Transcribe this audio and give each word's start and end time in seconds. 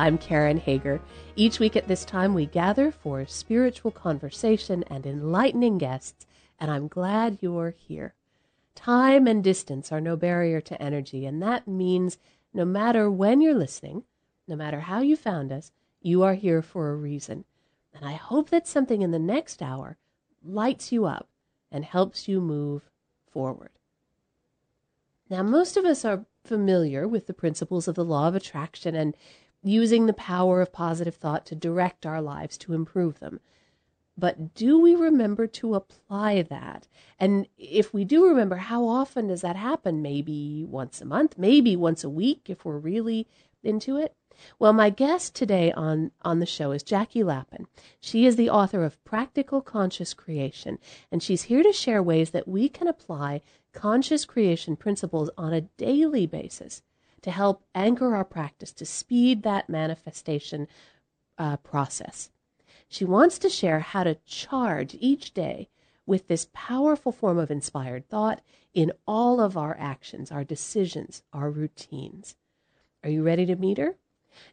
I'm 0.00 0.16
Karen 0.16 0.56
Hager. 0.56 0.98
Each 1.36 1.60
week 1.60 1.76
at 1.76 1.86
this 1.86 2.06
time, 2.06 2.32
we 2.32 2.46
gather 2.46 2.90
for 2.90 3.26
spiritual 3.26 3.90
conversation 3.90 4.82
and 4.84 5.04
enlightening 5.04 5.76
guests, 5.76 6.26
and 6.58 6.70
I'm 6.70 6.88
glad 6.88 7.36
you're 7.42 7.74
here. 7.76 8.14
Time 8.74 9.26
and 9.26 9.44
distance 9.44 9.92
are 9.92 10.00
no 10.00 10.16
barrier 10.16 10.62
to 10.62 10.82
energy, 10.82 11.26
and 11.26 11.42
that 11.42 11.68
means 11.68 12.16
no 12.54 12.64
matter 12.64 13.10
when 13.10 13.42
you're 13.42 13.52
listening, 13.52 14.04
no 14.48 14.56
matter 14.56 14.80
how 14.80 15.00
you 15.00 15.16
found 15.16 15.52
us, 15.52 15.70
you 16.00 16.22
are 16.22 16.32
here 16.32 16.62
for 16.62 16.88
a 16.88 16.96
reason. 16.96 17.44
And 17.92 18.06
I 18.06 18.12
hope 18.12 18.48
that 18.48 18.66
something 18.66 19.02
in 19.02 19.10
the 19.10 19.18
next 19.18 19.60
hour 19.60 19.98
lights 20.42 20.90
you 20.90 21.04
up 21.04 21.28
and 21.70 21.84
helps 21.84 22.26
you 22.26 22.40
move 22.40 22.90
forward. 23.30 23.72
Now, 25.28 25.42
most 25.42 25.76
of 25.76 25.84
us 25.84 26.06
are 26.06 26.24
familiar 26.42 27.06
with 27.06 27.26
the 27.26 27.34
principles 27.34 27.86
of 27.86 27.96
the 27.96 28.04
law 28.04 28.28
of 28.28 28.34
attraction 28.34 28.94
and 28.94 29.14
using 29.62 30.06
the 30.06 30.12
power 30.12 30.60
of 30.60 30.72
positive 30.72 31.14
thought 31.14 31.44
to 31.46 31.54
direct 31.54 32.06
our 32.06 32.22
lives 32.22 32.56
to 32.58 32.72
improve 32.72 33.20
them. 33.20 33.40
But 34.16 34.54
do 34.54 34.78
we 34.78 34.94
remember 34.94 35.46
to 35.46 35.74
apply 35.74 36.42
that? 36.42 36.86
And 37.18 37.46
if 37.56 37.94
we 37.94 38.04
do 38.04 38.26
remember, 38.26 38.56
how 38.56 38.86
often 38.86 39.28
does 39.28 39.40
that 39.40 39.56
happen? 39.56 40.02
Maybe 40.02 40.64
once 40.68 41.00
a 41.00 41.06
month, 41.06 41.38
maybe 41.38 41.74
once 41.74 42.04
a 42.04 42.10
week 42.10 42.50
if 42.50 42.64
we're 42.64 42.78
really 42.78 43.26
into 43.62 43.96
it? 43.96 44.14
Well, 44.58 44.72
my 44.72 44.90
guest 44.90 45.34
today 45.34 45.72
on, 45.72 46.12
on 46.22 46.38
the 46.38 46.46
show 46.46 46.72
is 46.72 46.82
Jackie 46.82 47.22
Lapin. 47.22 47.66
She 48.00 48.26
is 48.26 48.36
the 48.36 48.50
author 48.50 48.84
of 48.84 49.02
Practical 49.04 49.60
Conscious 49.60 50.14
Creation, 50.14 50.78
and 51.12 51.22
she's 51.22 51.42
here 51.42 51.62
to 51.62 51.72
share 51.72 52.02
ways 52.02 52.30
that 52.30 52.48
we 52.48 52.68
can 52.68 52.88
apply 52.88 53.42
conscious 53.72 54.24
creation 54.24 54.76
principles 54.76 55.30
on 55.36 55.52
a 55.52 55.62
daily 55.62 56.26
basis 56.26 56.82
to 57.22 57.30
help 57.30 57.64
anchor 57.74 58.14
our 58.14 58.24
practice 58.24 58.72
to 58.72 58.86
speed 58.86 59.42
that 59.42 59.68
manifestation 59.68 60.68
uh, 61.38 61.56
process. 61.58 62.30
She 62.88 63.04
wants 63.04 63.38
to 63.38 63.48
share 63.48 63.80
how 63.80 64.04
to 64.04 64.16
charge 64.26 64.96
each 64.98 65.32
day 65.32 65.68
with 66.06 66.26
this 66.26 66.48
powerful 66.52 67.12
form 67.12 67.38
of 67.38 67.50
inspired 67.50 68.08
thought 68.08 68.40
in 68.74 68.92
all 69.06 69.40
of 69.40 69.56
our 69.56 69.76
actions, 69.78 70.32
our 70.32 70.44
decisions, 70.44 71.22
our 71.32 71.50
routines. 71.50 72.36
Are 73.04 73.10
you 73.10 73.22
ready 73.22 73.46
to 73.46 73.56
meet 73.56 73.78
her? 73.78 73.96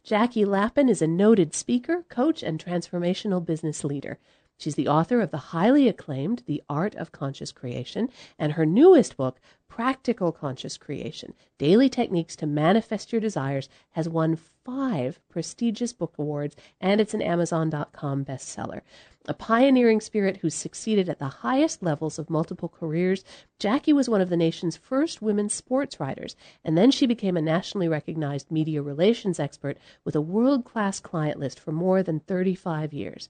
Jackie 0.02 0.44
Lapin 0.44 0.88
is 0.88 1.02
a 1.02 1.06
noted 1.06 1.54
speaker, 1.54 2.04
coach, 2.08 2.42
and 2.42 2.62
transformational 2.62 3.44
business 3.44 3.84
leader. 3.84 4.18
She's 4.58 4.74
the 4.74 4.88
author 4.88 5.20
of 5.20 5.30
the 5.30 5.38
highly 5.38 5.86
acclaimed 5.86 6.42
The 6.46 6.64
Art 6.68 6.96
of 6.96 7.12
Conscious 7.12 7.52
Creation 7.52 8.08
and 8.40 8.54
her 8.54 8.66
newest 8.66 9.16
book, 9.16 9.38
Practical 9.68 10.32
Conscious 10.32 10.76
Creation 10.76 11.32
Daily 11.58 11.88
Techniques 11.88 12.34
to 12.34 12.46
Manifest 12.46 13.12
Your 13.12 13.20
Desires, 13.20 13.68
has 13.90 14.08
won 14.08 14.34
five 14.34 15.20
prestigious 15.28 15.92
book 15.92 16.14
awards 16.18 16.56
and 16.80 17.00
it's 17.00 17.14
an 17.14 17.22
Amazon.com 17.22 18.24
bestseller. 18.24 18.80
A 19.28 19.34
pioneering 19.34 20.00
spirit 20.00 20.38
who's 20.38 20.54
succeeded 20.56 21.08
at 21.08 21.20
the 21.20 21.28
highest 21.28 21.80
levels 21.80 22.18
of 22.18 22.28
multiple 22.28 22.68
careers, 22.68 23.24
Jackie 23.60 23.92
was 23.92 24.08
one 24.08 24.20
of 24.20 24.28
the 24.28 24.36
nation's 24.36 24.76
first 24.76 25.22
women 25.22 25.48
sports 25.48 26.00
writers, 26.00 26.34
and 26.64 26.76
then 26.76 26.90
she 26.90 27.06
became 27.06 27.36
a 27.36 27.42
nationally 27.42 27.86
recognized 27.86 28.50
media 28.50 28.82
relations 28.82 29.38
expert 29.38 29.78
with 30.02 30.16
a 30.16 30.20
world 30.20 30.64
class 30.64 30.98
client 30.98 31.38
list 31.38 31.60
for 31.60 31.70
more 31.70 32.02
than 32.02 32.18
35 32.18 32.92
years. 32.92 33.28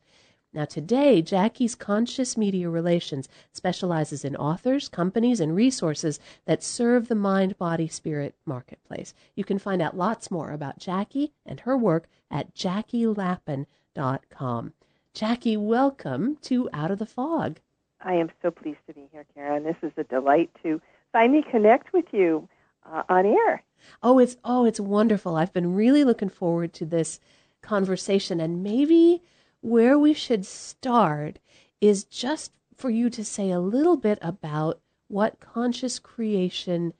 Now, 0.59 0.65
today, 0.65 1.23
Jackie's 1.23 1.77
Conscious 1.77 2.37
Media 2.37 2.69
Relations 2.69 3.29
specializes 3.53 4.25
in 4.25 4.35
authors, 4.35 4.89
companies, 4.89 5.39
and 5.39 5.55
resources 5.55 6.19
that 6.47 6.65
serve 6.65 7.07
the 7.07 7.15
mind 7.15 7.57
body 7.59 7.87
spirit 7.87 8.35
marketplace. 8.45 9.15
You 9.37 9.45
can 9.45 9.61
find 9.61 9.81
out 9.81 9.97
lots 9.97 10.33
more 10.33 10.51
about 10.51 10.81
Jackie 10.81 11.33
and 11.47 11.61
her 11.61 11.77
work 11.77 12.09
at 12.29 12.57
jackielapin.com. 12.57 14.73
Jackie, 15.15 15.57
welcome 15.57 16.39
to 16.43 16.69
Out 16.73 16.91
of 16.91 16.99
the 16.99 17.07
Fog. 17.07 17.61
I 18.01 18.15
am 18.15 18.33
so 18.43 18.51
pleased 18.51 18.81
to 18.89 18.95
be 18.95 19.09
here, 19.13 19.27
Karen. 19.37 19.63
This 19.63 19.77
is 19.85 19.93
a 19.97 20.03
delight 20.03 20.51
to 20.65 20.81
finally 21.13 21.45
connect 21.49 21.93
with 21.93 22.07
you 22.11 22.49
uh, 22.85 23.05
on 23.09 23.27
air. 23.27 23.63
Oh, 24.03 24.19
it's 24.19 24.37
oh, 24.45 24.65
it's 24.65 24.81
wonderful. 24.81 25.37
I've 25.37 25.53
been 25.53 25.77
really 25.77 26.03
looking 26.03 26.31
forward 26.31 26.73
to 26.73 26.85
this 26.85 27.21
conversation 27.63 28.41
and 28.41 28.65
maybe 28.65 29.23
where 29.61 29.99
we 29.99 30.15
should 30.15 30.47
start 30.47 31.39
is 31.81 32.05
just 32.05 32.53
for 32.77 32.91
you 32.91 33.11
to 33.11 33.25
say 33.25 33.51
a 33.51 33.61
little 33.61 33.97
bit 33.97 34.19
about 34.23 34.81
what 35.09 35.41
conscious 35.41 35.99
creation 35.99 36.93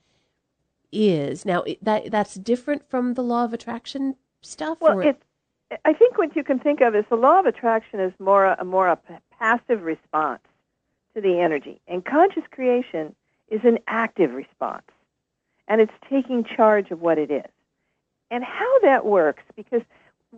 is. 0.91 1.45
Now, 1.45 1.63
that 1.81 2.11
that's 2.11 2.35
different 2.35 2.89
from 2.89 3.13
the 3.13 3.23
law 3.23 3.45
of 3.45 3.53
attraction 3.53 4.15
stuff. 4.41 4.79
Well, 4.81 4.99
it's, 4.99 5.23
I 5.85 5.93
think 5.93 6.17
what 6.17 6.35
you 6.35 6.43
can 6.43 6.59
think 6.59 6.81
of 6.81 6.95
is 6.95 7.05
the 7.09 7.15
law 7.15 7.39
of 7.39 7.45
attraction 7.45 7.99
is 7.99 8.11
more 8.19 8.45
a 8.45 8.65
more 8.65 8.87
a 8.87 8.99
passive 9.37 9.83
response 9.83 10.41
to 11.15 11.21
the 11.21 11.39
energy, 11.39 11.79
and 11.87 12.03
conscious 12.03 12.43
creation 12.51 13.15
is 13.49 13.61
an 13.63 13.79
active 13.87 14.33
response, 14.33 14.85
and 15.67 15.81
it's 15.81 15.93
taking 16.09 16.43
charge 16.43 16.91
of 16.91 17.01
what 17.01 17.17
it 17.17 17.31
is, 17.31 17.49
and 18.31 18.43
how 18.43 18.79
that 18.79 19.05
works 19.05 19.43
because 19.55 19.81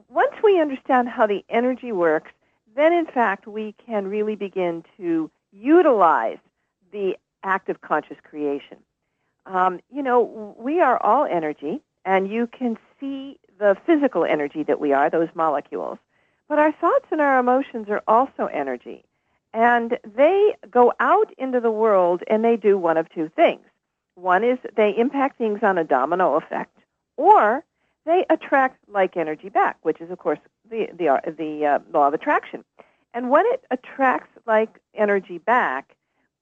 once 0.10 0.34
we 0.44 0.60
understand 0.60 1.10
how 1.10 1.28
the 1.28 1.44
energy 1.50 1.92
works, 1.92 2.32
then 2.76 2.94
in 2.94 3.06
fact 3.06 3.48
we 3.48 3.76
can 3.86 4.08
really 4.08 4.36
begin 4.36 4.84
to 4.98 5.30
utilize 5.52 6.38
the 6.92 7.18
act 7.44 7.70
of 7.70 7.82
conscious 7.82 8.18
creation. 8.24 8.78
Um, 9.46 9.80
you 9.90 10.04
know, 10.04 10.56
we 10.58 10.80
are 10.80 11.02
all 11.02 11.26
energy, 11.26 11.82
and 12.06 12.32
you 12.32 12.48
can 12.48 12.78
see 13.00 13.40
the 13.60 13.76
physical 13.86 14.24
energy 14.24 14.64
that 14.64 14.80
we 14.80 14.94
are, 14.94 15.10
those 15.10 15.30
molecules. 15.34 15.98
But 16.48 16.60
our 16.60 16.72
thoughts 16.72 17.06
and 17.12 17.22
our 17.22 17.40
emotions 17.40 17.88
are 17.90 18.04
also 18.08 18.46
energy. 18.48 19.04
And 19.54 19.98
they 20.16 20.56
go 20.70 20.94
out 21.00 21.32
into 21.38 21.60
the 21.60 21.72
world 21.72 22.24
and 22.28 22.44
they 22.44 22.56
do 22.56 22.78
one 22.78 22.98
of 22.98 23.10
two 23.10 23.30
things. 23.36 23.66
One 24.16 24.44
is 24.44 24.58
they 24.76 24.96
impact 24.98 25.38
things 25.38 25.60
on 25.64 25.78
a 25.78 25.84
domino 25.84 26.36
effect, 26.36 26.78
or 27.18 27.64
they 28.06 28.26
attract 28.30 28.78
like 28.88 29.18
energy 29.18 29.50
back, 29.50 29.78
which 29.82 30.02
is, 30.02 30.10
of 30.10 30.18
course, 30.18 30.40
the 30.70 30.90
the 30.98 31.10
uh, 31.10 31.20
the 31.26 31.66
uh, 31.66 31.80
law 31.94 32.08
of 32.08 32.14
attraction. 32.14 32.64
And 33.14 33.30
when 33.30 33.46
it 33.48 33.64
attracts 33.72 34.30
like 34.46 34.80
energy 34.96 35.38
back, 35.38 35.96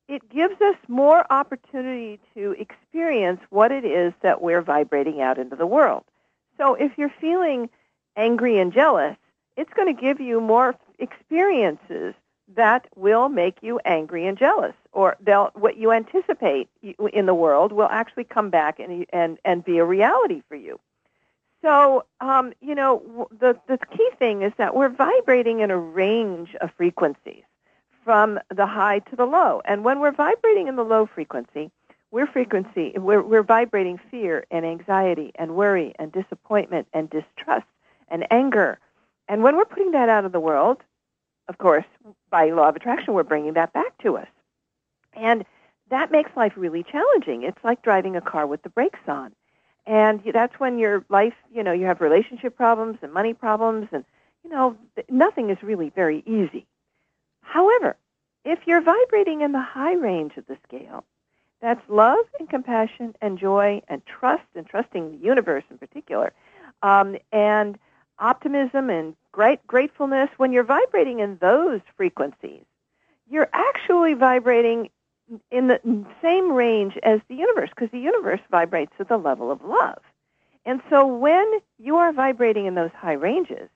it 0.08 0.30
gives 0.30 0.59
us 0.62 0.75
more 0.88 1.25
opportunity 1.31 2.19
to 2.36 2.56
experience 2.59 3.42
what 3.50 3.72
it 3.72 3.86
is 3.86 4.14
that 4.22 4.42
we're 4.42 4.62
vibrating 4.62 5.22
out 5.22 5.38
into 5.38 5.56
the 5.56 5.66
world. 5.66 6.03
So 6.58 6.75
if 6.75 6.98
you're 6.98 7.14
feeling 7.22 7.69
angry 8.16 8.59
and 8.59 8.72
jealous, 8.72 9.18
it's 9.58 9.74
going 9.74 9.94
to 9.94 10.00
give 10.00 10.19
you 10.19 10.42
more 10.42 10.75
experiences 11.00 12.14
that 12.56 12.88
will 12.96 13.30
make 13.30 13.58
you 13.62 13.80
angry 13.86 14.25
and 14.25 14.38
jealous 14.38 14.74
or 14.92 15.16
they'll 15.19 15.52
what 15.53 15.78
you 15.78 15.92
anticipate 15.92 16.68
in 17.14 17.25
the 17.25 17.34
world 17.34 17.72
will 17.72 17.88
actually 17.92 18.24
come 18.24 18.50
back 18.50 18.80
and 18.80 19.06
and 19.14 19.38
and 19.46 19.64
be 19.64 19.78
a 19.78 19.86
reality 19.86 20.42
for 20.50 20.56
you 20.56 20.80
so, 21.62 22.06
um, 22.22 22.53
you 22.62 22.75
know, 22.75 23.28
the, 23.38 23.58
the 23.68 23.78
key 23.78 24.09
thing 24.18 24.44
is 24.44 24.53
that 24.58 24.75
we're 24.75 24.90
vibrating 24.90 25.59
in 25.59 25.72
a 25.72 25.78
range 25.78 26.56
of 26.62 26.72
frequencies 26.78 27.44
from 28.06 28.39
the 28.54 28.66
high 28.66 29.00
to 29.00 29.16
the 29.16 29.25
low. 29.25 29.62
And 29.66 29.84
when 29.84 30.00
we're 30.00 30.13
vibrating 30.13 30.68
in 30.68 30.75
the 30.78 30.84
low 30.84 31.06
frequency, 31.06 31.69
we're 32.12 32.28
frequency 32.28 32.94
we're, 32.95 33.22
we're 33.22 33.44
vibrating 33.44 34.00
fear 34.10 34.45
and 34.50 34.66
anxiety 34.66 35.31
and 35.36 35.56
worry 35.56 35.94
and 36.00 36.12
disappointment 36.12 36.88
and 36.94 37.10
distrust 37.10 37.68
and 38.07 38.25
anger. 38.31 38.80
And 39.28 39.44
when 39.44 39.57
we're 39.57 39.66
putting 39.66 39.92
that 39.92 40.10
out 40.10 40.25
of 40.25 40.31
the 40.31 40.39
world, 40.39 40.78
of 41.50 41.57
course, 41.57 41.86
by 42.31 42.50
law 42.50 42.69
of 42.69 42.75
attraction, 42.75 43.13
we're 43.13 43.24
bringing 43.24 43.54
that 43.54 43.74
back 43.74 43.98
to 44.00 44.18
us. 44.18 44.28
And 45.13 45.45
that 45.89 46.12
makes 46.12 46.31
life 46.36 46.54
really 46.56 46.84
challenging. 46.84 47.44
It's 47.44 47.63
like 47.63 47.81
driving 47.81 48.16
a 48.16 48.22
car 48.22 48.48
with 48.48 48.63
the 48.63 48.69
brakes 48.69 49.00
on 49.07 49.34
and 49.89 50.21
that's 50.31 50.53
when 50.59 50.77
your 50.77 51.03
life, 51.09 51.33
you 51.51 51.63
know, 51.63 51.71
you 51.71 51.88
have 51.88 52.00
relationship 52.00 52.56
problems 52.56 53.00
and 53.01 53.12
money 53.12 53.33
problems, 53.33 53.88
and 53.91 54.06
you 54.44 54.51
know, 54.51 54.77
nothing 55.09 55.50
is 55.50 55.57
really 55.63 55.89
very 55.89 56.21
easy. 56.27 56.68
However, 57.41 57.97
if 58.45 58.59
you're 58.68 58.81
vibrating 58.81 59.41
in 59.41 59.51
the 59.51 59.62
high 59.62 59.95
range 59.95 60.38
of 60.38 60.45
the 60.45 60.57
scale, 60.68 61.03
that's 61.59 61.81
love 61.89 62.24
and 62.39 62.47
compassion 62.47 63.15
and 63.19 63.39
joy 63.39 63.81
and 63.88 64.03
trust 64.06 64.45
and 64.56 64.68
trusting 64.68 65.12
the 65.12 65.25
universe 65.25 65.63
in 65.71 65.80
particular, 65.80 66.33
um, 66.83 67.18
and 67.31 67.80
optimism 68.19 68.91
and 68.91 69.15
great 69.31 69.65
gratefulness, 69.65 70.30
when 70.38 70.53
you're 70.53 70.63
vibrating 70.63 71.19
in 71.19 71.39
those 71.41 71.81
frequencies, 71.97 72.63
you're 73.27 73.50
actually 73.53 74.13
vibrating 74.13 74.91
in 75.52 75.68
the 75.68 75.80
same 76.22 76.52
range 76.52 76.98
as 77.04 77.20
the 77.28 77.36
universe 77.36 77.70
because 77.70 77.92
the 77.92 78.00
universe 78.00 78.42
vibrates 78.50 78.94
at 79.00 79.10
the 79.10 79.18
level 79.18 79.52
of 79.52 79.64
love. 79.64 80.00
And 80.66 80.81
so 80.90 81.06
when 81.06 81.60
you 81.78 81.98
are 81.98 82.12
vibrating 82.12 82.66
in 82.66 82.76
those 82.76 82.92
high 82.92 83.14
ranges, 83.14 83.70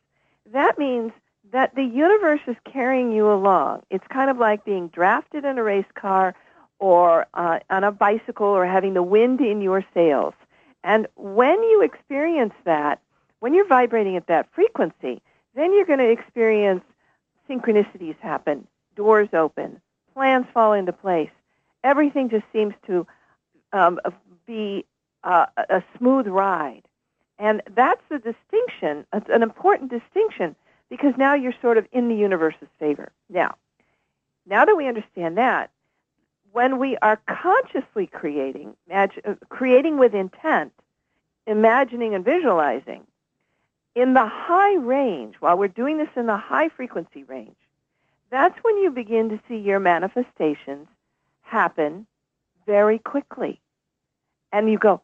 that 0.51 0.77
means 0.77 1.11
that 1.51 1.75
the 1.75 1.83
universe 1.83 2.41
is 2.47 2.55
carrying 2.71 3.11
you 3.11 3.31
along. 3.31 3.83
It's 3.89 4.05
kind 4.07 4.29
of 4.29 4.37
like 4.37 4.65
being 4.65 4.87
drafted 4.87 5.45
in 5.45 5.57
a 5.57 5.63
race 5.63 5.85
car 5.95 6.35
or 6.79 7.27
uh, 7.33 7.59
on 7.69 7.83
a 7.83 7.91
bicycle 7.91 8.47
or 8.47 8.65
having 8.65 8.93
the 8.93 9.03
wind 9.03 9.39
in 9.39 9.61
your 9.61 9.85
sails. 9.93 10.33
And 10.83 11.07
when 11.15 11.61
you 11.63 11.81
experience 11.81 12.53
that, 12.65 12.99
when 13.39 13.53
you're 13.53 13.67
vibrating 13.67 14.17
at 14.17 14.27
that 14.27 14.47
frequency, 14.53 15.21
then 15.55 15.73
you're 15.73 15.85
going 15.85 15.99
to 15.99 16.09
experience 16.09 16.83
synchronicities 17.49 18.17
happen, 18.19 18.67
doors 18.95 19.29
open, 19.33 19.79
plans 20.13 20.45
fall 20.53 20.73
into 20.73 20.91
place. 20.91 21.29
Everything 21.83 22.29
just 22.29 22.45
seems 22.53 22.73
to 22.87 23.05
um, 23.73 23.99
be 24.45 24.85
uh, 25.23 25.47
a 25.57 25.83
smooth 25.97 26.27
ride. 26.27 26.83
And 27.39 27.61
that's 27.75 28.01
a 28.11 28.19
distinction, 28.19 29.05
it's 29.11 29.29
an 29.29 29.43
important 29.43 29.89
distinction, 29.89 30.55
because 30.89 31.13
now 31.17 31.33
you're 31.33 31.55
sort 31.61 31.77
of 31.77 31.87
in 31.91 32.07
the 32.07 32.15
universe's 32.15 32.67
favor. 32.79 33.11
Now, 33.29 33.55
now 34.45 34.65
that 34.65 34.75
we 34.75 34.87
understand 34.87 35.37
that, 35.37 35.71
when 36.51 36.77
we 36.77 36.97
are 36.97 37.19
consciously 37.27 38.05
creating, 38.05 38.75
uh, 38.93 39.07
creating 39.49 39.97
with 39.97 40.13
intent, 40.13 40.71
imagining 41.47 42.13
and 42.13 42.23
visualizing, 42.23 43.01
in 43.95 44.13
the 44.13 44.25
high 44.27 44.75
range, 44.75 45.35
while 45.39 45.57
we're 45.57 45.67
doing 45.67 45.97
this 45.97 46.09
in 46.15 46.27
the 46.27 46.37
high 46.37 46.69
frequency 46.69 47.23
range, 47.23 47.55
that's 48.29 48.57
when 48.63 48.77
you 48.77 48.91
begin 48.91 49.29
to 49.29 49.39
see 49.47 49.57
your 49.57 49.79
manifestations 49.79 50.87
happen 51.53 52.07
very 52.65 52.97
quickly. 52.97 53.61
And 54.51 54.69
you 54.69 54.77
go, 54.77 55.01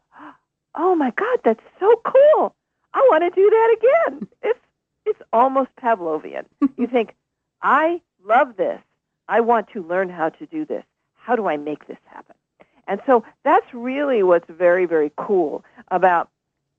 oh 0.74 0.94
my 0.94 1.12
God, 1.12 1.38
that's 1.44 1.62
so 1.78 2.00
cool. 2.04 2.54
I 2.92 3.06
want 3.10 3.22
to 3.22 3.30
do 3.30 3.48
that 3.50 3.76
again. 3.78 4.28
It's, 4.42 4.58
it's 5.06 5.22
almost 5.32 5.70
Pavlovian. 5.82 6.44
you 6.76 6.86
think, 6.92 7.14
I 7.62 8.00
love 8.24 8.56
this. 8.56 8.80
I 9.28 9.40
want 9.40 9.68
to 9.72 9.82
learn 9.82 10.08
how 10.08 10.30
to 10.30 10.46
do 10.46 10.64
this. 10.64 10.84
How 11.14 11.36
do 11.36 11.46
I 11.46 11.56
make 11.56 11.86
this 11.86 11.98
happen? 12.06 12.34
And 12.86 13.00
so 13.06 13.24
that's 13.44 13.66
really 13.72 14.22
what's 14.22 14.50
very, 14.50 14.86
very 14.86 15.12
cool 15.16 15.64
about, 15.88 16.28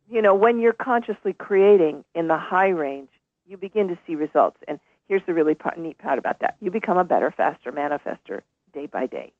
you 0.09 0.21
know, 0.21 0.35
when 0.35 0.59
you're 0.59 0.73
consciously 0.73 1.33
creating 1.33 2.03
in 2.13 2.27
the 2.27 2.37
high 2.37 2.69
range, 2.69 3.09
you 3.47 3.55
begin 3.57 3.87
to 3.87 3.97
see 4.05 4.15
results. 4.15 4.57
And 4.67 4.79
here's 5.07 5.25
the 5.25 5.33
really 5.33 5.55
neat 5.77 5.97
part 5.97 6.19
about 6.19 6.39
that. 6.39 6.57
You 6.59 6.71
become 6.71 6.97
a 6.97 7.05
better, 7.05 7.31
faster 7.31 7.71
manifester 7.71 8.41
day 8.73 8.87
by 8.87 9.07
day. 9.07 9.31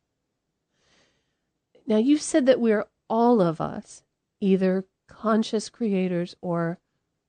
Now, 1.91 1.97
you've 1.97 2.21
said 2.21 2.45
that 2.45 2.61
we're 2.61 2.85
all 3.09 3.41
of 3.41 3.59
us 3.59 4.03
either 4.39 4.85
conscious 5.09 5.67
creators 5.67 6.37
or 6.39 6.79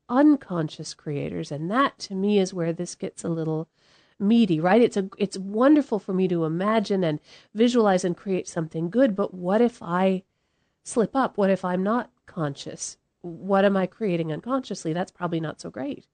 unconscious 0.08 0.94
creators. 0.94 1.50
And 1.50 1.68
that 1.68 1.98
to 1.98 2.14
me 2.14 2.38
is 2.38 2.54
where 2.54 2.72
this 2.72 2.94
gets 2.94 3.24
a 3.24 3.28
little 3.28 3.66
meaty, 4.20 4.60
right? 4.60 4.80
It's 4.80 4.96
a 4.96 5.08
it's 5.18 5.36
wonderful 5.36 5.98
for 5.98 6.12
me 6.12 6.28
to 6.28 6.44
imagine 6.44 7.02
and 7.02 7.18
visualize 7.52 8.04
and 8.04 8.16
create 8.16 8.46
something 8.46 8.88
good, 8.88 9.16
but 9.16 9.34
what 9.34 9.60
if 9.60 9.82
I 9.82 10.22
slip 10.84 11.16
up? 11.16 11.36
What 11.36 11.50
if 11.50 11.64
I'm 11.64 11.82
not 11.82 12.12
conscious? 12.26 12.98
What 13.22 13.64
am 13.64 13.76
I 13.76 13.86
creating 13.86 14.30
unconsciously? 14.32 14.92
That's 14.92 15.10
probably 15.10 15.40
not 15.40 15.60
so 15.60 15.70
great. 15.70 16.06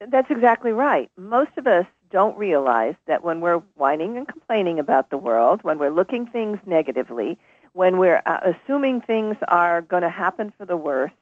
That's 0.00 0.28
exactly 0.28 0.72
right. 0.72 1.08
Most 1.16 1.52
of 1.56 1.68
us 1.68 1.86
don't 2.14 2.38
realize 2.38 2.94
that 3.08 3.24
when 3.24 3.40
we're 3.40 3.60
whining 3.74 4.16
and 4.16 4.28
complaining 4.28 4.78
about 4.78 5.10
the 5.10 5.18
world, 5.18 5.58
when 5.64 5.80
we're 5.80 5.90
looking 5.90 6.28
things 6.28 6.60
negatively, 6.64 7.36
when 7.72 7.98
we're 7.98 8.22
uh, 8.24 8.52
assuming 8.52 9.00
things 9.00 9.36
are 9.48 9.82
going 9.82 10.04
to 10.04 10.08
happen 10.08 10.52
for 10.56 10.64
the 10.64 10.76
worst, 10.76 11.16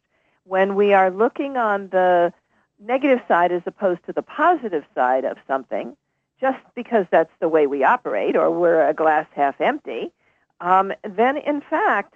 when 0.44 0.74
we 0.74 0.92
are 0.92 1.10
looking 1.10 1.56
on 1.56 1.88
the 1.88 2.30
negative 2.78 3.20
side 3.26 3.52
as 3.52 3.62
opposed 3.64 4.04
to 4.04 4.12
the 4.12 4.20
positive 4.20 4.84
side 4.94 5.24
of 5.24 5.38
something, 5.46 5.96
just 6.38 6.58
because 6.74 7.06
that's 7.10 7.32
the 7.40 7.48
way 7.48 7.66
we 7.66 7.82
operate, 7.82 8.36
or 8.36 8.50
we're 8.50 8.86
a 8.86 8.92
glass 8.92 9.26
half 9.34 9.58
empty, 9.62 10.12
um, 10.60 10.92
then 11.08 11.38
in 11.38 11.62
fact, 11.62 12.12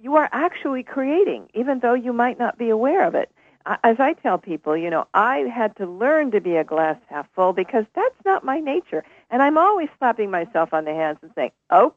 you 0.00 0.16
are 0.16 0.30
actually 0.32 0.82
creating, 0.82 1.46
even 1.52 1.80
though 1.80 1.92
you 1.92 2.14
might 2.14 2.38
not 2.38 2.56
be 2.56 2.70
aware 2.70 3.06
of 3.06 3.14
it. 3.14 3.30
As 3.66 4.00
I 4.00 4.14
tell 4.14 4.38
people, 4.38 4.76
you 4.76 4.90
know, 4.90 5.06
I 5.14 5.38
had 5.54 5.76
to 5.76 5.86
learn 5.86 6.30
to 6.32 6.40
be 6.40 6.56
a 6.56 6.64
glass 6.64 6.96
half 7.08 7.28
full 7.34 7.52
because 7.52 7.84
that's 7.94 8.24
not 8.24 8.44
my 8.44 8.60
nature. 8.60 9.04
And 9.30 9.42
I'm 9.42 9.56
always 9.58 9.88
slapping 9.98 10.30
myself 10.30 10.72
on 10.72 10.84
the 10.84 10.92
hands 10.92 11.18
and 11.22 11.30
saying, 11.34 11.52
oh, 11.70 11.94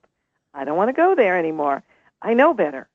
I 0.53 0.63
don't 0.63 0.77
want 0.77 0.89
to 0.89 0.94
go 0.94 1.15
there 1.15 1.38
anymore. 1.38 1.83
I 2.21 2.33
know 2.33 2.53
better. 2.53 2.88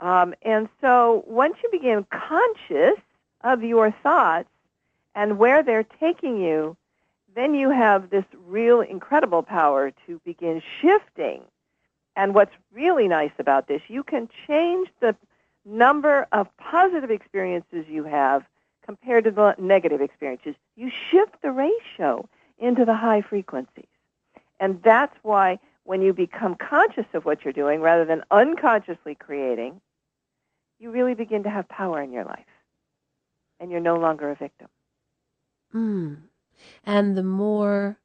Um, 0.00 0.34
and 0.42 0.68
so 0.80 1.24
once 1.26 1.56
you 1.62 1.70
begin 1.70 2.06
conscious 2.10 3.00
of 3.42 3.62
your 3.62 3.90
thoughts 4.02 4.48
and 5.14 5.38
where 5.38 5.62
they're 5.62 5.86
taking 6.00 6.40
you, 6.40 6.76
then 7.34 7.54
you 7.54 7.70
have 7.70 8.10
this 8.10 8.24
real 8.46 8.80
incredible 8.80 9.42
power 9.42 9.92
to 10.06 10.20
begin 10.24 10.62
shifting. 10.80 11.42
And 12.16 12.34
what's 12.34 12.54
really 12.72 13.08
nice 13.08 13.32
about 13.38 13.68
this, 13.68 13.82
you 13.88 14.02
can 14.02 14.28
change 14.46 14.88
the 15.00 15.14
number 15.66 16.26
of 16.32 16.48
positive 16.56 17.10
experiences 17.10 17.84
you 17.88 18.04
have 18.04 18.44
compared 18.84 19.24
to 19.24 19.30
the 19.30 19.54
negative 19.58 20.00
experiences. 20.00 20.54
You 20.76 20.90
shift 21.10 21.42
the 21.42 21.50
ratio 21.50 22.28
into 22.58 22.84
the 22.84 22.94
high 22.94 23.20
frequencies. 23.20 23.86
And 24.60 24.80
that's 24.82 25.14
why 25.22 25.58
when 25.84 26.00
you 26.02 26.12
become 26.12 26.54
conscious 26.54 27.06
of 27.12 27.24
what 27.24 27.44
you're 27.44 27.52
doing 27.52 27.80
rather 27.80 28.04
than 28.04 28.22
unconsciously 28.30 29.14
creating, 29.14 29.80
you 30.78 30.90
really 30.90 31.14
begin 31.14 31.42
to 31.42 31.50
have 31.50 31.68
power 31.68 32.02
in 32.02 32.12
your 32.12 32.24
life 32.24 32.44
and 33.60 33.70
you're 33.70 33.80
no 33.80 33.96
longer 33.96 34.30
a 34.30 34.34
victim. 34.34 34.68
Mm. 35.74 36.16
And 36.84 37.16
the 37.16 37.22
more 37.22 37.98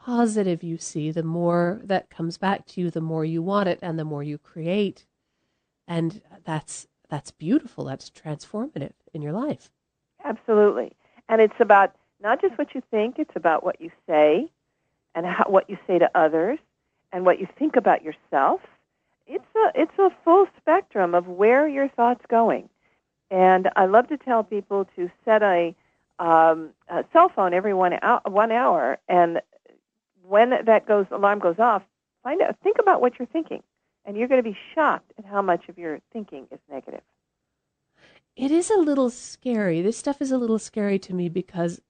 positive 0.00 0.62
you 0.62 0.78
see, 0.78 1.10
the 1.10 1.22
more 1.22 1.80
that 1.84 2.10
comes 2.10 2.38
back 2.38 2.66
to 2.66 2.80
you, 2.80 2.90
the 2.90 3.00
more 3.00 3.24
you 3.24 3.42
want 3.42 3.68
it 3.68 3.78
and 3.82 3.98
the 3.98 4.04
more 4.04 4.22
you 4.22 4.38
create. 4.38 5.06
And 5.88 6.20
that's 6.44 6.86
that's 7.10 7.30
beautiful. 7.30 7.84
That's 7.84 8.10
transformative 8.10 8.92
in 9.12 9.22
your 9.22 9.32
life. 9.32 9.70
Absolutely. 10.24 10.92
And 11.28 11.40
it's 11.40 11.58
about 11.58 11.94
not 12.22 12.40
just 12.40 12.58
what 12.58 12.74
you 12.74 12.82
think, 12.90 13.18
it's 13.18 13.34
about 13.34 13.64
what 13.64 13.80
you 13.80 13.90
say 14.06 14.50
and 15.14 15.24
how, 15.24 15.44
what 15.48 15.68
you 15.70 15.78
say 15.86 15.98
to 15.98 16.10
others 16.14 16.58
and 17.12 17.24
what 17.24 17.40
you 17.40 17.48
think 17.58 17.76
about 17.76 18.04
yourself. 18.04 18.60
It's 19.26 19.44
a 19.56 19.72
it's 19.74 19.98
a 19.98 20.10
full 20.24 20.46
spectrum 20.60 21.14
of 21.14 21.26
where 21.26 21.66
your 21.66 21.88
thoughts 21.88 22.24
going. 22.28 22.68
And 23.30 23.68
I 23.76 23.86
love 23.86 24.08
to 24.08 24.16
tell 24.16 24.42
people 24.42 24.86
to 24.96 25.10
set 25.24 25.42
a, 25.42 25.74
um, 26.18 26.70
a 26.88 27.04
cell 27.12 27.30
phone 27.34 27.52
every 27.52 27.74
one 27.74 27.92
hour, 28.00 28.22
one 28.24 28.50
hour, 28.50 28.98
and 29.08 29.40
when 30.26 30.50
that 30.64 30.86
goes 30.86 31.06
alarm 31.10 31.38
goes 31.38 31.58
off, 31.58 31.82
find 32.22 32.40
out 32.42 32.56
think 32.62 32.76
about 32.80 33.00
what 33.00 33.18
you're 33.18 33.26
thinking, 33.26 33.62
and 34.08 34.16
you're 34.16 34.26
going 34.26 34.42
to 34.42 34.50
be 34.50 34.56
shocked 34.74 35.12
at 35.18 35.26
how 35.26 35.42
much 35.42 35.68
of 35.68 35.76
your 35.76 36.00
thinking 36.14 36.48
is 36.50 36.58
negative. 36.70 37.02
It 38.36 38.50
is 38.50 38.70
a 38.70 38.78
little 38.78 39.10
scary. 39.10 39.82
This 39.82 39.98
stuff 39.98 40.22
is 40.22 40.32
a 40.32 40.38
little 40.38 40.58
scary 40.58 40.98
to 41.00 41.14
me 41.14 41.28
because 41.28 41.82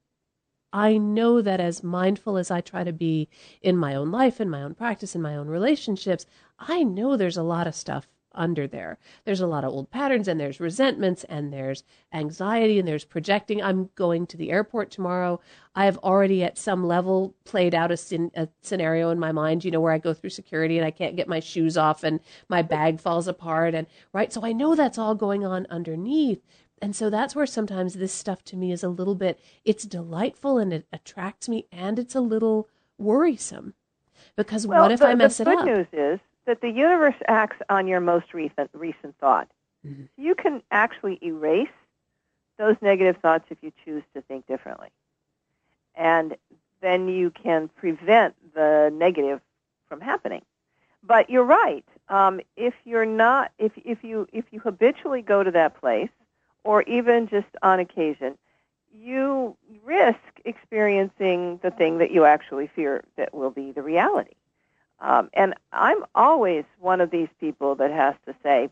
I 0.72 0.98
know 0.98 1.40
that 1.40 1.60
as 1.60 1.84
mindful 1.84 2.36
as 2.36 2.50
I 2.50 2.60
try 2.60 2.82
to 2.82 2.92
be 2.92 3.28
in 3.62 3.76
my 3.76 3.94
own 3.94 4.10
life, 4.10 4.40
in 4.40 4.50
my 4.50 4.62
own 4.62 4.74
practice, 4.74 5.14
in 5.14 5.22
my 5.22 5.36
own 5.36 5.46
relationships, 5.46 6.26
I 6.58 6.82
know 6.82 7.16
there's 7.16 7.36
a 7.36 7.42
lot 7.44 7.68
of 7.68 7.76
stuff 7.76 8.08
under 8.38 8.66
there. 8.66 8.98
There's 9.24 9.40
a 9.40 9.46
lot 9.46 9.64
of 9.64 9.72
old 9.72 9.90
patterns 9.90 10.28
and 10.28 10.40
there's 10.40 10.60
resentments 10.60 11.24
and 11.24 11.52
there's 11.52 11.82
anxiety 12.12 12.78
and 12.78 12.88
there's 12.88 13.04
projecting. 13.04 13.62
I'm 13.62 13.90
going 13.94 14.26
to 14.28 14.36
the 14.36 14.50
airport 14.50 14.90
tomorrow. 14.90 15.40
I 15.74 15.84
have 15.84 15.98
already 15.98 16.42
at 16.42 16.56
some 16.56 16.86
level 16.86 17.34
played 17.44 17.74
out 17.74 17.90
a, 17.90 17.96
sin, 17.96 18.30
a 18.34 18.48
scenario 18.62 19.10
in 19.10 19.18
my 19.18 19.32
mind, 19.32 19.64
you 19.64 19.70
know, 19.70 19.80
where 19.80 19.92
I 19.92 19.98
go 19.98 20.14
through 20.14 20.30
security 20.30 20.78
and 20.78 20.86
I 20.86 20.90
can't 20.90 21.16
get 21.16 21.28
my 21.28 21.40
shoes 21.40 21.76
off 21.76 22.04
and 22.04 22.20
my 22.48 22.62
bag 22.62 23.00
falls 23.00 23.28
apart 23.28 23.74
and 23.74 23.86
right. 24.12 24.32
So 24.32 24.44
I 24.44 24.52
know 24.52 24.74
that's 24.74 24.98
all 24.98 25.14
going 25.14 25.44
on 25.44 25.66
underneath. 25.68 26.40
And 26.80 26.94
so 26.94 27.10
that's 27.10 27.34
where 27.34 27.46
sometimes 27.46 27.94
this 27.94 28.12
stuff 28.12 28.44
to 28.44 28.56
me 28.56 28.70
is 28.70 28.84
a 28.84 28.88
little 28.88 29.16
bit, 29.16 29.40
it's 29.64 29.84
delightful 29.84 30.58
and 30.58 30.72
it 30.72 30.86
attracts 30.92 31.48
me 31.48 31.66
and 31.72 31.98
it's 31.98 32.14
a 32.14 32.20
little 32.20 32.68
worrisome 32.98 33.74
because 34.36 34.66
well, 34.66 34.82
what 34.82 34.92
if 34.92 35.00
the, 35.00 35.06
I 35.06 35.14
mess 35.14 35.40
it 35.40 35.48
up? 35.48 35.58
The 35.58 35.64
good 35.64 35.76
news 35.76 35.86
is 35.92 36.20
that 36.48 36.62
the 36.62 36.70
universe 36.70 37.14
acts 37.28 37.58
on 37.68 37.86
your 37.86 38.00
most 38.00 38.32
recent 38.32 38.70
recent 38.72 39.14
thought. 39.20 39.48
Mm-hmm. 39.86 40.04
You 40.16 40.34
can 40.34 40.62
actually 40.70 41.18
erase 41.22 41.68
those 42.56 42.74
negative 42.80 43.18
thoughts 43.20 43.44
if 43.50 43.58
you 43.60 43.70
choose 43.84 44.02
to 44.14 44.22
think 44.22 44.46
differently. 44.46 44.88
And 45.94 46.36
then 46.80 47.06
you 47.06 47.30
can 47.30 47.68
prevent 47.68 48.34
the 48.54 48.90
negative 48.92 49.42
from 49.88 50.00
happening. 50.00 50.42
But 51.02 51.28
you're 51.28 51.44
right. 51.44 51.84
Um, 52.08 52.40
if 52.56 52.72
you're 52.84 53.06
not, 53.06 53.52
if 53.58 53.72
if 53.84 54.02
you 54.02 54.26
if 54.32 54.46
you 54.50 54.58
habitually 54.58 55.20
go 55.20 55.42
to 55.42 55.50
that 55.50 55.78
place, 55.78 56.10
or 56.64 56.80
even 56.84 57.28
just 57.28 57.46
on 57.62 57.78
occasion, 57.78 58.38
you 58.98 59.54
risk 59.84 60.18
experiencing 60.46 61.60
the 61.62 61.70
thing 61.70 61.98
that 61.98 62.10
you 62.10 62.24
actually 62.24 62.70
fear 62.74 63.04
that 63.16 63.34
will 63.34 63.50
be 63.50 63.70
the 63.70 63.82
reality. 63.82 64.32
Um, 65.00 65.30
and 65.32 65.54
I'm 65.72 66.04
always 66.14 66.64
one 66.80 67.00
of 67.00 67.10
these 67.10 67.28
people 67.40 67.76
that 67.76 67.90
has 67.90 68.14
to 68.26 68.34
say, 68.42 68.68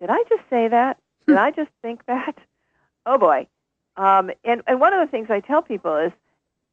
Did 0.00 0.10
I 0.10 0.22
just 0.28 0.42
say 0.50 0.68
that? 0.68 0.98
Did 1.26 1.36
I 1.36 1.50
just 1.50 1.70
think 1.80 2.04
that? 2.06 2.36
Oh 3.04 3.18
boy. 3.18 3.48
Um, 3.96 4.30
and, 4.44 4.62
and 4.66 4.80
one 4.80 4.92
of 4.94 5.00
the 5.00 5.10
things 5.10 5.28
I 5.28 5.40
tell 5.40 5.60
people 5.60 5.96
is 5.96 6.12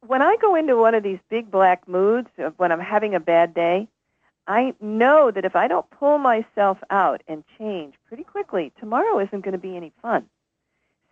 when 0.06 0.22
I 0.22 0.36
go 0.40 0.54
into 0.54 0.76
one 0.76 0.94
of 0.94 1.02
these 1.02 1.18
big 1.28 1.50
black 1.50 1.86
moods 1.86 2.28
of 2.38 2.54
when 2.56 2.72
I'm 2.72 2.80
having 2.80 3.14
a 3.14 3.20
bad 3.20 3.52
day, 3.52 3.88
I 4.46 4.74
know 4.80 5.30
that 5.30 5.44
if 5.44 5.54
I 5.54 5.68
don't 5.68 5.88
pull 5.90 6.18
myself 6.18 6.78
out 6.90 7.22
and 7.28 7.44
change 7.58 7.94
pretty 8.08 8.24
quickly, 8.24 8.72
tomorrow 8.80 9.18
isn't 9.20 9.42
going 9.42 9.52
to 9.52 9.58
be 9.58 9.76
any 9.76 9.92
fun. 10.00 10.26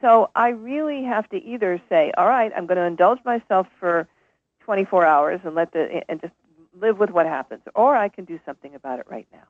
So 0.00 0.30
I 0.34 0.48
really 0.50 1.04
have 1.04 1.28
to 1.30 1.44
either 1.44 1.80
say, 1.88 2.12
all 2.16 2.28
right, 2.28 2.52
I'm 2.56 2.66
going 2.66 2.76
to 2.78 2.84
indulge 2.84 3.18
myself 3.24 3.66
for 3.78 4.06
24 4.64 5.04
hours 5.04 5.40
and 5.44 5.54
let 5.54 5.72
the 5.72 6.02
and 6.08 6.20
just 6.20 6.32
live 6.80 6.98
with 6.98 7.10
what 7.10 7.26
happens, 7.26 7.62
or 7.74 7.96
I 7.96 8.08
can 8.08 8.24
do 8.24 8.38
something 8.44 8.74
about 8.74 8.98
it 8.98 9.06
right 9.08 9.26
now. 9.32 9.48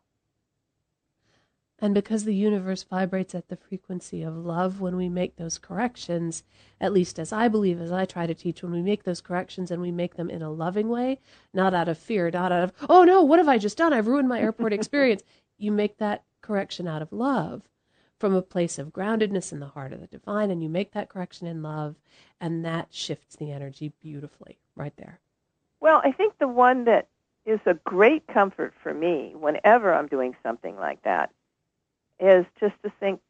And 1.81 1.95
because 1.95 2.25
the 2.25 2.35
universe 2.35 2.83
vibrates 2.83 3.37
at 3.37 3.49
the 3.49 3.57
frequency 3.57 4.23
of 4.25 4.37
love 4.37 4.81
when 4.81 4.97
we 4.97 5.09
make 5.09 5.37
those 5.37 5.59
corrections, 5.59 6.43
at 6.81 6.93
least 6.93 7.21
as 7.21 7.33
I 7.33 7.47
believe, 7.47 7.81
as 7.81 7.93
I 7.93 8.05
try 8.05 8.27
to 8.27 8.35
teach, 8.35 8.63
when 8.63 8.73
we 8.73 8.83
make 8.83 9.05
those 9.05 9.21
corrections 9.21 9.71
and 9.71 9.81
we 9.81 9.93
make 9.93 10.17
them 10.17 10.29
in 10.29 10.43
a 10.43 10.51
loving 10.51 10.89
way, 10.89 11.21
not 11.55 11.75
out 11.75 11.89
of 11.89 11.97
fear, 11.97 12.31
not 12.33 12.51
out 12.51 12.65
of, 12.65 12.73
oh 12.89 13.05
no, 13.05 13.23
what 13.23 13.39
have 13.39 13.49
I 13.49 13.59
just 13.59 13.79
done? 13.79 13.93
I've 13.93 14.09
ruined 14.09 14.29
my 14.29 14.41
airport 14.41 14.73
experience. 14.73 15.23
You 15.57 15.71
make 15.71 15.99
that 15.99 16.25
correction 16.41 16.89
out 16.89 17.03
of 17.03 17.13
love 17.13 17.63
from 18.19 18.35
a 18.35 18.43
place 18.43 18.81
of 18.81 18.93
groundedness 18.93 19.53
in 19.53 19.61
the 19.61 19.67
heart 19.69 19.93
of 19.93 20.01
the 20.01 20.09
divine, 20.09 20.51
and 20.51 20.61
you 20.61 20.69
make 20.69 20.93
that 20.93 21.09
correction 21.09 21.47
in 21.47 21.63
love, 21.63 21.95
and 22.41 22.65
that 22.65 22.89
shifts 22.91 23.37
the 23.37 23.53
energy 23.53 23.93
beautifully 24.01 24.59
right 24.75 24.97
there. 24.97 25.21
Well, 25.81 26.01
I 26.05 26.11
think 26.11 26.39
the 26.39 26.49
one 26.49 26.85
that 26.85 27.07
is 27.49 27.61
a 27.65 27.75
great 27.75 28.27
comfort 28.27 28.75
for 28.83 28.93
me 28.93 29.33
whenever 29.35 29.93
I'm 29.93 30.07
doing 30.07 30.37
something 30.43 30.77
like 30.77 31.03
that 31.05 31.31
is 32.21 32.45
just 32.61 32.75
to 32.85 32.93
think, 33.01 33.21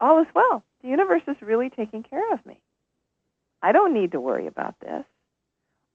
all 0.00 0.20
is 0.20 0.26
well. 0.34 0.64
The 0.82 0.88
universe 0.88 1.22
is 1.28 1.36
really 1.42 1.68
taking 1.68 2.02
care 2.02 2.32
of 2.32 2.44
me. 2.46 2.58
I 3.62 3.72
don't 3.72 3.92
need 3.92 4.12
to 4.12 4.20
worry 4.20 4.46
about 4.46 4.76
this. 4.80 5.04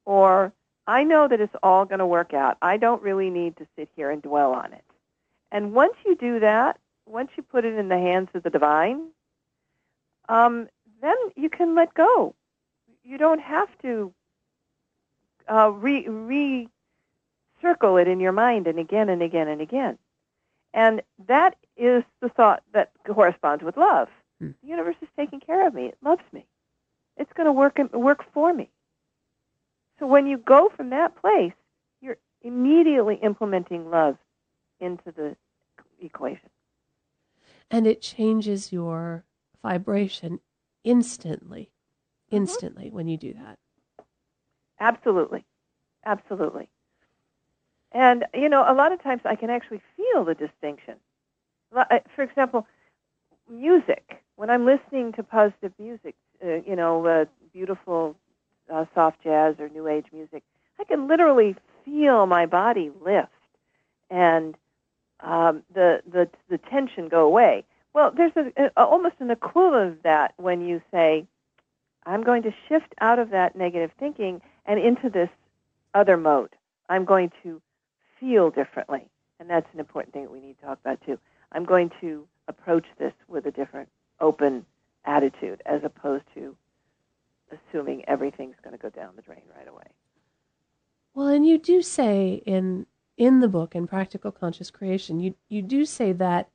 Or 0.05 0.53
I 0.85 1.03
know 1.03 1.27
that 1.27 1.41
it's 1.41 1.55
all 1.63 1.85
going 1.85 1.99
to 1.99 2.05
work 2.05 2.35
out. 2.35 2.57
I 2.61 2.77
don't 2.77 3.01
really 3.01 3.31
need 3.31 3.57
to 3.57 3.65
sit 3.75 3.89
here 3.95 4.11
and 4.11 4.21
dwell 4.21 4.53
on 4.53 4.71
it. 4.71 4.83
And 5.51 5.73
once 5.73 5.95
you 6.05 6.15
do 6.15 6.39
that, 6.41 6.77
once 7.07 7.31
you 7.35 7.41
put 7.41 7.65
it 7.65 7.73
in 7.73 7.89
the 7.89 7.97
hands 7.97 8.29
of 8.35 8.43
the 8.43 8.51
divine, 8.51 9.07
um, 10.29 10.67
then 11.01 11.15
you 11.35 11.49
can 11.49 11.73
let 11.73 11.95
go. 11.95 12.35
You 13.03 13.17
don't 13.17 13.41
have 13.41 13.69
to 13.81 14.13
uh, 15.51 15.71
re, 15.71 16.07
re 16.07 16.69
circle 17.65 17.97
it 17.97 18.07
in 18.07 18.19
your 18.19 18.31
mind 18.31 18.67
and 18.67 18.79
again 18.79 19.09
and 19.09 19.21
again 19.21 19.47
and 19.47 19.61
again. 19.61 19.97
And 20.73 21.01
that 21.27 21.55
is 21.77 22.03
the 22.21 22.29
thought 22.29 22.61
that 22.73 22.91
corresponds 23.07 23.63
with 23.63 23.77
love. 23.77 24.09
Hmm. 24.39 24.51
The 24.61 24.69
universe 24.69 24.97
is 25.01 25.07
taking 25.17 25.39
care 25.39 25.65
of 25.67 25.73
me. 25.73 25.85
It 25.85 25.97
loves 26.03 26.23
me. 26.31 26.45
It's 27.17 27.31
going 27.33 27.45
to 27.45 27.51
work 27.51 27.79
work 27.93 28.25
for 28.33 28.53
me. 28.53 28.69
So 29.99 30.05
when 30.05 30.27
you 30.27 30.37
go 30.37 30.69
from 30.75 30.89
that 30.89 31.15
place, 31.15 31.53
you're 32.01 32.17
immediately 32.41 33.15
implementing 33.15 33.89
love 33.89 34.17
into 34.79 35.11
the 35.15 35.37
equation. 36.01 36.49
And 37.71 37.87
it 37.87 38.01
changes 38.01 38.73
your 38.73 39.23
vibration 39.63 40.41
instantly. 40.83 41.71
Mm-hmm. 42.27 42.37
Instantly 42.37 42.85
mm-hmm. 42.87 42.95
when 42.95 43.07
you 43.07 43.17
do 43.17 43.33
that. 43.33 43.57
Absolutely. 44.79 45.45
Absolutely. 46.05 46.69
And, 47.95 48.25
you 48.33 48.49
know, 48.49 48.65
a 48.67 48.75
lot 48.75 48.91
of 48.91 49.01
times 49.01 49.21
I 49.23 49.35
can 49.37 49.49
actually 49.49 49.81
feel 49.95 50.25
the 50.25 50.35
distinction. 50.35 50.95
Uh, 51.73 51.99
for 52.13 52.23
example, 52.23 52.67
music. 53.49 54.21
When 54.35 54.49
I'm 54.49 54.65
listening 54.65 55.13
to 55.13 55.23
positive 55.23 55.71
music, 55.79 56.13
uh, 56.43 56.55
you 56.67 56.75
know, 56.75 57.05
uh, 57.05 57.25
beautiful 57.53 58.17
uh, 58.69 58.83
soft 58.93 59.23
jazz 59.23 59.55
or 59.59 59.69
new 59.69 59.87
age 59.87 60.07
music, 60.11 60.43
I 60.77 60.83
can 60.83 61.07
literally 61.07 61.55
feel 61.85 62.25
my 62.25 62.45
body 62.45 62.91
lift 63.01 63.29
and 64.09 64.55
um, 65.21 65.63
the, 65.73 66.01
the, 66.11 66.27
the 66.49 66.57
tension 66.57 67.07
go 67.07 67.25
away. 67.25 67.63
Well, 67.93 68.11
there's 68.11 68.33
a, 68.35 68.71
a, 68.75 68.83
almost 68.83 69.15
an 69.19 69.31
equivalent 69.31 69.93
of 69.93 70.03
that 70.03 70.33
when 70.35 70.67
you 70.67 70.81
say, 70.91 71.25
I'm 72.05 72.23
going 72.23 72.43
to 72.43 72.53
shift 72.67 72.93
out 72.99 73.19
of 73.19 73.29
that 73.29 73.55
negative 73.55 73.91
thinking 73.97 74.41
and 74.65 74.81
into 74.81 75.09
this 75.09 75.29
other 75.93 76.17
mode. 76.17 76.49
I'm 76.89 77.05
going 77.05 77.31
to 77.43 77.61
feel 78.19 78.49
differently. 78.49 79.07
And 79.39 79.49
that's 79.49 79.67
an 79.73 79.79
important 79.79 80.13
thing 80.13 80.23
that 80.23 80.31
we 80.31 80.39
need 80.39 80.57
to 80.59 80.65
talk 80.65 80.79
about 80.79 80.99
too. 81.05 81.19
I'm 81.51 81.65
going 81.65 81.91
to 82.01 82.27
approach 82.47 82.85
this 82.97 83.13
with 83.27 83.45
a 83.45 83.51
different, 83.51 83.89
open 84.19 84.65
attitude 85.05 85.61
as 85.65 85.81
opposed 85.83 86.23
to 86.33 86.55
assuming 87.51 88.03
everything's 88.07 88.55
going 88.63 88.75
to 88.75 88.81
go 88.81 88.89
down 88.89 89.13
the 89.15 89.21
drain 89.21 89.41
right 89.55 89.67
away. 89.67 89.83
Well, 91.13 91.27
and 91.27 91.45
you 91.45 91.57
do 91.57 91.81
say 91.81 92.41
in 92.45 92.85
in 93.17 93.39
the 93.39 93.47
book 93.47 93.75
in 93.75 93.87
Practical 93.87 94.31
Conscious 94.31 94.69
Creation, 94.69 95.19
you 95.19 95.35
you 95.47 95.61
do 95.61 95.85
say 95.85 96.11
that 96.13 96.49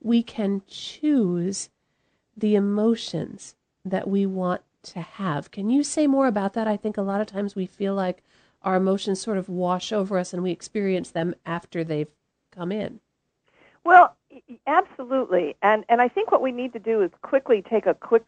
we 0.00 0.22
can 0.22 0.62
choose 0.68 1.68
the 2.36 2.54
emotions 2.54 3.54
that 3.84 4.08
we 4.08 4.26
want 4.26 4.62
to 4.82 5.00
have. 5.00 5.50
Can 5.50 5.70
you 5.70 5.82
say 5.82 6.06
more 6.06 6.26
about 6.26 6.54
that? 6.54 6.66
I 6.66 6.76
think 6.76 6.96
a 6.96 7.02
lot 7.02 7.20
of 7.20 7.26
times 7.26 7.54
we 7.54 7.66
feel 7.66 7.94
like 7.94 8.22
our 8.64 8.76
emotions 8.76 9.20
sort 9.20 9.38
of 9.38 9.48
wash 9.48 9.92
over 9.92 10.18
us 10.18 10.32
and 10.32 10.42
we 10.42 10.50
experience 10.50 11.10
them 11.10 11.34
after 11.44 11.84
they've 11.84 12.10
come 12.50 12.72
in. 12.72 13.00
Well, 13.84 14.16
absolutely. 14.66 15.56
And, 15.62 15.84
and 15.88 16.00
I 16.00 16.08
think 16.08 16.30
what 16.30 16.42
we 16.42 16.52
need 16.52 16.72
to 16.74 16.78
do 16.78 17.02
is 17.02 17.10
quickly 17.22 17.62
take 17.62 17.86
a 17.86 17.94
quick 17.94 18.24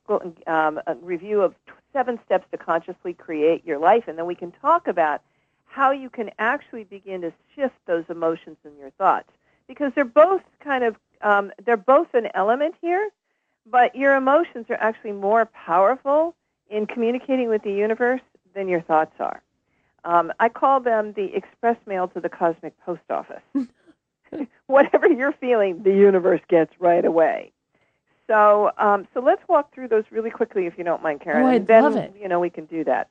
um, 0.47 0.81
a 0.87 0.95
review 1.01 1.43
of 1.43 1.55
seven 1.93 2.19
steps 2.27 2.47
to 2.51 2.59
consciously 2.59 3.15
create 3.15 3.65
your 3.65 3.79
life, 3.79 4.05
and 4.09 4.19
then 4.19 4.27
we 4.27 4.35
can 4.35 4.51
talk 4.51 4.89
about 4.89 5.23
how 5.65 5.93
you 5.93 6.11
can 6.11 6.31
actually 6.39 6.85
begin 6.85 7.21
to 7.21 7.33
shift 7.55 7.75
those 7.87 8.05
emotions 8.09 8.57
in 8.65 8.77
your 8.79 8.91
thoughts. 8.91 9.29
Because 9.69 9.93
they're 9.95 10.05
both 10.05 10.43
kind 10.61 10.85
of, 10.85 10.97
um, 11.23 11.53
they're 11.65 11.77
both 11.77 12.13
an 12.15 12.29
element 12.35 12.75
here, 12.81 13.11
but 13.71 13.95
your 13.95 14.15
emotions 14.15 14.67
are 14.69 14.77
actually 14.77 15.13
more 15.13 15.47
powerful 15.47 16.35
in 16.69 16.87
communicating 16.87 17.49
with 17.49 17.63
the 17.63 17.73
universe 17.73 18.21
than 18.55 18.69
your 18.69 18.83
thoughts 18.83 19.15
are. 19.21 19.43
Um, 20.05 20.33
I 20.39 20.49
call 20.49 20.81
them 20.81 21.13
the 21.15 21.35
express 21.35 21.77
mail 21.87 22.09
to 22.09 22.21
the 22.21 22.29
cosmic 22.29 22.79
post 22.85 23.03
office. 23.11 23.43
Whatever 24.67 25.09
you're 25.09 25.33
feeling, 25.33 25.83
the 25.83 25.93
universe 25.93 26.41
gets 26.49 26.73
right 26.79 27.05
away. 27.05 27.53
So, 28.27 28.71
um, 28.79 29.07
so 29.13 29.21
let's 29.21 29.43
walk 29.49 29.75
through 29.75 29.89
those 29.89 30.05
really 30.11 30.31
quickly, 30.31 30.67
if 30.67 30.79
you 30.79 30.85
don't 30.85 31.03
mind, 31.03 31.21
Karen. 31.21 31.45
Oh, 31.45 31.49
I'd 31.49 31.57
and 31.57 31.67
then, 31.67 31.83
love 31.83 31.97
it. 31.97 32.15
You 32.21 32.29
know, 32.29 32.41
we 32.41 32.51
can 32.51 32.65
do 32.65 32.85
that. 32.85 33.09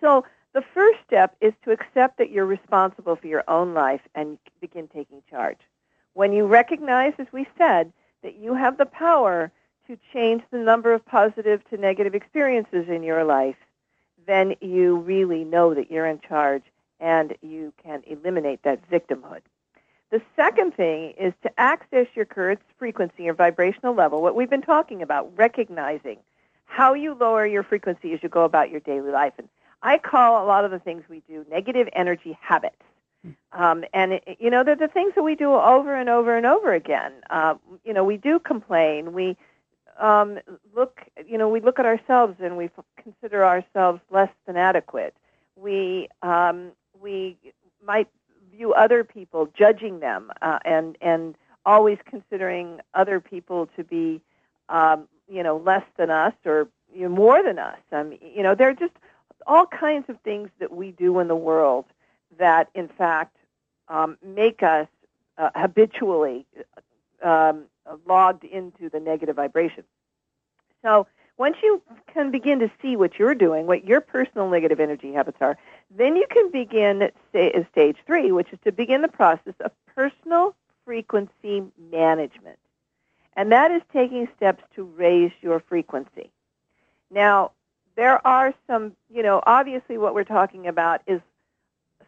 So, 0.00 0.24
the 0.54 0.62
first 0.72 0.98
step 1.06 1.36
is 1.40 1.52
to 1.64 1.72
accept 1.72 2.18
that 2.18 2.30
you're 2.30 2.46
responsible 2.46 3.16
for 3.16 3.26
your 3.26 3.42
own 3.48 3.74
life 3.74 4.00
and 4.14 4.38
begin 4.60 4.88
taking 4.88 5.20
charge. 5.28 5.58
When 6.12 6.32
you 6.32 6.46
recognize, 6.46 7.12
as 7.18 7.26
we 7.32 7.46
said, 7.58 7.92
that 8.22 8.36
you 8.36 8.54
have 8.54 8.78
the 8.78 8.86
power 8.86 9.50
to 9.88 9.98
change 10.12 10.42
the 10.50 10.58
number 10.58 10.94
of 10.94 11.04
positive 11.04 11.62
to 11.70 11.76
negative 11.76 12.14
experiences 12.14 12.88
in 12.88 13.02
your 13.02 13.24
life, 13.24 13.56
then 14.26 14.54
you 14.60 14.96
really 14.96 15.44
know 15.44 15.74
that 15.74 15.90
you're 15.90 16.06
in 16.06 16.20
charge 16.20 16.62
and 17.00 17.34
you 17.42 17.72
can 17.82 18.02
eliminate 18.06 18.62
that 18.62 18.88
victimhood. 18.90 19.40
The 20.10 20.22
second 20.36 20.74
thing 20.74 21.12
is 21.18 21.32
to 21.42 21.50
access 21.58 22.06
your 22.14 22.24
current 22.24 22.60
frequency 22.78 23.28
or 23.28 23.34
vibrational 23.34 23.94
level, 23.94 24.22
what 24.22 24.34
we've 24.34 24.50
been 24.50 24.62
talking 24.62 25.02
about, 25.02 25.36
recognizing 25.36 26.18
how 26.66 26.94
you 26.94 27.14
lower 27.14 27.46
your 27.46 27.62
frequency 27.62 28.12
as 28.12 28.22
you 28.22 28.28
go 28.28 28.44
about 28.44 28.70
your 28.70 28.80
daily 28.80 29.10
life. 29.10 29.32
And 29.38 29.48
I 29.82 29.98
call 29.98 30.44
a 30.44 30.46
lot 30.46 30.64
of 30.64 30.70
the 30.70 30.78
things 30.78 31.02
we 31.08 31.22
do 31.28 31.44
negative 31.50 31.88
energy 31.92 32.38
habits. 32.40 32.76
Um, 33.52 33.84
and, 33.94 34.12
it, 34.12 34.36
you 34.38 34.50
know, 34.50 34.62
they're 34.62 34.76
the 34.76 34.88
things 34.88 35.14
that 35.14 35.22
we 35.22 35.34
do 35.34 35.52
over 35.54 35.96
and 35.96 36.10
over 36.10 36.36
and 36.36 36.44
over 36.44 36.74
again. 36.74 37.12
Uh, 37.30 37.54
you 37.84 37.94
know, 37.94 38.04
we 38.04 38.18
do 38.18 38.38
complain. 38.38 39.14
We 39.14 39.36
um, 40.00 40.38
look, 40.74 41.00
you 41.26 41.38
know, 41.38 41.48
we 41.48 41.60
look 41.60 41.78
at 41.78 41.86
ourselves 41.86 42.36
and 42.40 42.56
we 42.56 42.70
consider 43.02 43.44
ourselves 43.44 44.00
less 44.10 44.30
than 44.46 44.56
adequate. 44.56 45.14
We 45.56 46.08
um, 46.22 46.72
we 47.00 47.36
might 47.84 48.08
view 48.52 48.72
other 48.74 49.04
people, 49.04 49.48
judging 49.56 50.00
them, 50.00 50.32
uh, 50.42 50.58
and 50.64 50.96
and 51.00 51.36
always 51.66 51.98
considering 52.04 52.80
other 52.94 53.20
people 53.20 53.68
to 53.76 53.84
be, 53.84 54.20
um, 54.68 55.08
you 55.28 55.42
know, 55.42 55.56
less 55.56 55.84
than 55.96 56.10
us 56.10 56.34
or 56.44 56.68
you 56.94 57.02
know, 57.02 57.08
more 57.08 57.42
than 57.42 57.58
us. 57.58 57.78
Um, 57.92 58.12
you 58.20 58.42
know, 58.42 58.54
there 58.54 58.68
are 58.68 58.74
just 58.74 58.94
all 59.46 59.66
kinds 59.66 60.08
of 60.08 60.18
things 60.20 60.50
that 60.58 60.74
we 60.74 60.90
do 60.92 61.18
in 61.20 61.28
the 61.28 61.36
world 61.36 61.84
that, 62.38 62.68
in 62.74 62.88
fact, 62.88 63.36
um, 63.88 64.16
make 64.24 64.62
us 64.62 64.88
uh, 65.38 65.50
habitually 65.54 66.46
um, 67.22 67.64
Uh, 67.86 67.96
logged 68.06 68.44
into 68.44 68.88
the 68.88 68.98
negative 68.98 69.36
vibration. 69.36 69.84
So 70.82 71.06
Once 71.36 71.56
you 71.62 71.82
can 72.12 72.30
begin 72.30 72.60
to 72.60 72.70
see 72.80 72.94
what 72.96 73.18
you're 73.18 73.34
doing, 73.34 73.66
what 73.66 73.84
your 73.84 74.00
personal 74.00 74.48
negative 74.48 74.78
energy 74.78 75.12
habits 75.12 75.38
are, 75.40 75.58
then 75.90 76.14
you 76.14 76.26
can 76.30 76.50
begin 76.50 77.02
at 77.02 77.14
uh, 77.34 77.64
stage 77.72 77.96
three, 78.06 78.30
which 78.30 78.52
is 78.52 78.58
to 78.64 78.70
begin 78.70 79.02
the 79.02 79.08
process 79.08 79.54
of 79.60 79.72
personal 79.94 80.54
frequency 80.84 81.62
management. 81.90 82.58
And 83.36 83.50
that 83.50 83.72
is 83.72 83.82
taking 83.92 84.28
steps 84.36 84.62
to 84.76 84.84
raise 84.84 85.32
your 85.42 85.58
frequency. 85.58 86.30
Now, 87.10 87.50
there 87.96 88.24
are 88.24 88.54
some, 88.68 88.92
you 89.12 89.22
know, 89.22 89.42
obviously 89.44 89.98
what 89.98 90.14
we're 90.14 90.24
talking 90.24 90.68
about 90.68 91.00
is 91.06 91.20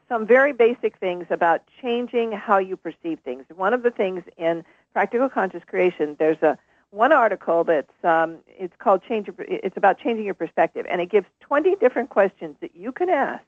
some 0.09 0.25
very 0.25 0.53
basic 0.53 0.99
things 0.99 1.27
about 1.31 1.63
changing 1.83 2.31
how 2.31 2.59
you 2.59 2.77
perceive 2.77 3.19
things. 3.25 3.45
One 3.57 3.75
of 3.75 3.83
the 3.83 3.91
things 3.91 4.23
in 4.37 4.65
practical 4.97 5.29
conscious 5.29 5.63
creation, 5.67 6.17
there's 6.19 6.41
a 6.41 6.57
one 6.89 7.13
article 7.13 7.65
that's 7.65 7.93
um, 8.03 8.39
it's 8.47 8.73
called 8.79 9.03
change. 9.07 9.27
Your, 9.27 9.37
it's 9.41 9.77
about 9.77 9.99
changing 9.99 10.25
your 10.25 10.33
perspective, 10.33 10.87
and 10.89 11.03
it 11.03 11.11
gives 11.11 11.27
20 11.41 11.77
different 11.77 12.09
questions 12.09 12.57
that 12.63 12.75
you 12.75 12.93
can 12.93 13.11
ask 13.11 13.45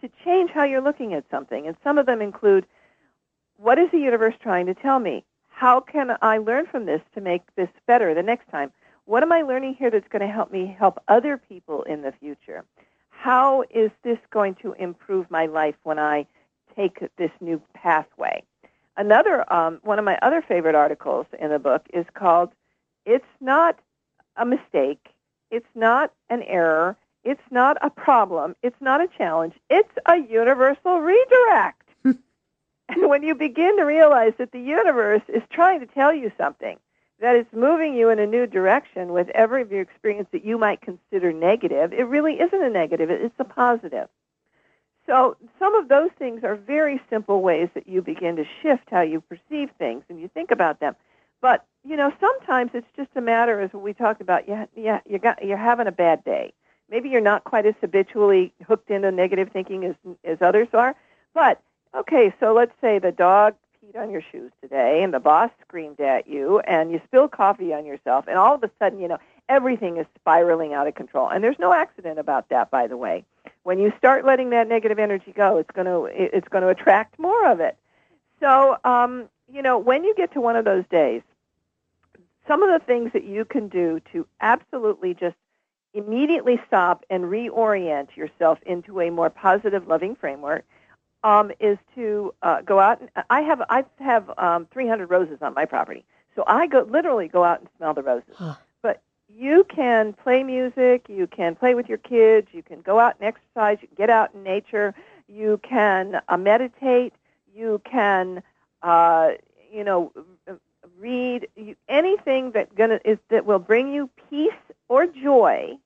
to 0.00 0.10
change 0.24 0.50
how 0.50 0.64
you're 0.64 0.80
looking 0.80 1.14
at 1.14 1.22
something. 1.30 1.68
And 1.68 1.76
some 1.84 1.98
of 1.98 2.06
them 2.06 2.20
include, 2.20 2.66
what 3.58 3.78
is 3.78 3.88
the 3.92 4.00
universe 4.00 4.34
trying 4.42 4.66
to 4.66 4.74
tell 4.74 4.98
me? 4.98 5.22
How 5.50 5.78
can 5.78 6.16
I 6.20 6.38
learn 6.38 6.66
from 6.66 6.86
this 6.86 7.02
to 7.14 7.20
make 7.20 7.42
this 7.54 7.68
better 7.86 8.12
the 8.12 8.24
next 8.24 8.50
time? 8.50 8.72
What 9.04 9.22
am 9.22 9.30
I 9.30 9.42
learning 9.42 9.76
here 9.78 9.92
that's 9.92 10.08
going 10.08 10.26
to 10.26 10.34
help 10.34 10.50
me 10.50 10.74
help 10.76 11.00
other 11.06 11.38
people 11.38 11.84
in 11.84 12.02
the 12.02 12.10
future? 12.10 12.64
How 13.10 13.62
is 13.70 13.92
this 14.02 14.18
going 14.32 14.56
to 14.62 14.72
improve 14.72 15.30
my 15.30 15.46
life 15.46 15.76
when 15.84 16.00
I 16.00 16.26
take 16.74 16.98
this 17.18 17.30
new 17.40 17.62
pathway? 17.72 18.42
Another 18.98 19.50
um, 19.52 19.78
one 19.84 20.00
of 20.00 20.04
my 20.04 20.18
other 20.22 20.42
favorite 20.42 20.74
articles 20.74 21.26
in 21.38 21.50
the 21.50 21.60
book 21.60 21.86
is 21.94 22.04
called 22.14 22.50
"It's 23.06 23.24
Not 23.40 23.78
a 24.36 24.44
Mistake, 24.44 25.10
It's 25.52 25.68
Not 25.76 26.12
an 26.28 26.42
Error, 26.42 26.96
It's 27.22 27.48
Not 27.52 27.76
a 27.80 27.90
Problem, 27.90 28.56
It's 28.60 28.80
Not 28.80 29.00
a 29.00 29.06
Challenge, 29.06 29.54
It's 29.70 29.94
a 30.06 30.18
Universal 30.18 30.98
Redirect." 30.98 31.88
and 32.04 33.08
when 33.08 33.22
you 33.22 33.36
begin 33.36 33.76
to 33.76 33.84
realize 33.84 34.32
that 34.38 34.50
the 34.50 34.60
universe 34.60 35.22
is 35.28 35.42
trying 35.48 35.78
to 35.78 35.86
tell 35.86 36.12
you 36.12 36.32
something, 36.36 36.76
that 37.20 37.36
it's 37.36 37.52
moving 37.52 37.94
you 37.94 38.10
in 38.10 38.18
a 38.18 38.26
new 38.26 38.48
direction 38.48 39.12
with 39.12 39.28
every 39.28 39.62
experience 39.78 40.28
that 40.32 40.44
you 40.44 40.58
might 40.58 40.80
consider 40.80 41.32
negative, 41.32 41.92
it 41.92 42.08
really 42.08 42.40
isn't 42.40 42.62
a 42.64 42.70
negative, 42.70 43.10
it's 43.10 43.34
a 43.38 43.44
positive. 43.44 44.08
So 45.08 45.36
some 45.58 45.74
of 45.74 45.88
those 45.88 46.10
things 46.18 46.44
are 46.44 46.54
very 46.54 47.00
simple 47.08 47.40
ways 47.40 47.70
that 47.72 47.88
you 47.88 48.02
begin 48.02 48.36
to 48.36 48.44
shift 48.62 48.90
how 48.90 49.00
you 49.00 49.22
perceive 49.22 49.70
things 49.78 50.04
and 50.10 50.20
you 50.20 50.28
think 50.28 50.50
about 50.50 50.80
them. 50.80 50.94
But 51.40 51.64
you 51.82 51.96
know, 51.96 52.12
sometimes 52.20 52.72
it's 52.74 52.86
just 52.94 53.08
a 53.16 53.22
matter, 53.22 53.60
as 53.60 53.72
we 53.72 53.94
talked 53.94 54.20
about. 54.20 54.46
Yeah, 54.46 54.66
yeah, 54.76 55.00
you 55.08 55.18
got 55.18 55.42
you're 55.42 55.56
having 55.56 55.86
a 55.86 55.92
bad 55.92 56.22
day. 56.24 56.52
Maybe 56.90 57.08
you're 57.08 57.22
not 57.22 57.44
quite 57.44 57.64
as 57.64 57.74
habitually 57.80 58.52
hooked 58.66 58.90
into 58.90 59.10
negative 59.10 59.48
thinking 59.50 59.84
as 59.84 59.94
as 60.24 60.38
others 60.42 60.68
are. 60.74 60.94
But 61.32 61.62
okay, 61.96 62.34
so 62.38 62.52
let's 62.52 62.72
say 62.82 62.98
the 62.98 63.12
dog 63.12 63.54
peed 63.82 63.98
on 63.98 64.10
your 64.10 64.22
shoes 64.30 64.52
today 64.60 65.02
and 65.02 65.14
the 65.14 65.20
boss 65.20 65.50
screamed 65.66 66.00
at 66.00 66.28
you 66.28 66.58
and 66.60 66.90
you 66.90 67.00
spilled 67.06 67.30
coffee 67.30 67.72
on 67.72 67.86
yourself 67.86 68.26
and 68.28 68.36
all 68.36 68.56
of 68.56 68.62
a 68.62 68.70
sudden, 68.78 68.98
you 68.98 69.08
know, 69.08 69.18
everything 69.48 69.96
is 69.96 70.06
spiraling 70.16 70.74
out 70.74 70.86
of 70.86 70.94
control. 70.94 71.28
And 71.28 71.42
there's 71.42 71.58
no 71.58 71.72
accident 71.72 72.18
about 72.18 72.48
that, 72.50 72.70
by 72.70 72.86
the 72.86 72.96
way. 72.96 73.24
When 73.62 73.78
you 73.78 73.92
start 73.98 74.24
letting 74.24 74.50
that 74.50 74.68
negative 74.68 74.98
energy 74.98 75.32
go, 75.32 75.58
it's 75.58 75.70
going 75.70 75.86
to 75.86 76.04
it's 76.04 76.48
going 76.48 76.62
to 76.62 76.68
attract 76.68 77.18
more 77.18 77.50
of 77.50 77.60
it. 77.60 77.76
So, 78.40 78.76
um, 78.84 79.28
you 79.52 79.62
know, 79.62 79.78
when 79.78 80.04
you 80.04 80.14
get 80.14 80.32
to 80.34 80.40
one 80.40 80.56
of 80.56 80.64
those 80.64 80.84
days, 80.90 81.22
some 82.46 82.62
of 82.62 82.80
the 82.80 82.84
things 82.84 83.12
that 83.12 83.24
you 83.24 83.44
can 83.44 83.68
do 83.68 84.00
to 84.12 84.26
absolutely 84.40 85.14
just 85.14 85.36
immediately 85.94 86.60
stop 86.66 87.04
and 87.10 87.24
reorient 87.24 88.16
yourself 88.16 88.58
into 88.64 89.00
a 89.00 89.10
more 89.10 89.30
positive, 89.30 89.86
loving 89.86 90.14
framework 90.14 90.64
um, 91.24 91.50
is 91.60 91.78
to 91.94 92.34
uh, 92.42 92.62
go 92.62 92.78
out. 92.78 93.00
And, 93.00 93.10
I 93.30 93.40
have 93.42 93.62
I 93.68 93.84
have 93.98 94.30
um, 94.38 94.66
300 94.72 95.10
roses 95.10 95.38
on 95.42 95.54
my 95.54 95.64
property, 95.64 96.04
so 96.36 96.44
I 96.46 96.66
go 96.66 96.86
literally 96.88 97.28
go 97.28 97.44
out 97.44 97.60
and 97.60 97.68
smell 97.76 97.94
the 97.94 98.02
roses. 98.02 98.34
Huh. 98.34 98.54
You 99.28 99.64
can 99.64 100.14
play 100.14 100.42
music, 100.42 101.06
you 101.08 101.26
can 101.26 101.54
play 101.54 101.74
with 101.74 101.88
your 101.88 101.98
kids, 101.98 102.48
you 102.52 102.62
can 102.62 102.80
go 102.80 102.98
out 102.98 103.16
and 103.20 103.28
exercise, 103.28 103.78
you 103.80 103.88
can 103.88 103.96
get 103.96 104.10
out 104.10 104.34
in 104.34 104.42
nature, 104.42 104.94
you 105.28 105.60
can 105.62 106.20
uh, 106.28 106.36
meditate, 106.36 107.12
you 107.54 107.80
can 107.84 108.42
uh, 108.82 109.32
you 109.70 109.84
know 109.84 110.12
read 110.98 111.48
you, 111.56 111.76
anything 111.88 112.52
that 112.52 112.74
gonna 112.74 113.00
is 113.04 113.18
that 113.28 113.44
will 113.44 113.58
bring 113.58 113.92
you 113.92 114.08
peace 114.30 114.52
or 114.88 115.06
joy 115.06 115.76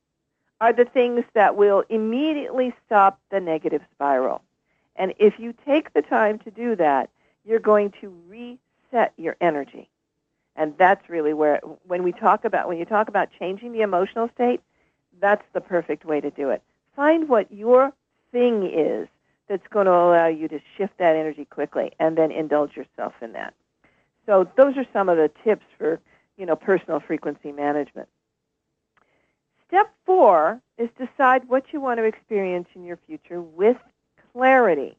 are 0.60 0.72
the 0.72 0.84
things 0.84 1.24
that 1.34 1.56
will 1.56 1.82
immediately 1.88 2.72
stop 2.86 3.18
the 3.30 3.40
negative 3.40 3.82
spiral. 3.92 4.40
And 4.94 5.12
if 5.18 5.38
you 5.38 5.54
take 5.66 5.92
the 5.92 6.02
time 6.02 6.38
to 6.40 6.50
do 6.50 6.76
that, 6.76 7.10
you're 7.44 7.58
going 7.58 7.92
to 8.00 8.14
reset 8.28 9.12
your 9.16 9.36
energy. 9.40 9.90
And 10.56 10.74
that's 10.78 11.08
really 11.08 11.32
where 11.32 11.60
when 11.86 12.02
we 12.02 12.12
talk 12.12 12.44
about 12.44 12.68
when 12.68 12.78
you 12.78 12.84
talk 12.84 13.08
about 13.08 13.28
changing 13.38 13.72
the 13.72 13.80
emotional 13.80 14.28
state, 14.34 14.60
that's 15.20 15.44
the 15.52 15.60
perfect 15.60 16.04
way 16.04 16.20
to 16.20 16.30
do 16.30 16.50
it. 16.50 16.62
Find 16.94 17.28
what 17.28 17.50
your 17.50 17.92
thing 18.32 18.70
is 18.72 19.08
that's 19.48 19.66
going 19.68 19.86
to 19.86 19.92
allow 19.92 20.26
you 20.26 20.48
to 20.48 20.60
shift 20.76 20.98
that 20.98 21.16
energy 21.16 21.44
quickly 21.44 21.92
and 21.98 22.16
then 22.16 22.30
indulge 22.30 22.76
yourself 22.76 23.14
in 23.22 23.32
that. 23.32 23.54
So 24.26 24.48
those 24.56 24.76
are 24.76 24.86
some 24.92 25.08
of 25.08 25.16
the 25.16 25.30
tips 25.42 25.64
for, 25.78 26.00
you 26.36 26.46
know, 26.46 26.56
personal 26.56 27.00
frequency 27.00 27.52
management. 27.52 28.08
Step 29.68 29.90
4 30.04 30.60
is 30.78 30.90
decide 30.98 31.48
what 31.48 31.64
you 31.72 31.80
want 31.80 31.98
to 31.98 32.04
experience 32.04 32.68
in 32.74 32.84
your 32.84 32.98
future 33.06 33.40
with 33.40 33.78
clarity. 34.32 34.96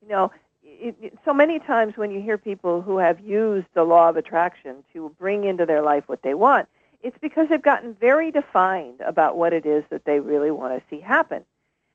You 0.00 0.08
know, 0.08 0.32
it, 0.80 1.18
so 1.24 1.32
many 1.32 1.58
times 1.58 1.96
when 1.96 2.10
you 2.10 2.20
hear 2.20 2.38
people 2.38 2.82
who 2.82 2.98
have 2.98 3.20
used 3.20 3.66
the 3.74 3.84
law 3.84 4.08
of 4.08 4.16
attraction 4.16 4.84
to 4.92 5.14
bring 5.18 5.44
into 5.44 5.66
their 5.66 5.82
life 5.82 6.04
what 6.06 6.22
they 6.22 6.34
want, 6.34 6.68
it's 7.02 7.18
because 7.20 7.48
they've 7.48 7.60
gotten 7.60 7.94
very 7.94 8.30
defined 8.30 9.00
about 9.00 9.36
what 9.36 9.52
it 9.52 9.66
is 9.66 9.84
that 9.90 10.04
they 10.04 10.20
really 10.20 10.50
want 10.50 10.74
to 10.78 10.82
see 10.88 11.00
happen. 11.00 11.44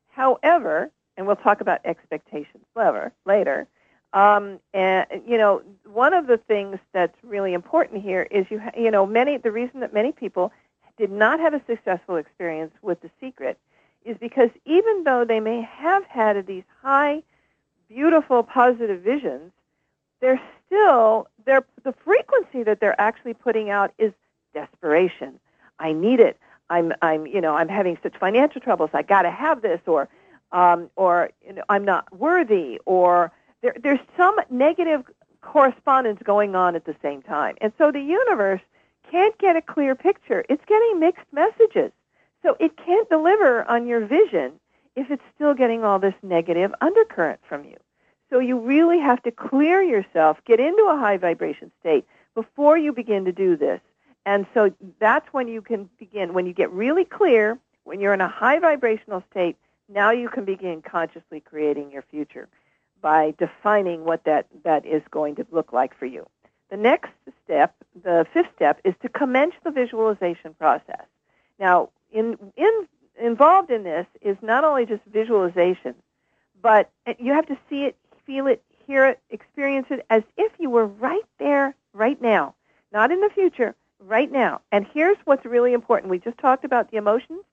However, 0.10 0.92
and 1.16 1.26
we'll 1.26 1.36
talk 1.36 1.62
about 1.62 1.80
expectations 1.86 2.66
later, 2.76 3.13
later 3.26 3.68
um, 4.13 4.60
and 4.74 5.06
you 5.28 5.38
know, 5.38 5.62
one 5.86 6.13
of 6.13 6.28
the 6.28 6.38
things 6.38 6.80
that's 6.94 7.18
really 7.24 7.54
important 7.54 8.02
here 8.02 8.28
is 8.32 8.46
you, 8.50 8.60
ha- 8.60 8.72
you 8.78 8.90
know, 8.90 9.06
many 9.06 9.38
the 9.38 9.52
reason 9.52 9.82
that 9.82 9.94
many 9.94 10.12
people 10.12 10.52
did 10.98 11.12
not 11.12 11.40
have 11.40 11.54
a 11.54 11.62
successful 11.68 12.16
experience 12.16 12.74
with 12.82 13.02
the 13.02 13.10
secret 13.20 13.60
is 14.06 14.18
because 14.18 14.50
even 14.66 15.04
though 15.04 15.26
they 15.26 15.40
may 15.40 15.62
have 15.62 16.04
had 16.06 16.48
these 16.48 16.63
high, 16.82 17.22
beautiful, 17.89 18.43
positive 18.43 19.02
visions, 19.02 19.52
they're 20.21 20.41
still 20.65 21.28
they're, 21.45 21.65
the 21.84 21.93
frequency 22.04 22.63
that 22.63 22.80
they're 22.80 23.00
actually 23.00 23.34
putting 23.34 23.69
out 23.69 23.93
is 23.97 24.13
desperation. 24.54 25.39
I 25.80 25.93
need 25.93 26.19
it. 26.19 26.38
I'm 26.69 26.91
I'm 27.02 27.26
you 27.26 27.39
know 27.39 27.56
I'm 27.56 27.69
having 27.69 27.97
such 28.04 28.17
financial 28.17 28.60
troubles. 28.60 28.89
I 28.93 29.02
got 29.02 29.21
to 29.21 29.32
have 29.32 29.62
this, 29.62 29.80
or 29.86 30.10
um, 30.52 30.89
or 30.95 31.30
you 31.45 31.54
know, 31.54 31.63
I'm 31.69 31.86
not 31.86 32.13
worthy, 32.13 32.80
or 32.86 33.32
there, 33.62 33.76
there's 33.82 34.00
some 34.17 34.36
negative 34.50 35.06
correspondence 35.41 36.19
going 36.23 36.56
on 36.56 36.76
at 36.76 36.84
the 36.86 36.95
same 37.02 37.21
time, 37.21 37.56
and 37.62 37.71
so 37.78 37.91
the 37.91 38.02
universe 38.02 38.62
can't 39.10 39.38
get 39.38 39.56
a 39.56 39.62
clear 39.62 39.95
picture. 39.95 40.43
It's 40.50 40.63
getting 40.65 41.00
mixed 41.00 41.26
messages. 41.32 41.91
So 42.43 42.56
it 42.60 42.78
can't 42.78 43.10
deliver 43.10 43.63
on 43.69 43.88
your 43.88 44.06
vision 44.06 44.54
if 44.97 45.12
it's 45.12 45.23
still 45.36 45.53
getting 45.53 45.83
all 45.83 45.99
this 45.99 46.15
negative 46.23 46.73
undercurrent 46.81 47.39
from 47.47 47.63
you. 47.63 47.77
So 48.31 48.39
you 48.39 48.60
really 48.60 48.99
have 48.99 49.21
to 49.23 49.31
clear 49.31 49.81
yourself, 49.81 50.39
get 50.45 50.60
into 50.60 50.83
a 50.89 50.97
high 50.97 51.17
vibration 51.17 51.71
state 51.79 52.05
before 52.36 52.77
you 52.77 52.91
begin 52.91 53.23
to 53.25 53.31
do 53.31 53.55
this. 53.55 53.79
And 54.25 54.45
so 54.53 54.73
that's 54.99 55.31
when 55.31 55.47
you 55.47 55.62
can 55.62 55.89
begin. 55.97 56.33
When 56.33 56.47
you 56.47 56.53
get 56.53 56.71
really 56.71 57.05
clear, 57.05 57.57
when 57.86 58.01
you're 58.01 58.13
in 58.13 58.21
a 58.21 58.27
high 58.27 58.60
vibrational 58.60 59.23
state, 59.31 59.55
now 59.88 60.12
you 60.12 60.27
can 60.27 60.43
begin 60.43 60.81
consciously 60.81 61.39
creating 61.39 61.91
your 61.91 62.01
future 62.01 62.49
by 62.99 63.36
defining 63.38 64.03
what 64.03 64.23
that, 64.25 64.47
that 64.63 64.86
is 64.86 65.03
going 65.12 65.36
to 65.36 65.45
look 65.51 65.71
like 65.71 65.97
for 65.97 66.07
you. 66.07 66.27
The 66.69 66.75
next 66.75 67.12
step, 67.45 67.73
the 68.03 68.25
fifth 68.33 68.49
step, 68.55 68.81
is 68.83 68.95
to 69.03 69.10
commence 69.10 69.53
the 69.63 69.71
visualization 69.71 70.55
process. 70.55 71.05
Now, 71.60 71.89
in, 72.12 72.38
in, 72.57 72.88
involved 73.19 73.71
in 73.71 73.84
this 73.84 74.06
is 74.21 74.38
not 74.41 74.63
only 74.63 74.86
just 74.86 75.01
visualization, 75.12 75.95
but 76.62 76.89
you 77.19 77.34
have 77.34 77.45
to 77.47 77.58
see 77.69 77.84
it, 77.84 77.95
feel 78.25 78.47
it, 78.47 78.63
hear 78.86 79.06
it, 79.06 79.19
experience 79.30 79.88
it 79.89 80.06
as 80.10 80.23
if 80.38 80.51
you 80.60 80.69
were 80.69 80.86
right 80.86 81.25
there, 81.39 81.75
right 81.93 82.21
now, 82.21 82.56
not 82.91 83.12
in 83.12 83.21
the 83.21 83.30
future, 83.30 83.75
right 83.99 84.32
now. 84.32 84.62
And 84.71 84.86
here's 84.93 85.17
what's 85.25 85.45
really 85.45 85.73
important. 85.73 86.10
We 86.10 86.19
just 86.19 86.38
talked 86.38 86.63
about 86.63 86.91
the 86.91 86.97
emotions. 86.97 87.43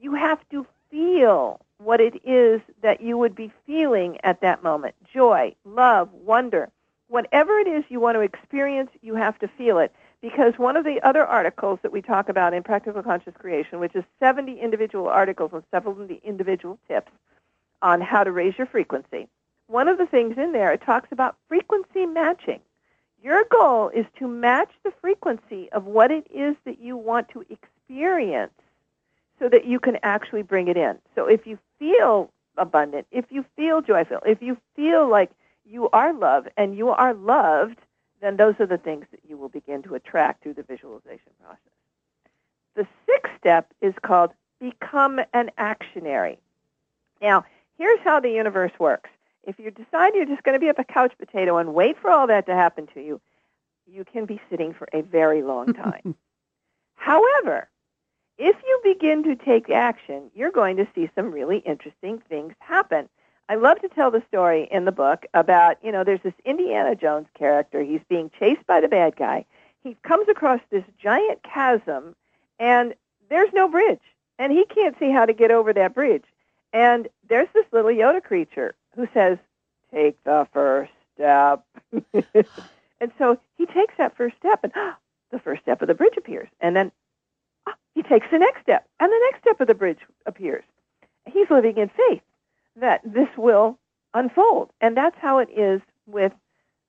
You 0.00 0.14
have 0.14 0.40
to 0.50 0.66
feel 0.90 1.60
what 1.78 2.00
it 2.00 2.20
is 2.24 2.60
that 2.82 3.00
you 3.00 3.16
would 3.16 3.34
be 3.34 3.52
feeling 3.66 4.18
at 4.22 4.40
that 4.40 4.62
moment 4.62 4.94
joy, 5.12 5.54
love, 5.64 6.12
wonder. 6.12 6.68
Whatever 7.08 7.58
it 7.58 7.66
is 7.66 7.84
you 7.88 7.98
want 7.98 8.16
to 8.16 8.20
experience, 8.20 8.90
you 9.02 9.14
have 9.14 9.38
to 9.40 9.48
feel 9.48 9.78
it 9.78 9.92
because 10.22 10.54
one 10.58 10.76
of 10.76 10.84
the 10.84 11.00
other 11.02 11.24
articles 11.24 11.78
that 11.82 11.92
we 11.92 12.02
talk 12.02 12.28
about 12.28 12.52
in 12.52 12.62
Practical 12.62 13.02
Conscious 13.02 13.34
Creation, 13.38 13.80
which 13.80 13.94
is 13.94 14.04
70 14.18 14.60
individual 14.60 15.08
articles 15.08 15.50
and 15.52 15.62
70 15.70 16.20
individual 16.24 16.78
tips 16.88 17.12
on 17.82 18.00
how 18.00 18.22
to 18.24 18.32
raise 18.32 18.56
your 18.58 18.66
frequency, 18.66 19.28
one 19.66 19.88
of 19.88 19.98
the 19.98 20.06
things 20.06 20.36
in 20.36 20.52
there, 20.52 20.72
it 20.72 20.82
talks 20.84 21.08
about 21.12 21.36
frequency 21.48 22.04
matching. 22.04 22.60
Your 23.22 23.44
goal 23.50 23.90
is 23.90 24.06
to 24.18 24.26
match 24.26 24.70
the 24.82 24.92
frequency 25.00 25.70
of 25.72 25.84
what 25.84 26.10
it 26.10 26.26
is 26.34 26.56
that 26.64 26.80
you 26.80 26.96
want 26.96 27.28
to 27.30 27.44
experience 27.48 28.52
so 29.38 29.48
that 29.48 29.66
you 29.66 29.78
can 29.78 29.98
actually 30.02 30.42
bring 30.42 30.68
it 30.68 30.76
in. 30.76 30.98
So 31.14 31.26
if 31.26 31.46
you 31.46 31.58
feel 31.78 32.30
abundant, 32.56 33.06
if 33.10 33.26
you 33.30 33.44
feel 33.56 33.80
joyful, 33.80 34.18
if 34.26 34.42
you 34.42 34.56
feel 34.76 35.08
like 35.08 35.30
you 35.64 35.88
are 35.90 36.12
loved 36.12 36.48
and 36.56 36.76
you 36.76 36.90
are 36.90 37.14
loved, 37.14 37.78
then 38.20 38.36
those 38.36 38.54
are 38.60 38.66
the 38.66 38.78
things 38.78 39.06
that 39.10 39.20
you 39.28 39.36
will 39.36 39.48
begin 39.48 39.82
to 39.82 39.94
attract 39.94 40.42
through 40.42 40.54
the 40.54 40.62
visualization 40.62 41.32
process. 41.42 41.58
The 42.76 42.86
sixth 43.06 43.32
step 43.38 43.72
is 43.80 43.94
called 44.02 44.30
become 44.60 45.20
an 45.32 45.50
actionary. 45.58 46.36
Now, 47.20 47.44
here's 47.78 48.00
how 48.00 48.20
the 48.20 48.30
universe 48.30 48.72
works. 48.78 49.10
If 49.44 49.58
you 49.58 49.70
decide 49.70 50.14
you're 50.14 50.26
just 50.26 50.42
going 50.42 50.54
to 50.54 50.60
be 50.60 50.68
a 50.68 50.84
couch 50.84 51.12
potato 51.18 51.56
and 51.56 51.74
wait 51.74 51.96
for 51.98 52.10
all 52.10 52.26
that 52.26 52.46
to 52.46 52.54
happen 52.54 52.86
to 52.94 53.00
you, 53.00 53.20
you 53.86 54.04
can 54.04 54.26
be 54.26 54.40
sitting 54.50 54.74
for 54.74 54.86
a 54.92 55.02
very 55.02 55.42
long 55.42 55.72
time. 55.74 56.14
However, 56.94 57.68
if 58.38 58.56
you 58.66 58.80
begin 58.84 59.22
to 59.24 59.36
take 59.36 59.70
action, 59.70 60.30
you're 60.34 60.50
going 60.50 60.76
to 60.76 60.86
see 60.94 61.10
some 61.14 61.30
really 61.30 61.58
interesting 61.58 62.22
things 62.28 62.54
happen. 62.58 63.08
I 63.50 63.56
love 63.56 63.80
to 63.80 63.88
tell 63.88 64.12
the 64.12 64.22
story 64.28 64.68
in 64.70 64.84
the 64.84 64.92
book 64.92 65.26
about, 65.34 65.76
you 65.82 65.90
know, 65.90 66.04
there's 66.04 66.22
this 66.22 66.34
Indiana 66.44 66.94
Jones 66.94 67.26
character. 67.36 67.82
He's 67.82 68.00
being 68.08 68.30
chased 68.38 68.64
by 68.64 68.80
the 68.80 68.86
bad 68.86 69.16
guy. 69.16 69.44
He 69.82 69.96
comes 70.04 70.28
across 70.28 70.60
this 70.70 70.84
giant 71.02 71.42
chasm, 71.42 72.14
and 72.60 72.94
there's 73.28 73.52
no 73.52 73.66
bridge. 73.66 73.98
And 74.38 74.52
he 74.52 74.64
can't 74.66 74.96
see 75.00 75.10
how 75.10 75.26
to 75.26 75.32
get 75.32 75.50
over 75.50 75.72
that 75.72 75.96
bridge. 75.96 76.22
And 76.72 77.08
there's 77.28 77.48
this 77.52 77.66
little 77.72 77.90
Yoda 77.90 78.22
creature 78.22 78.76
who 78.94 79.08
says, 79.12 79.36
Take 79.92 80.22
the 80.22 80.46
first 80.52 80.92
step. 81.16 81.64
and 83.00 83.10
so 83.18 83.36
he 83.58 83.66
takes 83.66 83.94
that 83.98 84.16
first 84.16 84.36
step, 84.36 84.60
and 84.62 84.72
oh, 84.76 84.94
the 85.32 85.40
first 85.40 85.62
step 85.62 85.82
of 85.82 85.88
the 85.88 85.94
bridge 85.94 86.16
appears. 86.16 86.48
And 86.60 86.76
then 86.76 86.92
oh, 87.66 87.72
he 87.96 88.04
takes 88.04 88.28
the 88.30 88.38
next 88.38 88.62
step, 88.62 88.86
and 89.00 89.10
the 89.10 89.20
next 89.28 89.40
step 89.42 89.60
of 89.60 89.66
the 89.66 89.74
bridge 89.74 89.98
appears. 90.24 90.62
He's 91.26 91.50
living 91.50 91.78
in 91.78 91.88
faith 91.88 92.22
that 92.76 93.00
this 93.04 93.28
will 93.36 93.78
unfold. 94.14 94.70
And 94.80 94.96
that's 94.96 95.16
how 95.18 95.38
it 95.38 95.48
is 95.50 95.80
with 96.06 96.32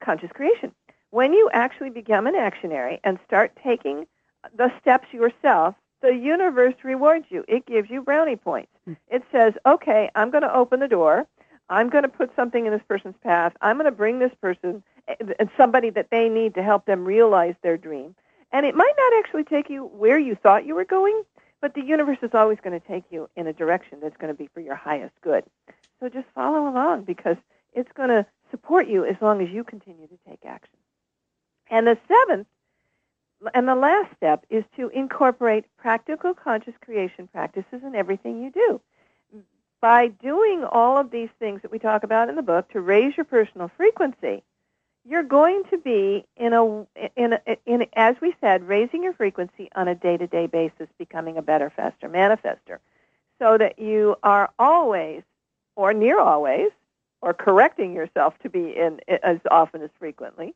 conscious 0.04 0.32
creation. 0.32 0.72
When 1.12 1.34
you 1.34 1.50
actually 1.54 1.90
become 1.90 2.28
an 2.28 2.36
actionary 2.36 3.00
and 3.04 3.20
start 3.26 3.58
taking 3.62 4.08
the 4.56 4.72
steps 4.80 5.08
yourself, 5.12 5.76
the 6.02 6.16
universe 6.16 6.74
rewards 6.84 7.26
you. 7.30 7.46
It 7.48 7.66
gives 7.66 7.90
you 7.90 8.02
brownie 8.02 8.36
points. 8.36 8.72
Hmm. 8.86 8.94
It 9.10 9.24
says, 9.32 9.54
okay, 9.66 10.10
I'm 10.16 10.32
going 10.32 10.44
to 10.44 10.54
open 10.54 10.80
the 10.80 10.88
door. 10.88 11.28
I'm 11.70 11.90
going 11.90 12.04
to 12.04 12.10
put 12.10 12.36
something 12.36 12.66
in 12.66 12.74
this 12.74 12.82
person's 12.88 13.16
path. 13.24 13.54
I'm 13.62 13.78
going 13.78 13.86
to 13.86 13.96
bring 13.96 14.20
this 14.20 14.34
person 14.42 14.84
and 15.08 15.36
eh, 15.40 15.46
somebody 15.58 15.90
that 15.92 16.10
they 16.12 16.30
need 16.30 16.56
to 16.56 16.64
help 16.64 16.86
them 16.86 17.06
realize 17.06 17.56
their 17.62 17.78
dream. 17.78 18.16
And 18.52 18.66
it 18.66 18.76
might 18.76 18.94
not 18.98 19.20
actually 19.20 19.46
take 19.46 19.70
you 19.70 19.86
where 19.86 20.20
you 20.20 20.36
thought 20.36 20.66
you 20.66 20.76
were 20.76 20.86
going, 20.86 21.24
but 21.62 21.76
the 21.76 21.84
universe 21.84 22.18
is 22.22 22.32
always 22.34 22.58
going 22.64 22.80
to 22.80 22.88
take 22.88 23.06
you 23.12 23.30
in 23.36 23.48
a 23.48 23.54
direction 23.54 24.00
that's 24.02 24.18
going 24.18 24.34
to 24.34 24.38
be 24.38 24.50
for 24.54 24.60
your 24.60 24.76
highest 24.76 25.14
good. 25.22 25.44
So 26.00 26.10
just 26.10 26.28
follow 26.34 26.68
along 26.68 27.04
because 27.04 27.38
it's 27.74 27.92
going 27.94 28.10
to 28.10 28.26
support 28.50 28.88
you 28.88 29.06
as 29.06 29.16
long 29.22 29.42
as 29.42 29.50
you 29.50 29.64
continue 29.64 30.08
to 30.08 30.18
take 30.28 30.40
action. 30.46 30.78
And 31.70 31.88
the 31.88 31.98
seventh 32.08 32.48
and 33.54 33.68
the 33.68 33.76
last 33.76 34.16
step 34.18 34.46
is 34.50 34.64
to 34.76 34.90
incorporate 34.90 35.66
practical 35.78 36.34
conscious 36.34 36.74
creation 36.84 37.28
practices 37.28 37.82
in 37.84 37.96
everything 37.96 38.44
you 38.44 38.52
do. 38.52 38.82
By 39.80 40.10
doing 40.10 40.64
all 40.64 40.98
of 40.98 41.10
these 41.10 41.30
things 41.40 41.62
that 41.62 41.72
we 41.72 41.80
talk 41.80 42.04
about 42.04 42.30
in 42.30 42.36
the 42.36 42.44
book 42.44 42.70
to 42.72 42.82
raise 42.82 43.18
your 43.18 43.24
personal 43.24 43.72
frequency, 43.78 44.44
you're 45.08 45.24
going 45.24 45.64
to 45.72 45.78
be 45.78 46.26
in 46.38 46.54
a 46.54 46.86
in 47.16 47.34
a, 47.34 47.58
in 47.66 47.86
as 47.94 48.16
we 48.22 48.36
said 48.40 48.68
raising 48.68 49.04
your 49.04 49.14
frequency 49.14 49.70
on 49.76 49.88
a 49.88 49.96
day-to-day 49.96 50.48
basis 50.48 50.88
becoming 50.98 51.38
a 51.38 51.42
better 51.42 51.72
faster 51.76 52.08
manifester. 52.08 52.78
So 53.40 53.58
that 53.58 53.80
you 53.80 54.18
are 54.22 54.52
always 54.60 55.24
or 55.76 55.94
near 55.94 56.20
always 56.20 56.70
or 57.22 57.34
correcting 57.34 57.94
yourself 57.94 58.38
to 58.40 58.50
be 58.50 58.76
in 58.78 59.00
as 59.24 59.40
often 59.50 59.82
as 59.82 59.90
frequently 59.98 60.54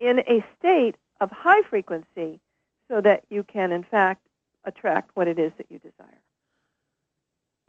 in 0.00 0.20
a 0.20 0.44
state 0.58 0.96
of 1.20 1.30
high 1.30 1.62
frequency 1.62 2.40
so 2.88 3.00
that 3.00 3.24
you 3.30 3.42
can 3.42 3.72
in 3.72 3.82
fact 3.82 4.26
attract 4.64 5.10
what 5.14 5.26
it 5.26 5.38
is 5.38 5.52
that 5.56 5.66
you 5.70 5.78
desire. 5.78 6.20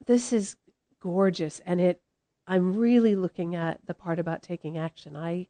This 0.06 0.34
is 0.34 0.58
gorgeous 1.02 1.62
and 1.66 1.80
it 1.80 2.02
i'm 2.46 2.76
really 2.76 3.16
looking 3.16 3.56
at 3.56 3.80
the 3.86 3.94
part 3.94 4.20
about 4.20 4.44
taking 4.44 4.78
action. 4.78 5.16
I 5.16 5.48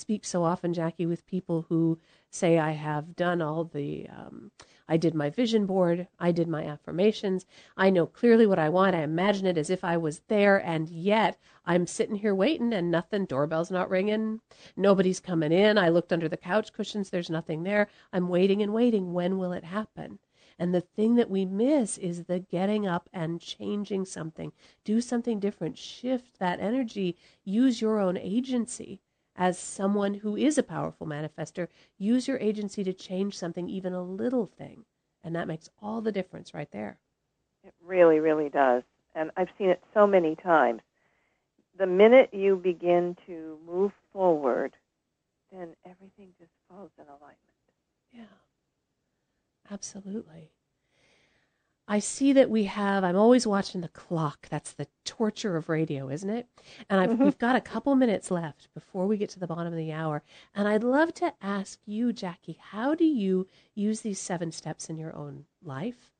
speak 0.00 0.24
so 0.24 0.42
often, 0.42 0.72
Jackie, 0.72 1.06
with 1.06 1.26
people 1.26 1.66
who 1.68 1.98
say, 2.30 2.58
I 2.58 2.72
have 2.72 3.14
done 3.14 3.42
all 3.42 3.64
the, 3.64 4.08
um, 4.08 4.50
I 4.88 4.96
did 4.96 5.14
my 5.14 5.30
vision 5.30 5.66
board, 5.66 6.08
I 6.18 6.32
did 6.32 6.48
my 6.48 6.64
affirmations, 6.64 7.44
I 7.76 7.90
know 7.90 8.06
clearly 8.06 8.46
what 8.46 8.58
I 8.58 8.70
want, 8.70 8.96
I 8.96 9.02
imagine 9.02 9.46
it 9.46 9.58
as 9.58 9.68
if 9.68 9.84
I 9.84 9.96
was 9.96 10.22
there, 10.28 10.56
and 10.56 10.88
yet 10.88 11.38
I'm 11.66 11.86
sitting 11.86 12.16
here 12.16 12.34
waiting 12.34 12.72
and 12.72 12.90
nothing, 12.90 13.26
doorbell's 13.26 13.70
not 13.70 13.90
ringing, 13.90 14.40
nobody's 14.76 15.20
coming 15.20 15.52
in, 15.52 15.76
I 15.76 15.90
looked 15.90 16.12
under 16.12 16.28
the 16.28 16.36
couch 16.36 16.72
cushions, 16.72 17.10
there's 17.10 17.30
nothing 17.30 17.62
there, 17.62 17.88
I'm 18.12 18.28
waiting 18.28 18.62
and 18.62 18.72
waiting, 18.72 19.12
when 19.12 19.38
will 19.38 19.52
it 19.52 19.64
happen? 19.64 20.18
And 20.58 20.74
the 20.74 20.80
thing 20.82 21.14
that 21.16 21.30
we 21.30 21.44
miss 21.46 21.96
is 21.98 22.24
the 22.24 22.38
getting 22.38 22.86
up 22.86 23.08
and 23.14 23.40
changing 23.40 24.04
something. 24.04 24.52
Do 24.84 25.00
something 25.00 25.40
different. 25.40 25.78
Shift 25.78 26.38
that 26.38 26.60
energy. 26.60 27.16
Use 27.44 27.80
your 27.80 27.98
own 27.98 28.18
agency 28.18 29.00
as 29.40 29.58
someone 29.58 30.14
who 30.14 30.36
is 30.36 30.58
a 30.58 30.62
powerful 30.62 31.08
manifester, 31.08 31.68
use 31.98 32.28
your 32.28 32.38
agency 32.38 32.84
to 32.84 32.94
change 32.94 33.38
something, 33.38 33.68
even 33.70 33.94
a 33.94 34.02
little 34.02 34.46
thing. 34.46 34.84
And 35.24 35.34
that 35.36 35.48
makes 35.48 35.70
all 35.82 36.02
the 36.02 36.12
difference 36.12 36.54
right 36.54 36.70
there. 36.72 37.00
It 37.64 37.74
really, 37.82 38.20
really 38.20 38.50
does. 38.50 38.84
And 39.14 39.30
I've 39.36 39.48
seen 39.58 39.70
it 39.70 39.82
so 39.94 40.06
many 40.06 40.36
times. 40.36 40.82
The 41.78 41.86
minute 41.86 42.34
you 42.34 42.56
begin 42.56 43.16
to 43.26 43.58
move 43.66 43.92
forward, 44.12 44.76
then 45.52 45.74
everything 45.86 46.34
just 46.38 46.52
falls 46.68 46.92
in 46.98 47.06
alignment. 47.06 47.38
Yeah, 48.12 48.24
absolutely. 49.70 50.52
I 51.90 51.98
see 51.98 52.32
that 52.34 52.48
we 52.48 52.64
have, 52.64 53.02
I'm 53.02 53.16
always 53.16 53.48
watching 53.48 53.80
the 53.80 53.88
clock. 53.88 54.48
That's 54.48 54.70
the 54.70 54.86
torture 55.04 55.56
of 55.56 55.68
radio, 55.68 56.08
isn't 56.08 56.30
it? 56.30 56.46
And 56.88 57.10
mm-hmm. 57.10 57.24
we've 57.24 57.38
got 57.38 57.56
a 57.56 57.60
couple 57.60 57.96
minutes 57.96 58.30
left 58.30 58.72
before 58.74 59.08
we 59.08 59.16
get 59.16 59.28
to 59.30 59.40
the 59.40 59.48
bottom 59.48 59.72
of 59.72 59.76
the 59.76 59.90
hour. 59.90 60.22
And 60.54 60.68
I'd 60.68 60.84
love 60.84 61.12
to 61.14 61.34
ask 61.42 61.80
you, 61.86 62.12
Jackie, 62.12 62.58
how 62.60 62.94
do 62.94 63.04
you 63.04 63.48
use 63.74 64.02
these 64.02 64.20
seven 64.20 64.52
steps 64.52 64.88
in 64.88 64.98
your 64.98 65.16
own 65.16 65.46
life? 65.64 66.12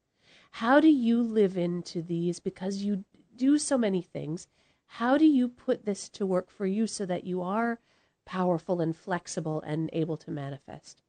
How 0.50 0.80
do 0.80 0.88
you 0.88 1.22
live 1.22 1.56
into 1.56 2.02
these? 2.02 2.40
Because 2.40 2.78
you 2.78 3.04
do 3.36 3.56
so 3.56 3.78
many 3.78 4.02
things. 4.02 4.48
How 4.86 5.16
do 5.16 5.24
you 5.24 5.46
put 5.46 5.84
this 5.84 6.08
to 6.08 6.26
work 6.26 6.50
for 6.50 6.66
you 6.66 6.88
so 6.88 7.06
that 7.06 7.22
you 7.22 7.42
are 7.42 7.78
powerful 8.26 8.80
and 8.80 8.96
flexible 8.96 9.60
and 9.60 9.88
able 9.92 10.16
to 10.16 10.32
manifest? 10.32 11.00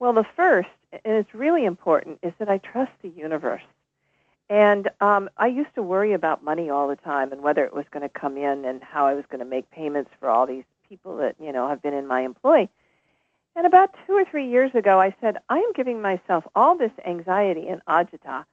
Well, 0.00 0.12
the 0.12 0.26
first, 0.34 0.68
and 0.92 1.14
it's 1.14 1.32
really 1.32 1.64
important, 1.64 2.18
is 2.24 2.32
that 2.40 2.48
I 2.48 2.58
trust 2.58 2.90
the 3.00 3.10
universe. 3.10 3.62
And 4.50 4.90
um, 5.00 5.30
I 5.38 5.46
used 5.46 5.74
to 5.74 5.82
worry 5.82 6.12
about 6.12 6.44
money 6.44 6.68
all 6.68 6.88
the 6.88 6.96
time 6.96 7.32
and 7.32 7.42
whether 7.42 7.64
it 7.64 7.74
was 7.74 7.86
going 7.90 8.02
to 8.02 8.08
come 8.08 8.36
in 8.36 8.64
and 8.64 8.82
how 8.82 9.06
I 9.06 9.14
was 9.14 9.24
going 9.30 9.38
to 9.38 9.46
make 9.46 9.70
payments 9.70 10.10
for 10.20 10.28
all 10.28 10.46
these 10.46 10.64
people 10.88 11.16
that 11.18 11.36
you 11.40 11.52
know 11.52 11.68
have 11.68 11.82
been 11.82 11.94
in 11.94 12.06
my 12.06 12.20
employ. 12.20 12.68
And 13.56 13.66
about 13.66 13.94
two 14.06 14.14
or 14.14 14.24
three 14.24 14.48
years 14.48 14.74
ago, 14.74 15.00
I 15.00 15.14
said, 15.20 15.38
I 15.48 15.58
am 15.58 15.72
giving 15.74 16.02
myself 16.02 16.44
all 16.54 16.76
this 16.76 16.90
anxiety 17.06 17.68
and 17.68 17.80
agita, 17.86 18.44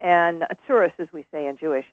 and 0.00 0.44
tsuris, 0.68 0.92
as 0.98 1.08
we 1.12 1.24
say 1.32 1.46
in 1.46 1.56
Jewish. 1.56 1.86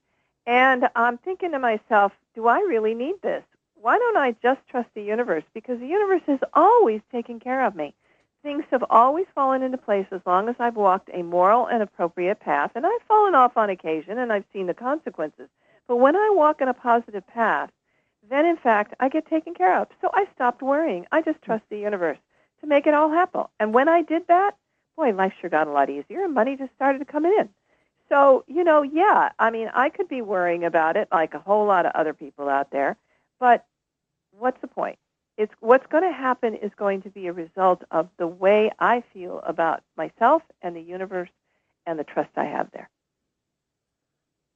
And 0.46 0.88
I'm 0.96 1.18
thinking 1.18 1.52
to 1.52 1.60
myself, 1.60 2.12
do 2.36 2.48
I 2.48 2.60
really 2.60 2.94
need 2.94 3.22
this? 3.22 3.44
Why 3.82 3.98
don't 3.98 4.18
I 4.18 4.36
just 4.44 4.60
trust 4.70 4.90
the 4.94 5.02
universe? 5.02 5.44
Because 5.54 5.80
the 5.80 5.88
universe 5.88 6.24
is 6.28 6.40
always 6.54 7.02
taking 7.12 7.40
care 7.40 7.66
of 7.66 7.76
me 7.76 7.94
things 8.48 8.64
have 8.72 8.86
always 8.90 9.26
fallen 9.36 9.62
into 9.62 9.78
place 9.78 10.06
as 10.10 10.22
long 10.26 10.48
as 10.48 10.56
I've 10.58 10.78
walked 10.78 11.10
a 11.14 11.22
moral 11.22 11.66
and 11.66 11.84
appropriate 11.84 12.40
path. 12.40 12.72
And 12.76 12.86
I've 12.86 13.02
fallen 13.06 13.36
off 13.36 13.58
on 13.58 13.70
occasion 13.70 14.18
and 14.18 14.32
I've 14.32 14.46
seen 14.54 14.68
the 14.68 14.74
consequences. 14.74 15.50
But 15.86 15.98
when 15.98 16.16
I 16.16 16.32
walk 16.34 16.62
in 16.62 16.70
a 16.70 16.74
positive 16.74 17.28
path, 17.28 17.70
then 18.30 18.46
in 18.46 18.56
fact 18.56 18.94
I 19.02 19.10
get 19.10 19.28
taken 19.28 19.54
care 19.54 19.78
of. 19.78 19.90
So 20.00 20.10
I 20.14 20.28
stopped 20.34 20.62
worrying. 20.62 21.06
I 21.12 21.22
just 21.22 21.42
trust 21.42 21.66
the 21.70 21.78
universe 21.78 22.20
to 22.62 22.68
make 22.68 22.88
it 22.88 22.94
all 22.94 23.10
happen. 23.10 23.44
And 23.60 23.74
when 23.74 23.90
I 23.90 24.02
did 24.02 24.26
that, 24.30 24.52
boy, 24.96 25.12
life 25.12 25.34
sure 25.42 25.50
got 25.50 25.68
a 25.68 25.72
lot 25.72 25.90
easier 25.90 26.24
and 26.24 26.34
money 26.34 26.56
just 26.56 26.74
started 26.74 27.06
coming 27.06 27.36
in. 27.38 27.50
So, 28.08 28.46
you 28.48 28.64
know, 28.64 28.82
yeah, 28.82 29.32
I 29.38 29.50
mean, 29.50 29.70
I 29.74 29.90
could 29.90 30.08
be 30.08 30.22
worrying 30.22 30.64
about 30.64 30.96
it 30.96 31.10
like 31.12 31.34
a 31.34 31.40
whole 31.40 31.66
lot 31.66 31.86
of 31.86 31.92
other 31.96 32.14
people 32.14 32.48
out 32.48 32.72
there, 32.72 32.96
but 33.42 33.66
what's 34.32 34.62
the 34.62 34.68
point? 34.68 35.00
It's 35.38 35.54
what's 35.60 35.86
going 35.88 36.04
to 36.04 36.12
happen 36.12 36.56
is 36.56 36.72
going 36.78 37.04
to 37.04 37.10
be 37.10 37.28
a 37.28 37.34
result 37.34 37.84
of 37.92 38.10
the 38.18 38.28
way 38.28 38.72
I 38.80 39.04
feel 39.14 39.42
about 39.46 39.84
myself 39.96 40.42
and 40.62 40.76
the 40.76 40.82
universe 40.82 41.30
and 41.86 41.98
the 42.00 42.04
trust 42.04 42.32
I 42.36 42.46
have 42.46 42.70
there. 42.72 42.90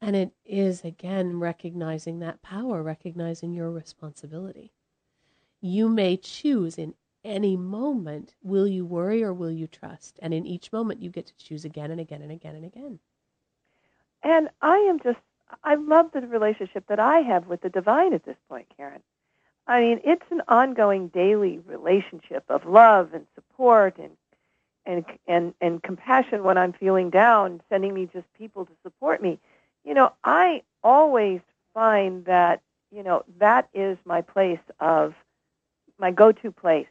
And 0.01 0.15
it 0.15 0.31
is, 0.43 0.83
again, 0.83 1.39
recognizing 1.39 2.19
that 2.19 2.41
power, 2.41 2.81
recognizing 2.81 3.53
your 3.53 3.69
responsibility. 3.69 4.73
You 5.61 5.87
may 5.87 6.17
choose 6.17 6.79
in 6.79 6.95
any 7.23 7.55
moment 7.55 8.33
will 8.41 8.67
you 8.67 8.83
worry 8.83 9.23
or 9.23 9.31
will 9.31 9.51
you 9.51 9.67
trust? 9.67 10.17
And 10.23 10.33
in 10.33 10.47
each 10.47 10.71
moment, 10.71 11.03
you 11.03 11.11
get 11.11 11.27
to 11.27 11.37
choose 11.37 11.65
again 11.65 11.91
and 11.91 12.01
again 12.01 12.23
and 12.23 12.31
again 12.31 12.55
and 12.55 12.65
again. 12.65 12.99
And 14.23 14.49
I 14.61 14.77
am 14.77 14.99
just, 14.99 15.19
I 15.63 15.75
love 15.75 16.07
the 16.13 16.21
relationship 16.21 16.85
that 16.87 16.99
I 16.99 17.19
have 17.19 17.45
with 17.45 17.61
the 17.61 17.69
divine 17.69 18.13
at 18.13 18.25
this 18.25 18.37
point, 18.49 18.67
Karen. 18.75 19.01
I 19.67 19.79
mean, 19.81 20.01
it's 20.03 20.25
an 20.31 20.41
ongoing 20.47 21.09
daily 21.09 21.59
relationship 21.59 22.43
of 22.49 22.65
love 22.65 23.13
and 23.13 23.25
support 23.35 23.97
and 23.97 24.11
and 24.85 25.05
and 25.27 25.53
and 25.61 25.81
compassion 25.83 26.43
when 26.43 26.57
I'm 26.57 26.73
feeling 26.73 27.09
down, 27.09 27.61
sending 27.69 27.93
me 27.93 28.09
just 28.11 28.25
people 28.37 28.65
to 28.65 28.71
support 28.83 29.21
me 29.21 29.39
you 29.83 29.93
know, 29.93 30.13
I 30.23 30.63
always 30.83 31.41
find 31.73 32.25
that, 32.25 32.61
you 32.91 33.03
know, 33.03 33.23
that 33.39 33.69
is 33.73 33.97
my 34.05 34.21
place 34.21 34.59
of 34.79 35.13
my 35.99 36.11
go 36.11 36.31
to 36.31 36.51
place 36.51 36.87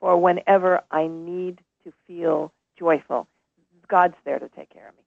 for 0.00 0.16
whenever 0.16 0.82
I 0.90 1.06
need 1.06 1.60
to 1.84 1.92
feel 2.06 2.52
joyful. 2.78 3.28
God's 3.88 4.14
there 4.24 4.38
to 4.38 4.48
take 4.48 4.70
care 4.70 4.88
of 4.88 4.96
me. 4.96 5.01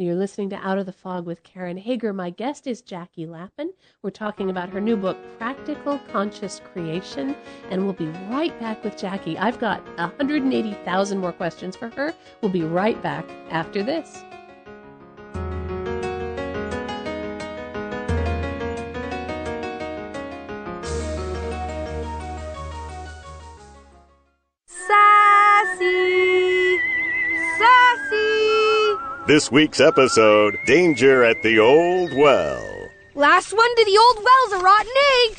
You're 0.00 0.14
listening 0.14 0.48
to 0.48 0.66
Out 0.66 0.78
of 0.78 0.86
the 0.86 0.92
Fog 0.92 1.26
with 1.26 1.42
Karen 1.42 1.76
Hager. 1.76 2.14
My 2.14 2.30
guest 2.30 2.66
is 2.66 2.80
Jackie 2.80 3.26
Lapin. 3.26 3.70
We're 4.00 4.08
talking 4.08 4.48
about 4.48 4.70
her 4.70 4.80
new 4.80 4.96
book, 4.96 5.18
Practical 5.36 6.00
Conscious 6.10 6.62
Creation, 6.72 7.36
and 7.68 7.84
we'll 7.84 7.92
be 7.92 8.06
right 8.30 8.58
back 8.58 8.82
with 8.82 8.96
Jackie. 8.96 9.36
I've 9.36 9.58
got 9.58 9.86
180,000 9.98 11.18
more 11.18 11.34
questions 11.34 11.76
for 11.76 11.90
her. 11.90 12.14
We'll 12.40 12.50
be 12.50 12.62
right 12.62 13.00
back 13.02 13.28
after 13.50 13.82
this. 13.82 14.24
This 29.30 29.46
week's 29.52 29.78
episode 29.78 30.58
Danger 30.66 31.22
at 31.22 31.40
the 31.44 31.60
Old 31.60 32.12
Well. 32.14 32.88
Last 33.14 33.52
one 33.52 33.76
to 33.76 33.84
the 33.84 33.96
old 33.96 34.16
well's 34.24 34.60
a 34.60 34.64
rotten 34.64 34.90
egg. 35.22 35.38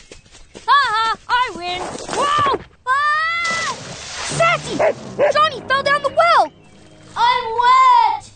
Ha 0.66 0.80
ha, 0.96 1.18
I 1.28 1.52
win. 1.58 1.82
Whoa! 1.82 2.62
Ah! 2.88 3.76
Sassy! 3.76 4.78
Johnny 4.78 5.60
fell 5.68 5.84
down 5.84 6.02
the 6.04 6.16
well. 6.16 6.54
I'm 7.18 7.44
wet. 7.60 8.32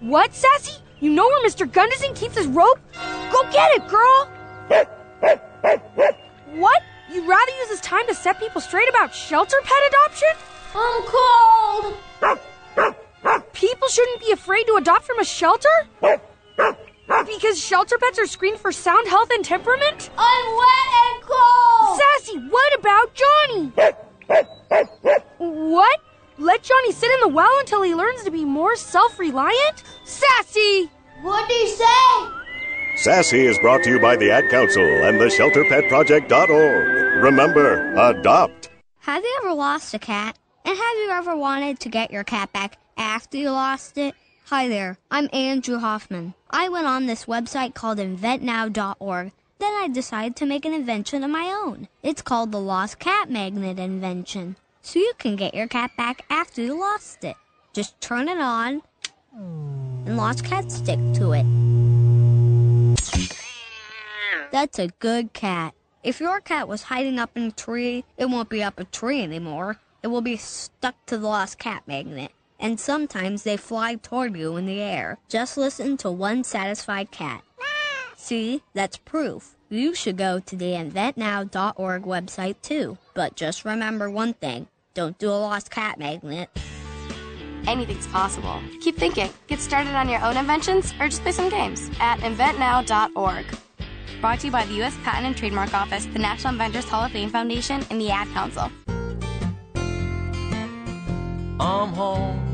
What, 0.00 0.34
Sassy? 0.34 0.82
You 1.00 1.10
know 1.10 1.24
where 1.24 1.42
Mr. 1.42 1.64
Gunderson 1.72 2.12
keeps 2.12 2.36
his 2.36 2.46
rope? 2.46 2.78
Go 3.32 3.42
get 3.50 3.70
it, 3.72 3.88
girl. 3.88 4.28
what? 6.58 6.82
You'd 7.10 7.26
rather 7.26 7.52
use 7.52 7.68
this 7.68 7.80
time 7.80 8.06
to 8.06 8.14
set 8.14 8.38
people 8.38 8.60
straight 8.60 8.90
about 8.90 9.14
shelter 9.14 9.56
pet 9.64 9.82
adoption? 9.88 10.28
I'm 10.74 11.02
cold. 11.06 11.96
People 13.60 13.88
shouldn't 13.88 14.20
be 14.20 14.32
afraid 14.32 14.64
to 14.68 14.76
adopt 14.76 15.04
from 15.04 15.18
a 15.18 15.24
shelter? 15.24 15.68
Because 16.00 17.62
shelter 17.62 17.98
pets 17.98 18.18
are 18.18 18.26
screened 18.26 18.58
for 18.58 18.72
sound 18.72 19.06
health 19.06 19.28
and 19.30 19.44
temperament? 19.44 20.08
I'm 20.16 20.56
wet 20.56 20.88
and 21.04 21.22
cold! 21.22 22.00
Sassy, 22.00 22.38
what 22.48 22.78
about 22.78 23.12
Johnny? 23.12 23.70
what? 25.36 26.00
Let 26.38 26.62
Johnny 26.62 26.92
sit 26.92 27.10
in 27.12 27.20
the 27.20 27.28
well 27.28 27.54
until 27.58 27.82
he 27.82 27.94
learns 27.94 28.24
to 28.24 28.30
be 28.30 28.46
more 28.46 28.76
self 28.76 29.18
reliant? 29.18 29.82
Sassy! 30.06 30.90
What'd 31.20 31.50
he 31.50 31.68
say? 31.68 32.30
Sassy 32.96 33.44
is 33.44 33.58
brought 33.58 33.82
to 33.82 33.90
you 33.90 34.00
by 34.00 34.16
the 34.16 34.30
Ad 34.30 34.48
Council 34.48 34.82
and 34.82 35.20
the 35.20 35.26
ShelterPetProject.org. 35.26 37.22
Remember, 37.22 37.94
adopt. 37.94 38.70
Have 39.00 39.22
you 39.22 39.38
ever 39.42 39.52
lost 39.52 39.92
a 39.92 39.98
cat? 39.98 40.38
And 40.64 40.74
have 40.74 40.96
you 40.96 41.10
ever 41.10 41.36
wanted 41.36 41.78
to 41.80 41.90
get 41.90 42.10
your 42.10 42.24
cat 42.24 42.50
back 42.54 42.78
after 43.00 43.38
you 43.38 43.50
lost 43.50 43.96
it? 43.96 44.14
Hi 44.48 44.68
there, 44.68 44.98
I'm 45.10 45.30
Andrew 45.32 45.78
Hoffman. 45.78 46.34
I 46.50 46.68
went 46.68 46.86
on 46.86 47.06
this 47.06 47.24
website 47.24 47.72
called 47.72 47.96
inventnow.org. 47.96 49.32
Then 49.58 49.72
I 49.72 49.88
decided 49.88 50.36
to 50.36 50.46
make 50.46 50.66
an 50.66 50.74
invention 50.74 51.24
of 51.24 51.30
my 51.30 51.46
own. 51.46 51.88
It's 52.02 52.20
called 52.20 52.52
the 52.52 52.60
Lost 52.60 52.98
Cat 52.98 53.30
Magnet 53.30 53.78
Invention. 53.78 54.56
So 54.82 54.98
you 54.98 55.12
can 55.18 55.36
get 55.36 55.54
your 55.54 55.66
cat 55.66 55.92
back 55.96 56.26
after 56.28 56.60
you 56.60 56.78
lost 56.78 57.24
it. 57.24 57.36
Just 57.72 57.98
turn 58.02 58.28
it 58.28 58.38
on, 58.38 58.82
and 59.32 60.16
lost 60.18 60.44
cats 60.44 60.76
stick 60.76 60.98
to 61.14 61.32
it. 61.32 61.46
That's 64.52 64.78
a 64.78 64.88
good 64.98 65.32
cat. 65.32 65.72
If 66.02 66.20
your 66.20 66.40
cat 66.40 66.68
was 66.68 66.82
hiding 66.82 67.18
up 67.18 67.30
in 67.34 67.44
a 67.44 67.50
tree, 67.50 68.04
it 68.18 68.28
won't 68.28 68.50
be 68.50 68.62
up 68.62 68.78
a 68.78 68.84
tree 68.84 69.22
anymore. 69.22 69.78
It 70.02 70.08
will 70.08 70.22
be 70.22 70.36
stuck 70.36 70.96
to 71.06 71.16
the 71.16 71.26
lost 71.26 71.58
cat 71.58 71.84
magnet 71.86 72.32
and 72.60 72.78
sometimes 72.78 73.42
they 73.42 73.56
fly 73.56 73.96
toward 73.96 74.36
you 74.36 74.56
in 74.56 74.66
the 74.66 74.80
air. 74.80 75.18
Just 75.28 75.56
listen 75.56 75.96
to 75.98 76.10
one 76.10 76.44
satisfied 76.44 77.10
cat. 77.10 77.42
See, 78.16 78.62
that's 78.74 78.98
proof. 78.98 79.56
You 79.70 79.94
should 79.94 80.16
go 80.16 80.40
to 80.40 80.56
the 80.56 80.72
inventnow.org 80.72 82.02
website 82.02 82.56
too. 82.60 82.98
But 83.14 83.34
just 83.34 83.64
remember 83.64 84.10
one 84.10 84.34
thing 84.34 84.68
don't 84.94 85.18
do 85.18 85.30
a 85.30 85.32
lost 85.32 85.70
cat 85.70 85.98
magnet. 85.98 86.50
Anything's 87.66 88.06
possible. 88.08 88.60
Keep 88.80 88.96
thinking. 88.96 89.30
Get 89.46 89.60
started 89.60 89.94
on 89.94 90.08
your 90.08 90.22
own 90.22 90.36
inventions 90.36 90.92
or 91.00 91.08
just 91.08 91.22
play 91.22 91.32
some 91.32 91.48
games 91.48 91.88
at 92.00 92.18
inventnow.org. 92.20 93.46
Brought 94.20 94.40
to 94.40 94.46
you 94.46 94.52
by 94.52 94.66
the 94.66 94.74
U.S. 94.74 94.96
Patent 95.02 95.26
and 95.26 95.36
Trademark 95.36 95.72
Office, 95.72 96.04
the 96.06 96.18
National 96.18 96.52
Inventors 96.52 96.84
Hall 96.84 97.04
of 97.04 97.12
Fame 97.12 97.30
Foundation, 97.30 97.84
and 97.90 98.00
the 98.00 98.10
Ad 98.10 98.28
Council. 98.28 98.70
I'm 101.58 101.92
home 101.92 102.49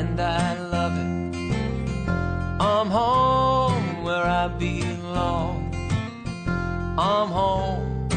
and 0.00 0.18
I 0.18 0.58
love 0.58 0.94
it. 0.96 2.08
I'm 2.58 2.86
home 2.86 4.02
where 4.02 4.24
I 4.24 4.48
belong. 4.48 5.74
I'm 6.98 7.28
home 7.28 8.08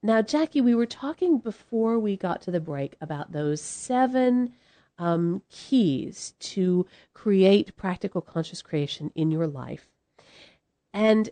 Now, 0.00 0.22
Jackie, 0.22 0.60
we 0.60 0.76
were 0.76 0.86
talking 0.86 1.38
before 1.38 1.98
we 1.98 2.16
got 2.16 2.40
to 2.42 2.52
the 2.52 2.60
break 2.60 2.94
about 3.00 3.32
those 3.32 3.60
seven 3.60 4.52
um, 4.96 5.42
keys 5.50 6.34
to 6.38 6.86
create 7.14 7.74
practical 7.74 8.20
conscious 8.20 8.62
creation 8.62 9.10
in 9.16 9.32
your 9.32 9.48
life. 9.48 9.88
And 10.92 11.30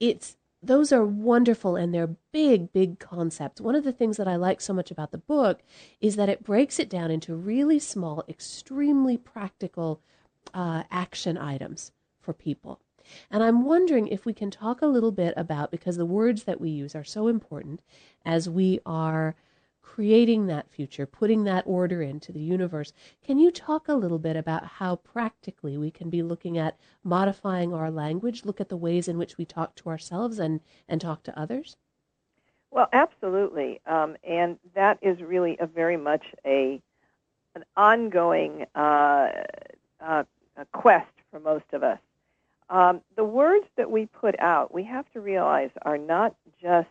it's 0.00 0.38
those 0.62 0.92
are 0.92 1.04
wonderful 1.04 1.74
and 1.74 1.92
they're 1.92 2.16
big, 2.32 2.72
big 2.72 2.98
concepts. 3.00 3.60
One 3.60 3.74
of 3.74 3.84
the 3.84 3.92
things 3.92 4.16
that 4.16 4.28
I 4.28 4.36
like 4.36 4.60
so 4.60 4.72
much 4.72 4.90
about 4.90 5.10
the 5.10 5.18
book 5.18 5.60
is 6.00 6.16
that 6.16 6.28
it 6.28 6.44
breaks 6.44 6.78
it 6.78 6.88
down 6.88 7.10
into 7.10 7.34
really 7.34 7.78
small, 7.78 8.24
extremely 8.28 9.16
practical 9.16 10.00
uh, 10.54 10.84
action 10.90 11.36
items 11.36 11.92
for 12.20 12.32
people. 12.32 12.80
And 13.30 13.42
I'm 13.42 13.64
wondering 13.64 14.06
if 14.06 14.24
we 14.24 14.32
can 14.32 14.50
talk 14.50 14.80
a 14.80 14.86
little 14.86 15.10
bit 15.10 15.34
about, 15.36 15.72
because 15.72 15.96
the 15.96 16.06
words 16.06 16.44
that 16.44 16.60
we 16.60 16.70
use 16.70 16.94
are 16.94 17.04
so 17.04 17.26
important 17.26 17.80
as 18.24 18.48
we 18.48 18.78
are 18.86 19.34
creating 19.82 20.46
that 20.46 20.70
future, 20.70 21.06
putting 21.06 21.44
that 21.44 21.64
order 21.66 22.00
into 22.00 22.32
the 22.32 22.40
universe. 22.40 22.92
Can 23.24 23.38
you 23.38 23.50
talk 23.50 23.88
a 23.88 23.94
little 23.94 24.18
bit 24.18 24.36
about 24.36 24.64
how 24.64 24.96
practically 24.96 25.76
we 25.76 25.90
can 25.90 26.08
be 26.08 26.22
looking 26.22 26.56
at 26.56 26.78
modifying 27.04 27.74
our 27.74 27.90
language, 27.90 28.44
look 28.44 28.60
at 28.60 28.68
the 28.68 28.76
ways 28.76 29.08
in 29.08 29.18
which 29.18 29.36
we 29.36 29.44
talk 29.44 29.74
to 29.76 29.90
ourselves 29.90 30.38
and, 30.38 30.60
and 30.88 31.00
talk 31.00 31.22
to 31.24 31.38
others? 31.38 31.76
Well, 32.70 32.88
absolutely. 32.92 33.80
Um, 33.86 34.16
and 34.26 34.58
that 34.74 34.98
is 35.02 35.20
really 35.20 35.58
a 35.60 35.66
very 35.66 35.98
much 35.98 36.24
a 36.46 36.80
an 37.54 37.64
ongoing 37.76 38.64
uh, 38.74 39.28
uh, 40.00 40.24
quest 40.72 41.12
for 41.30 41.38
most 41.38 41.66
of 41.74 41.82
us. 41.82 41.98
Um, 42.70 43.02
the 43.16 43.24
words 43.24 43.66
that 43.76 43.90
we 43.90 44.06
put 44.06 44.38
out, 44.40 44.72
we 44.72 44.84
have 44.84 45.04
to 45.12 45.20
realize, 45.20 45.68
are 45.82 45.98
not 45.98 46.34
just 46.62 46.88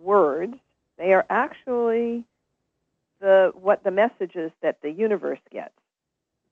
words. 0.00 0.54
They 1.00 1.14
are 1.14 1.24
actually 1.30 2.24
the 3.20 3.52
what 3.54 3.82
the 3.84 3.90
messages 3.90 4.52
that 4.60 4.82
the 4.82 4.90
universe 4.90 5.40
gets. 5.50 5.72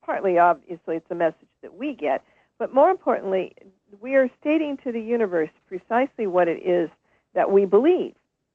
Partly, 0.03 0.39
obviously, 0.39 0.97
it's 0.97 1.11
a 1.11 1.15
message 1.15 1.49
that 1.61 1.75
we 1.75 1.95
get, 1.95 2.25
but 2.59 2.73
more 2.73 2.89
importantly, 2.89 3.55
we 4.01 4.15
are 4.15 4.31
stating 4.41 4.79
to 4.85 4.91
the 4.91 5.03
universe 5.03 5.51
precisely 5.69 6.27
what 6.27 6.49
it 6.49 6.63
is 6.67 6.89
that 7.35 7.53
we 7.53 7.67
believe. 7.67 8.15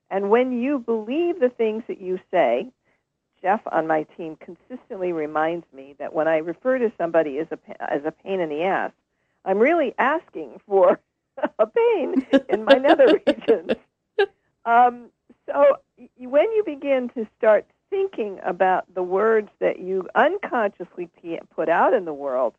And 0.09 0.31
when 0.31 0.51
you 0.51 0.79
believe 0.79 1.39
the 1.39 1.49
things 1.49 1.83
that 1.87 2.01
you 2.01 2.19
say, 2.31 2.71
Jeff 3.39 3.61
on 3.71 3.85
my 3.85 4.01
team 4.17 4.35
consistently 4.37 5.11
reminds 5.11 5.65
me 5.73 5.93
that 5.99 6.11
when 6.11 6.27
I 6.27 6.37
refer 6.37 6.79
to 6.79 6.91
somebody 6.97 7.37
as 7.37 7.47
a 7.51 7.93
as 7.93 8.01
a 8.03 8.11
pain 8.11 8.39
in 8.39 8.49
the 8.49 8.63
ass, 8.63 8.91
I'm 9.45 9.59
really 9.59 9.93
asking 9.99 10.59
for 10.67 10.99
a 11.59 11.67
pain 11.67 12.25
in 12.49 12.65
my 12.65 12.79
nether 12.79 13.19
regions. 13.27 13.73
Um, 14.65 15.09
so 15.45 15.77
when 16.17 16.51
you 16.51 16.63
begin 16.65 17.09
to 17.09 17.27
start 17.37 17.65
thinking 17.89 18.39
about 18.43 18.91
the 18.93 19.03
words 19.03 19.49
that 19.59 19.79
you 19.79 20.07
unconsciously 20.15 21.09
put 21.55 21.69
out 21.69 21.93
in 21.93 22.05
the 22.05 22.13
world, 22.13 22.55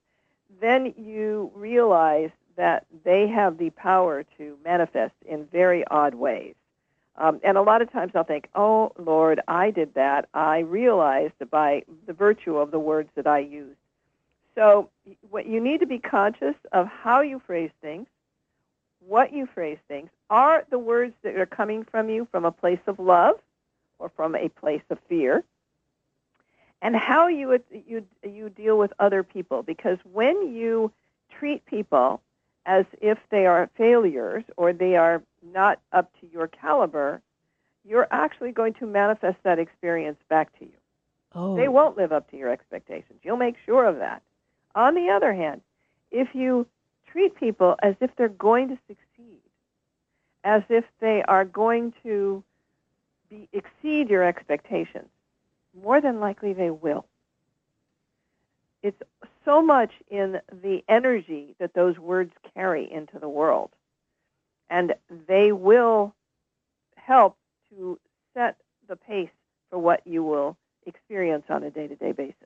then 0.60 0.94
you 0.96 1.50
realize 1.54 2.30
that 2.56 2.86
they 3.04 3.26
have 3.26 3.58
the 3.58 3.70
power 3.70 4.24
to 4.38 4.56
manifest 4.64 5.14
in 5.26 5.44
very 5.46 5.84
odd 5.88 6.14
ways. 6.14 6.54
Um, 7.16 7.40
and 7.44 7.56
a 7.56 7.62
lot 7.62 7.82
of 7.82 7.92
times 7.92 8.12
I'll 8.14 8.24
think, 8.24 8.48
oh, 8.54 8.92
Lord, 8.98 9.40
I 9.46 9.70
did 9.70 9.94
that. 9.94 10.28
I 10.34 10.60
realized 10.60 11.34
by 11.50 11.82
the 12.06 12.12
virtue 12.12 12.56
of 12.56 12.70
the 12.70 12.78
words 12.78 13.08
that 13.14 13.26
I 13.26 13.38
used. 13.38 13.76
So 14.54 14.88
what 15.30 15.46
you 15.46 15.60
need 15.60 15.80
to 15.80 15.86
be 15.86 15.98
conscious 15.98 16.54
of 16.72 16.86
how 16.86 17.20
you 17.22 17.40
phrase 17.44 17.70
things, 17.80 18.06
what 19.06 19.32
you 19.32 19.46
phrase 19.52 19.78
things. 19.88 20.10
Are 20.34 20.64
the 20.68 20.80
words 20.80 21.14
that 21.22 21.36
are 21.36 21.46
coming 21.46 21.84
from 21.84 22.10
you 22.10 22.26
from 22.32 22.44
a 22.44 22.50
place 22.50 22.80
of 22.88 22.98
love 22.98 23.36
or 24.00 24.08
from 24.16 24.34
a 24.34 24.48
place 24.48 24.82
of 24.90 24.98
fear? 25.08 25.44
And 26.82 26.96
how 26.96 27.28
you 27.28 27.62
you 27.70 28.04
you 28.24 28.48
deal 28.48 28.76
with 28.76 28.92
other 28.98 29.22
people 29.22 29.62
because 29.62 29.98
when 30.12 30.52
you 30.52 30.90
treat 31.38 31.64
people 31.66 32.20
as 32.66 32.84
if 33.00 33.16
they 33.30 33.46
are 33.46 33.70
failures 33.76 34.42
or 34.56 34.72
they 34.72 34.96
are 34.96 35.22
not 35.52 35.78
up 35.92 36.10
to 36.20 36.26
your 36.32 36.48
caliber, 36.48 37.22
you're 37.84 38.08
actually 38.10 38.50
going 38.50 38.74
to 38.74 38.86
manifest 38.86 39.36
that 39.44 39.60
experience 39.60 40.18
back 40.28 40.58
to 40.58 40.64
you. 40.64 40.78
Oh. 41.32 41.54
They 41.54 41.68
won't 41.68 41.96
live 41.96 42.10
up 42.10 42.28
to 42.32 42.36
your 42.36 42.50
expectations. 42.50 43.20
You'll 43.22 43.36
make 43.36 43.54
sure 43.64 43.86
of 43.86 43.98
that. 43.98 44.20
On 44.74 44.96
the 44.96 45.10
other 45.10 45.32
hand, 45.32 45.60
if 46.10 46.34
you 46.34 46.66
treat 47.06 47.36
people 47.36 47.76
as 47.84 47.94
if 48.00 48.10
they're 48.16 48.28
going 48.28 48.66
to 48.66 48.78
succeed, 48.88 49.03
as 50.44 50.62
if 50.68 50.84
they 51.00 51.22
are 51.22 51.44
going 51.44 51.94
to 52.02 52.44
be, 53.30 53.48
exceed 53.52 54.10
your 54.10 54.22
expectations, 54.22 55.08
more 55.82 56.00
than 56.00 56.20
likely 56.20 56.52
they 56.52 56.70
will. 56.70 57.06
It's 58.82 59.02
so 59.44 59.62
much 59.62 59.90
in 60.10 60.40
the 60.62 60.84
energy 60.88 61.56
that 61.58 61.72
those 61.72 61.98
words 61.98 62.32
carry 62.54 62.90
into 62.90 63.18
the 63.18 63.28
world. 63.28 63.70
And 64.68 64.94
they 65.26 65.52
will 65.52 66.14
help 66.96 67.36
to 67.70 67.98
set 68.34 68.56
the 68.88 68.96
pace 68.96 69.30
for 69.70 69.78
what 69.78 70.06
you 70.06 70.22
will 70.22 70.56
experience 70.86 71.44
on 71.48 71.62
a 71.62 71.70
day 71.70 71.86
to 71.86 71.96
day 71.96 72.12
basis. 72.12 72.36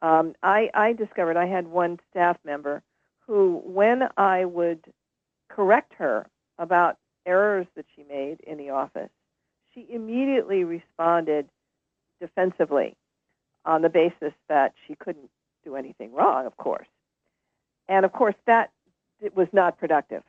Um, 0.00 0.34
I, 0.42 0.70
I 0.74 0.92
discovered 0.92 1.36
I 1.36 1.46
had 1.46 1.66
one 1.66 1.98
staff 2.10 2.36
member 2.44 2.82
who, 3.26 3.62
when 3.64 4.08
I 4.16 4.44
would 4.44 4.84
correct 5.48 5.94
her 5.94 6.26
about 6.58 6.98
errors 7.26 7.66
that 7.76 7.86
she 7.94 8.02
made 8.04 8.40
in 8.40 8.58
the 8.58 8.70
office, 8.70 9.10
she 9.72 9.86
immediately 9.90 10.64
responded 10.64 11.48
defensively 12.20 12.96
on 13.64 13.82
the 13.82 13.88
basis 13.88 14.32
that 14.48 14.74
she 14.86 14.94
couldn't 14.94 15.30
do 15.64 15.76
anything 15.76 16.12
wrong, 16.12 16.46
of 16.46 16.56
course. 16.56 16.86
And 17.88 18.04
of 18.04 18.12
course, 18.12 18.34
that 18.46 18.70
it 19.20 19.36
was 19.36 19.48
not 19.52 19.78
productive. 19.78 20.22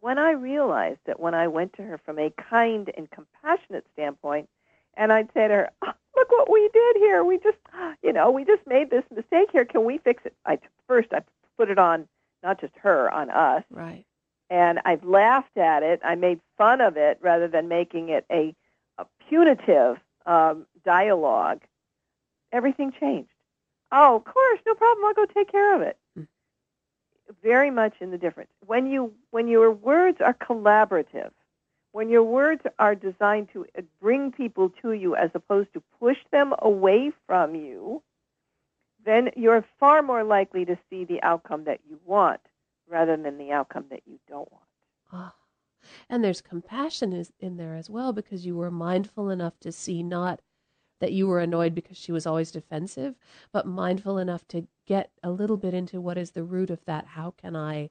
When 0.00 0.18
I 0.18 0.32
realized 0.32 1.00
that 1.06 1.20
when 1.20 1.34
I 1.34 1.48
went 1.48 1.72
to 1.74 1.82
her 1.82 1.98
from 1.98 2.18
a 2.18 2.30
kind 2.30 2.90
and 2.96 3.10
compassionate 3.10 3.84
standpoint, 3.92 4.48
and 4.94 5.12
I'd 5.12 5.32
say 5.34 5.48
to 5.48 5.54
her, 5.54 5.70
oh, 5.82 5.92
"Look 6.16 6.30
what 6.30 6.50
we 6.50 6.68
did 6.72 6.96
here. 6.96 7.24
We 7.24 7.38
just, 7.38 7.58
you 8.02 8.12
know, 8.12 8.30
we 8.30 8.44
just 8.44 8.66
made 8.66 8.90
this 8.90 9.04
mistake 9.14 9.50
here. 9.52 9.64
Can 9.64 9.84
we 9.84 9.98
fix 9.98 10.24
it?" 10.24 10.34
I 10.46 10.58
first 10.86 11.12
I 11.12 11.22
put 11.56 11.70
it 11.70 11.78
on 11.78 12.08
not 12.42 12.60
just 12.60 12.74
her, 12.78 13.10
on 13.10 13.30
us. 13.30 13.64
Right. 13.70 14.04
And 14.50 14.80
I've 14.84 15.04
laughed 15.04 15.56
at 15.56 15.82
it. 15.82 16.00
I 16.04 16.14
made 16.14 16.40
fun 16.56 16.80
of 16.80 16.96
it 16.96 17.18
rather 17.20 17.48
than 17.48 17.68
making 17.68 18.08
it 18.08 18.24
a, 18.30 18.54
a 18.96 19.06
punitive 19.28 19.98
um, 20.26 20.66
dialogue. 20.84 21.60
Everything 22.52 22.92
changed. 22.98 23.30
Oh, 23.92 24.16
of 24.16 24.24
course, 24.24 24.60
no 24.66 24.74
problem. 24.74 25.04
I'll 25.06 25.14
go 25.14 25.26
take 25.26 25.50
care 25.50 25.74
of 25.74 25.82
it. 25.82 25.96
Mm. 26.18 26.26
Very 27.42 27.70
much 27.70 27.94
in 28.00 28.10
the 28.10 28.18
difference. 28.18 28.50
When 28.66 28.86
you 28.86 29.12
when 29.30 29.48
your 29.48 29.70
words 29.70 30.18
are 30.20 30.34
collaborative, 30.34 31.30
when 31.92 32.08
your 32.08 32.22
words 32.22 32.62
are 32.78 32.94
designed 32.94 33.48
to 33.52 33.66
bring 34.00 34.32
people 34.32 34.70
to 34.82 34.92
you 34.92 35.14
as 35.14 35.30
opposed 35.34 35.72
to 35.74 35.82
push 35.98 36.18
them 36.30 36.54
away 36.60 37.12
from 37.26 37.54
you, 37.54 38.02
then 39.04 39.30
you're 39.36 39.64
far 39.78 40.02
more 40.02 40.24
likely 40.24 40.64
to 40.64 40.78
see 40.88 41.04
the 41.04 41.22
outcome 41.22 41.64
that 41.64 41.80
you 41.88 41.98
want 42.04 42.40
rather 42.88 43.16
than 43.16 43.38
the 43.38 43.52
outcome 43.52 43.86
that 43.90 44.02
you 44.06 44.18
don't 44.28 44.50
want. 44.50 44.64
Oh. 45.12 45.32
And 46.08 46.24
there's 46.24 46.40
compassion 46.40 47.12
is 47.12 47.32
in 47.38 47.56
there 47.56 47.76
as 47.76 47.88
well 47.88 48.12
because 48.12 48.44
you 48.44 48.56
were 48.56 48.70
mindful 48.70 49.30
enough 49.30 49.58
to 49.60 49.72
see 49.72 50.02
not 50.02 50.40
that 51.00 51.12
you 51.12 51.26
were 51.28 51.40
annoyed 51.40 51.74
because 51.74 51.96
she 51.96 52.10
was 52.10 52.26
always 52.26 52.50
defensive, 52.50 53.14
but 53.52 53.66
mindful 53.66 54.18
enough 54.18 54.46
to 54.48 54.66
get 54.86 55.10
a 55.22 55.30
little 55.30 55.56
bit 55.56 55.74
into 55.74 56.00
what 56.00 56.18
is 56.18 56.32
the 56.32 56.42
root 56.42 56.70
of 56.70 56.84
that. 56.86 57.06
How 57.06 57.30
can 57.30 57.54
I, 57.54 57.90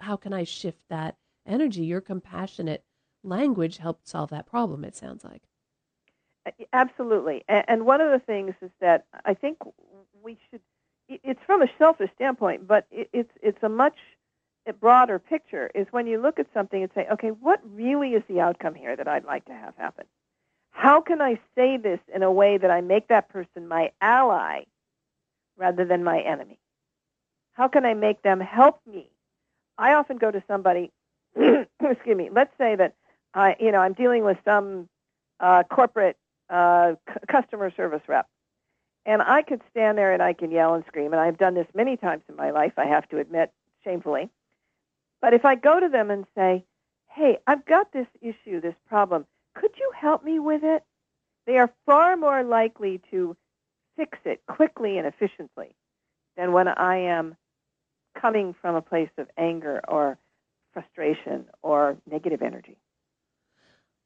how 0.00 0.16
can 0.16 0.32
I 0.32 0.44
shift 0.44 0.80
that 0.88 1.16
energy? 1.46 1.84
Your 1.84 2.00
compassionate 2.00 2.84
language 3.22 3.78
helped 3.78 4.08
solve 4.08 4.30
that 4.30 4.46
problem. 4.46 4.84
It 4.84 4.96
sounds 4.96 5.22
like. 5.24 5.42
Absolutely, 6.72 7.44
and 7.48 7.84
one 7.84 8.00
of 8.00 8.10
the 8.10 8.18
things 8.18 8.54
is 8.62 8.70
that 8.80 9.04
I 9.24 9.34
think 9.34 9.58
we 10.22 10.38
should. 10.50 10.62
It's 11.10 11.40
from 11.46 11.62
a 11.62 11.66
selfish 11.78 12.10
standpoint, 12.14 12.68
but 12.68 12.86
it's 12.90 13.30
it's 13.42 13.62
a 13.62 13.68
much 13.68 13.96
broader 14.80 15.18
picture. 15.18 15.70
Is 15.74 15.86
when 15.90 16.06
you 16.06 16.20
look 16.20 16.38
at 16.38 16.46
something 16.54 16.82
and 16.82 16.90
say, 16.94 17.06
okay, 17.12 17.28
what 17.30 17.60
really 17.74 18.10
is 18.10 18.22
the 18.28 18.40
outcome 18.40 18.74
here 18.74 18.94
that 18.96 19.08
I'd 19.08 19.24
like 19.24 19.44
to 19.46 19.52
have 19.52 19.74
happen? 19.76 20.06
How 20.70 21.00
can 21.00 21.20
I 21.20 21.40
say 21.56 21.76
this 21.76 21.98
in 22.14 22.22
a 22.22 22.30
way 22.32 22.58
that 22.58 22.70
I 22.70 22.80
make 22.80 23.08
that 23.08 23.28
person 23.28 23.68
my 23.68 23.92
ally 24.00 24.62
rather 25.58 25.84
than 25.84 26.04
my 26.04 26.20
enemy? 26.20 26.58
How 27.54 27.68
can 27.68 27.84
I 27.84 27.94
make 27.94 28.22
them 28.22 28.40
help 28.40 28.80
me? 28.86 29.10
I 29.76 29.94
often 29.94 30.18
go 30.18 30.30
to 30.30 30.42
somebody, 30.46 30.92
excuse 31.36 32.16
me, 32.16 32.30
let's 32.32 32.52
say 32.58 32.76
that 32.76 32.94
I, 33.34 33.56
you 33.60 33.72
know, 33.72 33.78
I'm 33.78 33.94
dealing 33.94 34.24
with 34.24 34.38
some 34.44 34.88
uh, 35.40 35.64
corporate 35.64 36.16
uh, 36.48 36.94
c- 37.08 37.20
customer 37.28 37.72
service 37.76 38.02
rep. 38.08 38.26
And 39.06 39.22
I 39.22 39.42
could 39.42 39.62
stand 39.70 39.96
there 39.96 40.12
and 40.12 40.22
I 40.22 40.32
can 40.32 40.50
yell 40.50 40.74
and 40.74 40.84
scream, 40.86 41.12
and 41.12 41.20
I've 41.20 41.38
done 41.38 41.54
this 41.54 41.66
many 41.74 41.96
times 41.96 42.22
in 42.28 42.36
my 42.36 42.50
life, 42.50 42.74
I 42.76 42.86
have 42.86 43.08
to 43.08 43.18
admit, 43.18 43.52
shamefully. 43.82 44.30
But 45.20 45.34
if 45.34 45.44
I 45.44 45.54
go 45.54 45.80
to 45.80 45.88
them 45.88 46.10
and 46.10 46.26
say, 46.34 46.64
hey, 47.08 47.38
I've 47.46 47.64
got 47.64 47.92
this 47.92 48.06
issue, 48.20 48.60
this 48.60 48.74
problem, 48.88 49.26
could 49.54 49.72
you 49.78 49.90
help 49.96 50.24
me 50.24 50.38
with 50.38 50.62
it? 50.62 50.84
They 51.46 51.58
are 51.58 51.72
far 51.86 52.16
more 52.16 52.42
likely 52.42 53.00
to 53.10 53.36
fix 53.96 54.18
it 54.24 54.42
quickly 54.46 54.98
and 54.98 55.06
efficiently 55.06 55.74
than 56.36 56.52
when 56.52 56.68
I 56.68 56.96
am 56.98 57.36
coming 58.14 58.54
from 58.60 58.74
a 58.74 58.82
place 58.82 59.10
of 59.18 59.28
anger 59.36 59.80
or 59.88 60.18
frustration 60.72 61.46
or 61.62 61.96
negative 62.08 62.42
energy. 62.42 62.76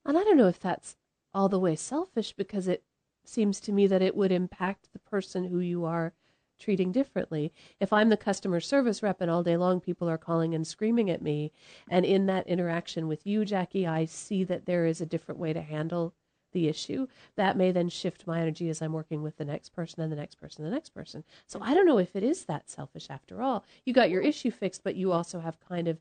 And 0.05 0.17
I 0.17 0.25
don't 0.25 0.37
know 0.37 0.49
if 0.49 0.61
that's 0.61 0.97
all 1.33 1.49
the 1.49 1.59
way 1.59 1.77
selfish 1.77 2.33
because 2.33 2.69
it 2.69 2.83
seems 3.29 3.61
to 3.61 3.73
me 3.73 3.87
that 3.87 4.03
it 4.03 4.17
would 4.17 4.33
impact 4.33 4.89
the 4.93 4.99
person 4.99 5.45
who 5.45 5.61
you 5.61 5.85
are 5.85 6.13
treating 6.59 6.93
differently. 6.93 7.53
If 7.81 7.93
I'm 7.93 8.09
the 8.09 8.17
customer 8.17 8.61
service 8.61 9.03
rep 9.03 9.21
and 9.21 9.31
all 9.31 9.43
day 9.43 9.57
long 9.57 9.81
people 9.81 10.09
are 10.09 10.19
calling 10.19 10.55
and 10.55 10.67
screaming 10.67 11.11
at 11.11 11.23
me, 11.23 11.53
and 11.91 12.05
in 12.05 12.27
that 12.27 12.47
interaction 12.47 13.09
with 13.09 13.27
you, 13.27 13.45
Jackie, 13.45 13.87
I 13.87 14.05
see 14.05 14.45
that 14.45 14.67
there 14.67 14.87
is 14.87 15.01
a 15.01 15.07
different 15.07 15.41
way 15.41 15.53
to 15.53 15.61
handle 15.61 16.15
the 16.53 16.69
issue, 16.69 17.09
that 17.35 17.57
may 17.57 17.73
then 17.73 17.89
shift 17.89 18.27
my 18.27 18.41
energy 18.41 18.69
as 18.69 18.81
I'm 18.81 18.93
working 18.93 19.23
with 19.23 19.37
the 19.37 19.45
next 19.45 19.71
person 19.71 20.03
and 20.03 20.13
the 20.13 20.17
next 20.17 20.37
person 20.37 20.65
and 20.65 20.73
the 20.73 20.77
next 20.77 20.91
person. 20.91 21.25
So 21.47 21.59
I 21.61 21.75
don't 21.75 21.87
know 21.87 21.99
if 21.99 22.15
it 22.15 22.23
is 22.23 22.45
that 22.45 22.71
selfish 22.71 23.09
after 23.11 23.43
all. 23.43 23.65
You 23.85 23.93
got 23.93 24.09
your 24.09 24.23
issue 24.23 24.53
fixed, 24.53 24.85
but 24.85 24.95
you 24.95 25.11
also 25.11 25.41
have 25.41 25.59
kind 25.69 25.89
of 25.89 25.99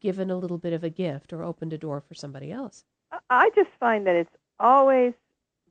given 0.00 0.30
a 0.30 0.36
little 0.36 0.58
bit 0.58 0.72
of 0.72 0.82
a 0.82 0.90
gift 0.90 1.32
or 1.32 1.44
opened 1.44 1.72
a 1.72 1.78
door 1.78 2.00
for 2.00 2.14
somebody 2.14 2.50
else. 2.50 2.84
I 3.30 3.50
just 3.54 3.70
find 3.78 4.06
that 4.08 4.16
it's 4.16 4.36
always 4.58 5.14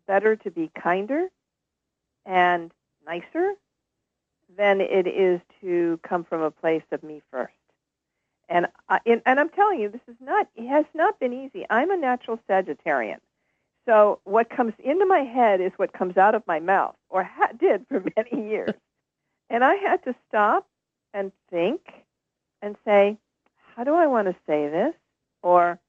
better 0.08 0.36
to 0.38 0.52
be 0.52 0.72
kinder 0.82 1.28
and 2.26 2.72
nicer 3.06 3.54
than 4.58 4.82
it 4.82 5.08
is 5.08 5.42
to 5.62 6.00
come 6.08 6.24
from 6.24 6.42
a 6.42 6.52
place 6.52 6.84
of 6.92 7.04
me 7.04 7.22
first. 7.32 7.54
And 8.48 8.68
I, 8.90 9.00
and, 9.06 9.22
and 9.26 9.40
I'm 9.40 9.50
telling 9.50 9.80
you, 9.80 9.90
this 9.90 10.02
is 10.08 10.16
not 10.22 10.48
it 10.56 10.68
has 10.68 10.86
not 10.94 11.20
been 11.20 11.34
easy. 11.34 11.66
I'm 11.70 11.92
a 11.92 11.98
natural 11.98 12.40
Sagittarian, 12.50 13.20
so 13.86 14.20
what 14.24 14.50
comes 14.50 14.74
into 14.84 15.06
my 15.06 15.20
head 15.20 15.62
is 15.62 15.72
what 15.78 15.94
comes 15.94 16.18
out 16.18 16.36
of 16.36 16.46
my 16.48 16.60
mouth, 16.60 16.96
or 17.10 17.24
ha- 17.24 17.52
did 17.60 17.86
for 17.88 18.04
many 18.16 18.50
years. 18.50 18.74
and 19.50 19.64
I 19.64 19.76
had 19.76 20.04
to 20.06 20.16
stop 20.28 20.68
and 21.14 21.32
think 21.50 21.82
and 22.62 22.76
say, 22.86 23.18
how 23.76 23.84
do 23.84 23.94
I 23.94 24.08
want 24.08 24.28
to 24.28 24.36
say 24.48 24.68
this? 24.70 24.94
Or 25.44 25.80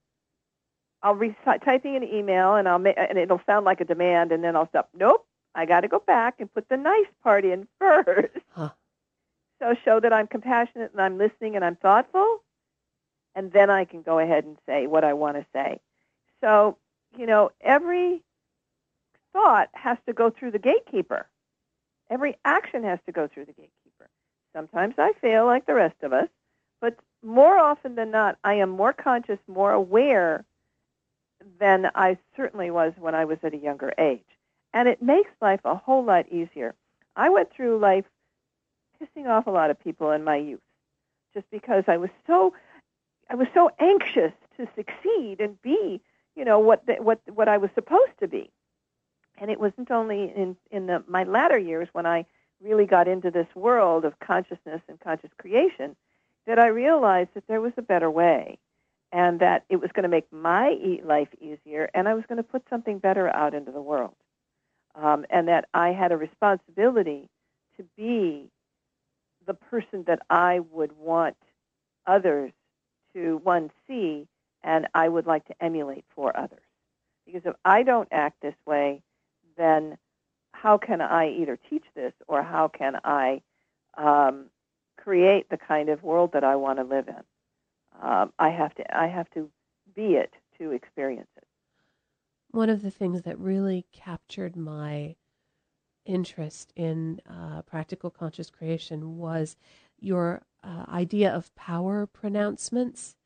I'll 1.02 1.14
be 1.14 1.36
typing 1.44 1.96
an 1.96 2.02
email 2.02 2.54
and 2.54 2.68
I'll 2.68 2.78
make, 2.78 2.96
and 2.96 3.18
it'll 3.18 3.40
sound 3.46 3.64
like 3.64 3.80
a 3.80 3.84
demand, 3.84 4.32
and 4.32 4.42
then 4.42 4.56
I'll 4.56 4.68
stop. 4.68 4.88
Nope, 4.96 5.26
I 5.54 5.66
got 5.66 5.80
to 5.80 5.88
go 5.88 6.00
back 6.00 6.36
and 6.38 6.52
put 6.52 6.68
the 6.68 6.76
nice 6.76 7.06
part 7.22 7.44
in 7.44 7.68
first. 7.78 8.34
Huh. 8.50 8.70
So 9.60 9.74
show 9.84 10.00
that 10.00 10.12
I'm 10.12 10.26
compassionate 10.26 10.92
and 10.92 11.00
I'm 11.00 11.16
listening 11.16 11.56
and 11.56 11.64
I'm 11.64 11.76
thoughtful, 11.76 12.42
and 13.34 13.52
then 13.52 13.70
I 13.70 13.84
can 13.84 14.02
go 14.02 14.18
ahead 14.18 14.44
and 14.44 14.56
say 14.66 14.86
what 14.86 15.04
I 15.04 15.12
want 15.14 15.36
to 15.36 15.46
say. 15.52 15.80
So 16.40 16.76
you 17.16 17.26
know, 17.26 17.50
every 17.60 18.22
thought 19.32 19.68
has 19.72 19.98
to 20.06 20.12
go 20.12 20.30
through 20.30 20.50
the 20.50 20.58
gatekeeper. 20.58 21.26
Every 22.10 22.36
action 22.44 22.84
has 22.84 22.98
to 23.06 23.12
go 23.12 23.26
through 23.26 23.46
the 23.46 23.52
gatekeeper. 23.52 24.08
Sometimes 24.54 24.94
I 24.98 25.12
fail 25.20 25.44
like 25.44 25.66
the 25.66 25.74
rest 25.74 25.96
of 26.02 26.12
us, 26.12 26.28
but 26.80 26.96
more 27.22 27.58
often 27.58 27.96
than 27.96 28.10
not, 28.10 28.38
I 28.44 28.54
am 28.54 28.70
more 28.70 28.92
conscious, 28.92 29.38
more 29.46 29.72
aware 29.72 30.44
than 31.58 31.90
I 31.94 32.18
certainly 32.36 32.70
was 32.70 32.92
when 32.98 33.14
I 33.14 33.24
was 33.24 33.38
at 33.42 33.54
a 33.54 33.58
younger 33.58 33.92
age. 33.98 34.24
And 34.72 34.88
it 34.88 35.02
makes 35.02 35.30
life 35.40 35.60
a 35.64 35.74
whole 35.74 36.04
lot 36.04 36.30
easier. 36.30 36.74
I 37.14 37.30
went 37.30 37.52
through 37.52 37.78
life 37.78 38.04
pissing 39.00 39.26
off 39.26 39.46
a 39.46 39.50
lot 39.50 39.70
of 39.70 39.82
people 39.82 40.10
in 40.10 40.24
my 40.24 40.36
youth 40.36 40.60
just 41.34 41.48
because 41.50 41.84
I 41.86 41.96
was 41.96 42.10
so 42.26 42.54
I 43.28 43.34
was 43.34 43.48
so 43.54 43.70
anxious 43.78 44.32
to 44.56 44.68
succeed 44.76 45.40
and 45.40 45.60
be, 45.60 46.00
you 46.34 46.44
know, 46.44 46.58
what 46.58 46.86
the, 46.86 46.94
what 46.94 47.20
what 47.32 47.48
I 47.48 47.58
was 47.58 47.70
supposed 47.74 48.18
to 48.20 48.28
be. 48.28 48.50
And 49.38 49.50
it 49.50 49.60
wasn't 49.60 49.90
only 49.90 50.24
in 50.34 50.56
in 50.70 50.86
the, 50.86 51.02
my 51.08 51.24
latter 51.24 51.58
years 51.58 51.88
when 51.92 52.06
I 52.06 52.26
really 52.62 52.86
got 52.86 53.08
into 53.08 53.30
this 53.30 53.48
world 53.54 54.04
of 54.04 54.18
consciousness 54.18 54.80
and 54.88 54.98
conscious 55.00 55.30
creation 55.38 55.94
that 56.46 56.58
I 56.58 56.68
realized 56.68 57.30
that 57.34 57.46
there 57.48 57.60
was 57.60 57.72
a 57.76 57.82
better 57.82 58.10
way 58.10 58.58
and 59.16 59.40
that 59.40 59.64
it 59.70 59.76
was 59.76 59.90
going 59.94 60.02
to 60.02 60.10
make 60.10 60.30
my 60.30 60.76
life 61.02 61.30
easier 61.40 61.88
and 61.94 62.06
I 62.06 62.12
was 62.12 62.24
going 62.28 62.36
to 62.36 62.42
put 62.42 62.62
something 62.68 62.98
better 62.98 63.34
out 63.34 63.54
into 63.54 63.72
the 63.72 63.80
world. 63.80 64.14
Um, 64.94 65.24
and 65.30 65.48
that 65.48 65.68
I 65.72 65.92
had 65.92 66.12
a 66.12 66.18
responsibility 66.18 67.30
to 67.78 67.84
be 67.96 68.50
the 69.46 69.54
person 69.54 70.04
that 70.06 70.20
I 70.28 70.60
would 70.70 70.92
want 70.98 71.36
others 72.06 72.52
to, 73.14 73.40
one, 73.42 73.70
see, 73.86 74.26
and 74.62 74.86
I 74.94 75.08
would 75.08 75.26
like 75.26 75.46
to 75.46 75.54
emulate 75.64 76.04
for 76.14 76.36
others. 76.36 76.60
Because 77.24 77.42
if 77.46 77.54
I 77.64 77.84
don't 77.84 78.08
act 78.12 78.42
this 78.42 78.54
way, 78.66 79.00
then 79.56 79.96
how 80.52 80.76
can 80.76 81.00
I 81.00 81.30
either 81.30 81.58
teach 81.70 81.84
this 81.94 82.12
or 82.28 82.42
how 82.42 82.68
can 82.68 83.00
I 83.02 83.40
um, 83.96 84.46
create 84.98 85.48
the 85.48 85.58
kind 85.58 85.88
of 85.88 86.02
world 86.02 86.32
that 86.34 86.44
I 86.44 86.56
want 86.56 86.80
to 86.80 86.84
live 86.84 87.08
in? 87.08 87.22
Um, 88.02 88.32
I 88.38 88.50
have 88.50 88.74
to 88.74 88.96
I 88.96 89.06
have 89.06 89.30
to 89.30 89.50
be 89.94 90.14
it 90.14 90.34
to 90.58 90.72
experience 90.72 91.30
it. 91.36 91.44
One 92.50 92.70
of 92.70 92.82
the 92.82 92.90
things 92.90 93.22
that 93.22 93.38
really 93.38 93.86
captured 93.92 94.56
my 94.56 95.16
interest 96.04 96.72
in 96.76 97.20
uh, 97.28 97.62
practical 97.62 98.10
conscious 98.10 98.50
creation 98.50 99.16
was 99.16 99.56
your 99.98 100.42
uh, 100.62 100.84
idea 100.88 101.34
of 101.34 101.54
power 101.54 102.06
pronouncements 102.06 103.16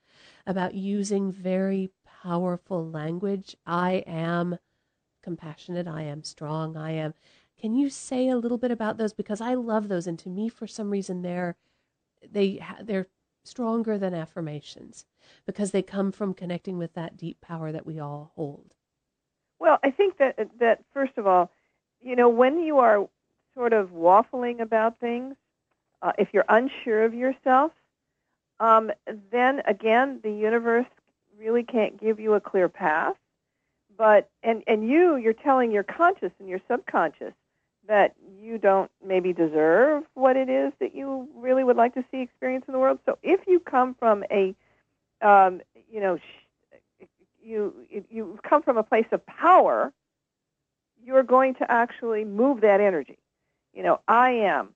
about 0.46 0.74
using 0.74 1.30
very 1.30 1.90
powerful 2.22 2.88
language. 2.88 3.56
I 3.66 4.04
am 4.06 4.58
compassionate. 5.22 5.86
I 5.86 6.02
am 6.02 6.22
strong. 6.22 6.76
I 6.76 6.92
am. 6.92 7.14
Can 7.60 7.74
you 7.74 7.90
say 7.90 8.28
a 8.28 8.36
little 8.36 8.58
bit 8.58 8.70
about 8.70 8.96
those? 8.96 9.12
Because 9.12 9.40
I 9.40 9.54
love 9.54 9.88
those, 9.88 10.06
and 10.06 10.18
to 10.20 10.28
me, 10.28 10.48
for 10.48 10.66
some 10.66 10.90
reason, 10.90 11.22
they're 11.22 11.56
they 12.28 12.64
they're 12.82 13.08
stronger 13.50 13.98
than 13.98 14.14
affirmations 14.14 15.04
because 15.44 15.72
they 15.72 15.82
come 15.82 16.12
from 16.12 16.32
connecting 16.32 16.78
with 16.78 16.94
that 16.94 17.16
deep 17.16 17.40
power 17.40 17.72
that 17.72 17.84
we 17.84 17.98
all 17.98 18.32
hold. 18.36 18.74
Well, 19.58 19.78
I 19.82 19.90
think 19.90 20.18
that 20.18 20.38
that 20.60 20.82
first 20.94 21.18
of 21.18 21.26
all, 21.26 21.50
you 22.00 22.16
know, 22.16 22.28
when 22.28 22.60
you 22.60 22.78
are 22.78 23.08
sort 23.54 23.72
of 23.72 23.90
waffling 23.90 24.60
about 24.60 24.98
things, 25.00 25.34
uh, 26.00 26.12
if 26.16 26.28
you're 26.32 26.46
unsure 26.48 27.04
of 27.04 27.12
yourself, 27.12 27.72
um, 28.58 28.90
then 29.30 29.60
again, 29.66 30.20
the 30.22 30.30
universe 30.30 30.86
really 31.38 31.62
can't 31.62 32.00
give 32.00 32.20
you 32.20 32.34
a 32.34 32.40
clear 32.40 32.68
path. 32.68 33.16
But 33.98 34.30
and 34.42 34.62
and 34.66 34.88
you, 34.88 35.16
you're 35.16 35.34
telling 35.34 35.72
your 35.72 35.82
conscious 35.82 36.32
and 36.38 36.48
your 36.48 36.60
subconscious 36.70 37.34
that 37.90 38.14
you 38.40 38.56
don't 38.56 38.88
maybe 39.04 39.32
deserve 39.32 40.04
what 40.14 40.36
it 40.36 40.48
is 40.48 40.72
that 40.78 40.94
you 40.94 41.28
really 41.34 41.64
would 41.64 41.76
like 41.76 41.92
to 41.92 42.04
see 42.12 42.20
experience 42.20 42.64
in 42.68 42.72
the 42.72 42.78
world. 42.78 43.00
So 43.04 43.18
if 43.20 43.40
you 43.48 43.58
come 43.58 43.96
from 43.98 44.22
a, 44.30 44.54
um, 45.20 45.60
you 45.90 46.00
know, 46.00 46.18
you 47.42 47.74
you 48.08 48.38
come 48.48 48.62
from 48.62 48.76
a 48.76 48.84
place 48.84 49.08
of 49.10 49.26
power, 49.26 49.92
you're 51.04 51.24
going 51.24 51.56
to 51.56 51.68
actually 51.68 52.24
move 52.24 52.60
that 52.60 52.80
energy. 52.80 53.18
You 53.74 53.82
know, 53.82 54.00
I 54.06 54.30
am 54.30 54.68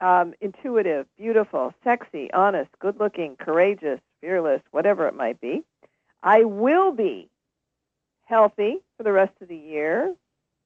um, 0.00 0.32
intuitive, 0.40 1.06
beautiful, 1.16 1.74
sexy, 1.82 2.32
honest, 2.32 2.70
good-looking, 2.78 3.34
courageous, 3.40 3.98
fearless, 4.20 4.62
whatever 4.70 5.08
it 5.08 5.14
might 5.14 5.40
be. 5.40 5.64
I 6.22 6.44
will 6.44 6.92
be 6.92 7.30
healthy 8.26 8.76
for 8.96 9.02
the 9.02 9.12
rest 9.12 9.32
of 9.40 9.48
the 9.48 9.56
year, 9.56 10.14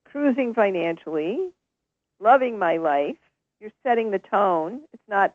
cruising 0.05 0.53
financially, 0.53 1.49
loving 2.23 2.59
my 2.59 2.77
life. 2.77 3.16
You're 3.61 3.73
setting 3.83 4.11
the 4.11 4.18
tone. 4.18 4.81
It's 4.93 5.03
not, 5.09 5.35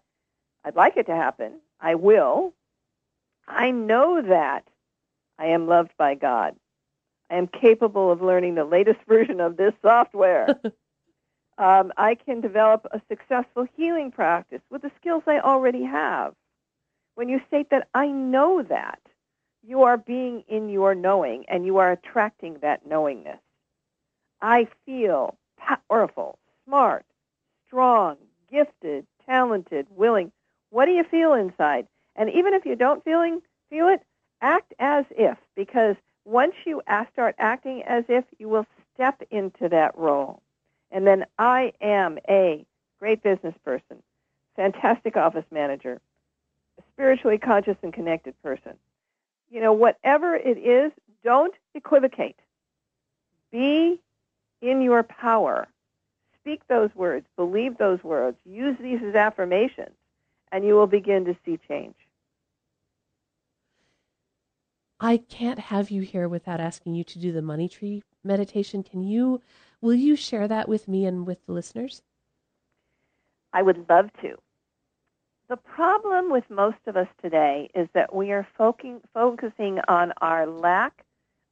I'd 0.63 0.75
like 0.75 0.97
it 0.97 1.07
to 1.07 1.15
happen. 1.15 1.53
I 1.79 1.95
will. 1.95 2.53
I 3.47 3.71
know 3.71 4.21
that 4.21 4.67
I 5.37 5.47
am 5.47 5.67
loved 5.67 5.91
by 5.97 6.15
God. 6.15 6.55
I 7.29 7.35
am 7.35 7.47
capable 7.47 8.11
of 8.11 8.21
learning 8.21 8.55
the 8.55 8.65
latest 8.65 8.99
version 9.07 9.39
of 9.39 9.57
this 9.57 9.73
software. 9.81 10.59
um, 11.57 11.91
I 11.97 12.15
can 12.15 12.41
develop 12.41 12.87
a 12.91 13.01
successful 13.09 13.67
healing 13.75 14.11
practice 14.11 14.61
with 14.69 14.81
the 14.81 14.91
skills 14.99 15.23
I 15.27 15.39
already 15.39 15.83
have. 15.83 16.33
When 17.15 17.29
you 17.29 17.41
state 17.47 17.69
that 17.71 17.87
I 17.93 18.07
know 18.07 18.63
that, 18.63 18.99
you 19.65 19.83
are 19.83 19.97
being 19.97 20.43
in 20.47 20.69
your 20.69 20.95
knowing 20.95 21.45
and 21.49 21.65
you 21.65 21.77
are 21.77 21.91
attracting 21.91 22.59
that 22.61 22.87
knowingness. 22.87 23.39
I 24.41 24.67
feel 24.85 25.35
powerful, 25.57 26.37
smart, 26.67 27.05
strong, 27.65 28.17
gifted, 28.51 29.05
talented, 29.25 29.87
willing. 29.89 30.31
What 30.69 30.85
do 30.85 30.91
you 30.91 31.03
feel 31.03 31.33
inside? 31.33 31.87
And 32.15 32.29
even 32.29 32.53
if 32.53 32.65
you 32.65 32.75
don't 32.75 33.03
feeling 33.03 33.41
feel 33.69 33.87
it, 33.87 34.01
act 34.41 34.73
as 34.79 35.05
if 35.11 35.37
because 35.55 35.95
once 36.25 36.53
you 36.65 36.81
start 37.13 37.35
acting 37.37 37.83
as 37.83 38.03
if, 38.09 38.25
you 38.37 38.49
will 38.49 38.65
step 38.93 39.21
into 39.31 39.69
that 39.69 39.97
role. 39.97 40.41
And 40.91 41.07
then 41.07 41.25
I 41.39 41.73
am 41.81 42.19
a 42.27 42.65
great 42.99 43.23
business 43.23 43.55
person, 43.63 44.01
fantastic 44.55 45.15
office 45.15 45.45
manager, 45.51 46.01
spiritually 46.93 47.37
conscious 47.37 47.77
and 47.81 47.93
connected 47.93 48.41
person. 48.43 48.73
You 49.49 49.61
know, 49.61 49.73
whatever 49.73 50.35
it 50.35 50.57
is, 50.57 50.91
don't 51.23 51.53
equivocate. 51.73 52.37
Be 53.51 54.01
in 54.61 54.81
your 54.81 55.03
power. 55.03 55.67
Speak 56.47 56.65
those 56.69 56.95
words, 56.95 57.25
believe 57.35 57.77
those 57.77 58.01
words, 58.05 58.37
use 58.45 58.77
these 58.79 59.01
as 59.05 59.15
affirmations, 59.15 59.97
and 60.49 60.65
you 60.65 60.75
will 60.75 60.87
begin 60.87 61.25
to 61.25 61.35
see 61.43 61.59
change. 61.67 61.95
I 64.97 65.17
can't 65.17 65.59
have 65.59 65.89
you 65.91 66.03
here 66.03 66.29
without 66.29 66.61
asking 66.61 66.95
you 66.95 67.03
to 67.03 67.19
do 67.19 67.33
the 67.33 67.41
money 67.41 67.67
tree 67.67 68.01
meditation. 68.23 68.81
Can 68.81 69.03
you, 69.03 69.41
will 69.81 69.93
you 69.93 70.15
share 70.15 70.47
that 70.47 70.69
with 70.69 70.87
me 70.87 71.05
and 71.05 71.27
with 71.27 71.45
the 71.47 71.51
listeners? 71.51 72.01
I 73.51 73.61
would 73.61 73.85
love 73.89 74.09
to. 74.21 74.37
The 75.49 75.57
problem 75.57 76.31
with 76.31 76.49
most 76.49 76.79
of 76.87 76.95
us 76.95 77.09
today 77.21 77.69
is 77.75 77.89
that 77.93 78.15
we 78.15 78.31
are 78.31 78.47
focusing, 78.57 79.01
focusing 79.13 79.79
on 79.89 80.13
our 80.21 80.47
lack 80.47 81.03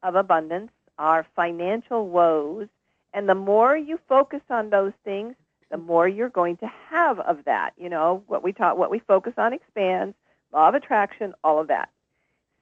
of 0.04 0.16
abundance, 0.16 0.72
our 0.98 1.28
financial 1.36 2.08
woes, 2.08 2.70
and 3.16 3.30
the 3.30 3.34
more 3.34 3.78
you 3.78 3.98
focus 4.10 4.42
on 4.50 4.70
those 4.70 4.92
things, 5.06 5.36
the 5.72 5.78
more 5.78 6.06
you're 6.08 6.30
going 6.30 6.58
to 6.58 6.70
have 6.90 7.18
of 7.22 7.46
that. 7.46 7.72
You 7.78 7.90
know, 7.90 8.24
what 8.28 8.44
we 8.44 8.52
taught, 8.52 8.78
what 8.78 8.92
we 8.92 9.00
focus 9.00 9.34
on 9.38 9.54
expands, 9.54 10.16
law 10.54 10.68
of 10.68 10.76
attraction, 10.76 11.34
all 11.42 11.60
of 11.60 11.70
that. 11.70 11.90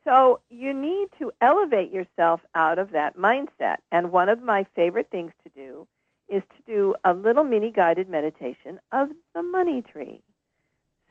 So 0.04 0.42
you 0.50 0.72
need 0.72 1.08
to 1.18 1.32
elevate 1.42 1.92
yourself 1.92 2.42
out 2.54 2.78
of 2.78 2.92
that 2.92 3.18
mindset. 3.18 3.78
And 3.92 4.12
one 4.12 4.30
of 4.30 4.44
my 4.44 4.66
favorite 4.76 5.08
things 5.12 5.32
to 5.44 5.50
do 5.56 5.88
is 6.30 6.44
to 6.56 6.72
do 6.72 6.96
a 7.04 7.14
little 7.14 7.44
mini 7.44 7.72
guided 7.72 8.08
meditation 8.08 8.80
of 8.92 9.10
the 9.34 9.42
money 9.42 9.82
tree. 9.82 10.22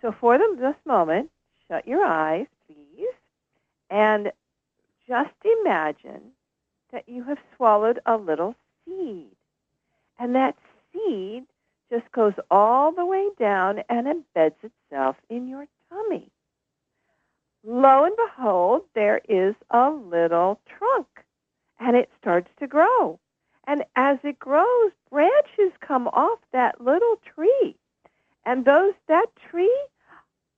So 0.03 0.15
for 0.21 0.39
this 0.39 0.77
moment, 0.87 1.31
shut 1.67 1.87
your 1.87 2.05
eyes, 2.05 2.47
please, 2.67 3.15
and 3.91 4.31
just 5.09 5.35
imagine 5.63 6.31
that 6.93 7.09
you 7.09 7.25
have 7.25 7.39
swallowed 7.57 7.99
a 8.07 8.17
little 8.17 8.55
seed. 8.85 9.35
And 10.19 10.35
that 10.35 10.57
seed 10.93 11.45
just 11.91 12.11
goes 12.13 12.35
all 12.51 12.93
the 12.93 13.07
way 13.07 13.29
down 13.39 13.81
and 13.89 14.07
embeds 14.07 14.55
itself 14.63 15.17
in 15.29 15.49
your 15.49 15.67
tummy 15.91 16.31
lo 17.65 18.05
and 18.05 18.15
behold, 18.17 18.83
there 18.95 19.21
is 19.29 19.55
a 19.71 19.91
little 19.91 20.61
trunk 20.67 21.07
and 21.79 21.97
it 21.97 22.11
starts 22.21 22.51
to 22.59 22.67
grow. 22.67 23.19
And 23.67 23.85
as 23.97 24.19
it 24.25 24.39
grows, 24.39 24.93
branches 25.11 25.73
come 25.81 26.09
off 26.09 26.39
that 26.53 26.81
little 26.81 27.17
tree. 27.35 27.77
And 28.45 28.65
those 28.65 28.95
that 29.09 29.27
tree, 29.51 29.77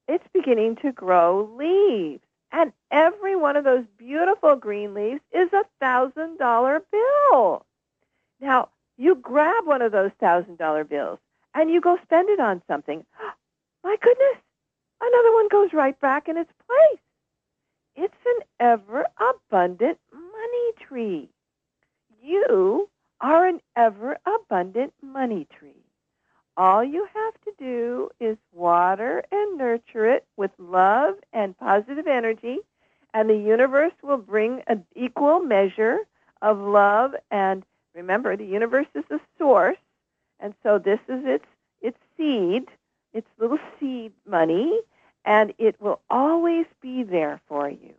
it's 0.09 0.27
beginning 0.33 0.77
to 0.77 0.93
grow 0.93 1.51
leaves. 1.59 2.23
And 2.53 2.73
every 2.91 3.37
one 3.37 3.57
of 3.57 3.65
those 3.65 3.85
beautiful 3.99 4.57
green 4.57 4.95
leaves 4.95 5.21
is 5.33 5.53
a 5.53 5.65
thousand 5.81 6.39
dollar 6.39 6.83
bill. 6.91 7.67
Now, 8.45 8.69
you 8.99 9.15
grab 9.15 9.65
one 9.65 9.81
of 9.81 9.91
those 9.91 10.11
thousand 10.21 10.59
dollar 10.59 10.85
bills 10.85 11.19
and 11.55 11.71
you 11.71 11.81
go 11.81 11.97
spend 12.03 12.29
it 12.29 12.41
on 12.41 12.61
something. 12.69 13.03
My 13.85 13.97
goodness, 14.03 14.37
another 15.01 15.33
one 15.33 15.49
goes 15.49 15.73
right 15.73 15.99
back 15.99 16.29
in 16.29 16.37
its 16.37 16.53
place. 16.67 17.01
It's 17.97 18.27
an 18.27 18.43
ever 18.61 19.07
abundant 19.19 19.99
money 20.13 20.73
tree. 20.87 21.31
You 22.23 22.91
are 23.23 23.47
an 23.47 23.63
ever 23.77 24.19
abundant 24.27 24.93
money 25.03 25.47
tree. 25.59 25.83
All 26.59 26.85
you 26.85 27.09
have 27.15 27.35
to 27.47 27.53
do 27.59 28.11
is 28.21 28.37
water 28.53 29.25
and 29.33 29.57
nurture 29.57 30.07
it 30.13 30.27
with 30.37 30.51
love 30.59 31.15
and 31.33 31.57
positive 31.57 32.07
energy, 32.07 32.59
and 33.15 33.31
the 33.31 33.37
universe 33.37 33.95
will 34.03 34.19
bring 34.19 34.63
an 34.67 34.85
equal 34.95 35.41
measure 35.41 36.01
of 36.43 36.59
love. 36.59 37.15
And 37.31 37.65
remember, 37.95 38.37
the 38.37 38.45
universe 38.45 38.87
is 38.95 39.05
the 39.09 39.21
source, 39.39 39.79
and 40.41 40.55
so 40.63 40.79
this 40.79 41.01
is 41.09 41.25
its 41.25 41.47
its 41.81 41.99
seed, 42.17 42.69
its 43.13 43.29
little 43.39 43.59
seed 43.79 44.13
money, 44.27 44.81
and 45.25 45.53
it 45.59 45.81
will 45.81 46.01
always 46.09 46.67
be 46.81 47.03
there 47.03 47.41
for 47.47 47.69
you. 47.69 47.95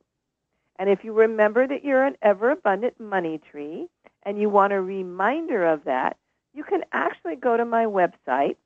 And 0.77 0.89
if 0.89 1.03
you 1.03 1.13
remember 1.13 1.67
that 1.67 1.85
you're 1.85 2.03
an 2.03 2.17
ever 2.21 2.51
abundant 2.51 2.99
money 2.99 3.39
tree 3.51 3.87
and 4.23 4.39
you 4.39 4.49
want 4.49 4.73
a 4.73 4.81
reminder 4.81 5.65
of 5.65 5.83
that, 5.85 6.17
you 6.53 6.63
can 6.63 6.83
actually 6.91 7.35
go 7.35 7.57
to 7.57 7.65
my 7.65 7.85
website, 7.85 8.57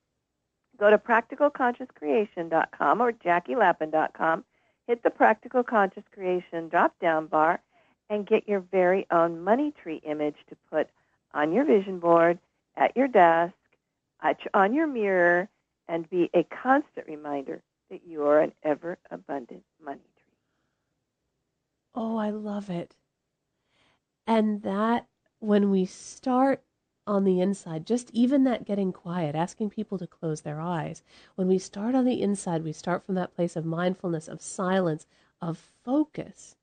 go 0.78 0.90
to 0.90 0.98
practicalconsciouscreation.com 0.98 3.00
or 3.00 3.12
jackielapin.com, 3.12 4.44
hit 4.86 5.02
the 5.02 5.10
Practical 5.10 5.62
Conscious 5.62 6.04
Creation 6.12 6.68
drop 6.68 6.98
down 7.00 7.26
bar, 7.26 7.60
and 8.08 8.26
get 8.26 8.48
your 8.48 8.60
very 8.60 9.06
own 9.10 9.40
money 9.40 9.72
tree 9.82 10.00
image 10.04 10.36
to 10.48 10.56
put 10.70 10.88
on 11.34 11.52
your 11.52 11.64
vision 11.64 11.98
board, 11.98 12.38
at 12.76 12.96
your 12.96 13.08
desk, 13.08 13.54
on 14.54 14.74
your 14.74 14.86
mirror, 14.86 15.48
and 15.88 16.08
be 16.10 16.30
a 16.34 16.44
constant 16.44 17.06
reminder 17.06 17.62
that 17.90 18.02
you 18.06 18.24
are 18.24 18.40
an 18.40 18.52
ever 18.62 18.98
abundant 19.10 19.64
money 19.84 19.98
tree. 19.98 20.36
Oh, 21.94 22.16
I 22.16 22.30
love 22.30 22.70
it. 22.70 22.94
And 24.26 24.62
that, 24.62 25.06
when 25.40 25.70
we 25.70 25.86
start 25.86 26.62
on 27.06 27.24
the 27.24 27.40
inside, 27.40 27.86
just 27.86 28.10
even 28.12 28.44
that 28.44 28.64
getting 28.64 28.92
quiet, 28.92 29.34
asking 29.34 29.70
people 29.70 29.98
to 29.98 30.06
close 30.06 30.42
their 30.42 30.60
eyes, 30.60 31.02
when 31.34 31.48
we 31.48 31.58
start 31.58 31.94
on 31.96 32.04
the 32.04 32.22
inside, 32.22 32.62
we 32.62 32.72
start 32.72 33.04
from 33.04 33.16
that 33.16 33.34
place 33.34 33.56
of 33.56 33.64
mindfulness, 33.64 34.28
of 34.28 34.40
silence, 34.40 35.06
of 35.40 35.58
focus. 35.84 36.56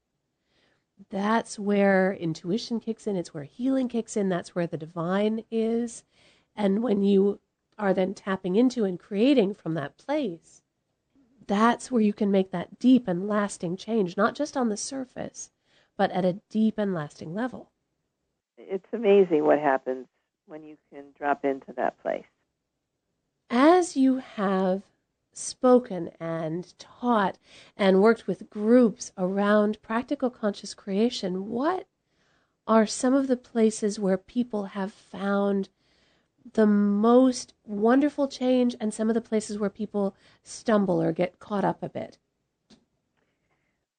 That's 1.09 1.57
where 1.59 2.13
intuition 2.13 2.79
kicks 2.79 3.07
in, 3.07 3.15
it's 3.15 3.33
where 3.33 3.43
healing 3.43 3.87
kicks 3.87 4.17
in, 4.17 4.29
that's 4.29 4.55
where 4.55 4.67
the 4.67 4.77
divine 4.77 5.43
is. 5.51 6.03
And 6.55 6.81
when 6.81 7.03
you 7.03 7.39
are 7.77 7.93
then 7.93 8.13
tapping 8.13 8.55
into 8.55 8.83
and 8.83 8.99
creating 8.99 9.53
from 9.53 9.75
that 9.75 9.97
place, 9.97 10.61
that's 11.45 11.91
where 11.91 12.01
you 12.01 12.13
can 12.13 12.31
make 12.31 12.51
that 12.51 12.79
deep 12.79 13.07
and 13.07 13.27
lasting 13.27 13.77
change, 13.77 14.17
not 14.17 14.35
just 14.35 14.57
on 14.57 14.69
the 14.69 14.77
surface, 14.77 15.51
but 15.95 16.11
at 16.11 16.25
a 16.25 16.39
deep 16.49 16.77
and 16.77 16.93
lasting 16.93 17.33
level. 17.33 17.69
It's 18.57 18.87
amazing 18.91 19.45
what 19.45 19.59
happens 19.59 20.07
when 20.45 20.63
you 20.63 20.77
can 20.91 21.05
drop 21.17 21.45
into 21.45 21.73
that 21.73 22.01
place. 22.01 22.25
As 23.49 23.95
you 23.95 24.17
have 24.17 24.81
spoken 25.37 26.09
and 26.19 26.77
taught 26.79 27.37
and 27.75 28.01
worked 28.01 28.27
with 28.27 28.49
groups 28.49 29.11
around 29.17 29.81
practical 29.81 30.29
conscious 30.29 30.73
creation, 30.73 31.47
what 31.49 31.87
are 32.67 32.85
some 32.85 33.13
of 33.13 33.27
the 33.27 33.37
places 33.37 33.99
where 33.99 34.17
people 34.17 34.65
have 34.65 34.91
found 34.91 35.69
the 36.53 36.65
most 36.65 37.53
wonderful 37.65 38.27
change 38.27 38.75
and 38.79 38.93
some 38.93 39.09
of 39.09 39.13
the 39.13 39.21
places 39.21 39.57
where 39.57 39.69
people 39.69 40.15
stumble 40.43 41.01
or 41.01 41.11
get 41.11 41.39
caught 41.39 41.63
up 41.63 41.81
a 41.83 41.89
bit? 41.89 42.17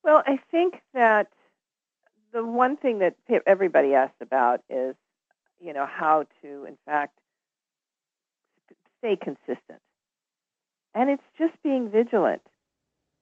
Well, 0.03 0.23
I 0.27 0.39
think 0.51 0.81
that 0.95 1.29
the 2.33 2.45
one 2.45 2.77
thing 2.77 3.01
that 3.01 3.15
everybody 3.47 3.95
asks 3.95 4.17
about 4.21 4.63
is, 4.69 4.95
you 5.61 5.73
know, 5.73 5.87
how 5.87 6.27
to, 6.43 6.65
in 6.65 6.77
fact, 6.87 7.19
stay 8.99 9.17
consistent. 9.17 9.81
And 10.99 11.11
it's 11.11 11.23
just 11.39 11.55
being 11.63 11.91
vigilant. 11.91 12.43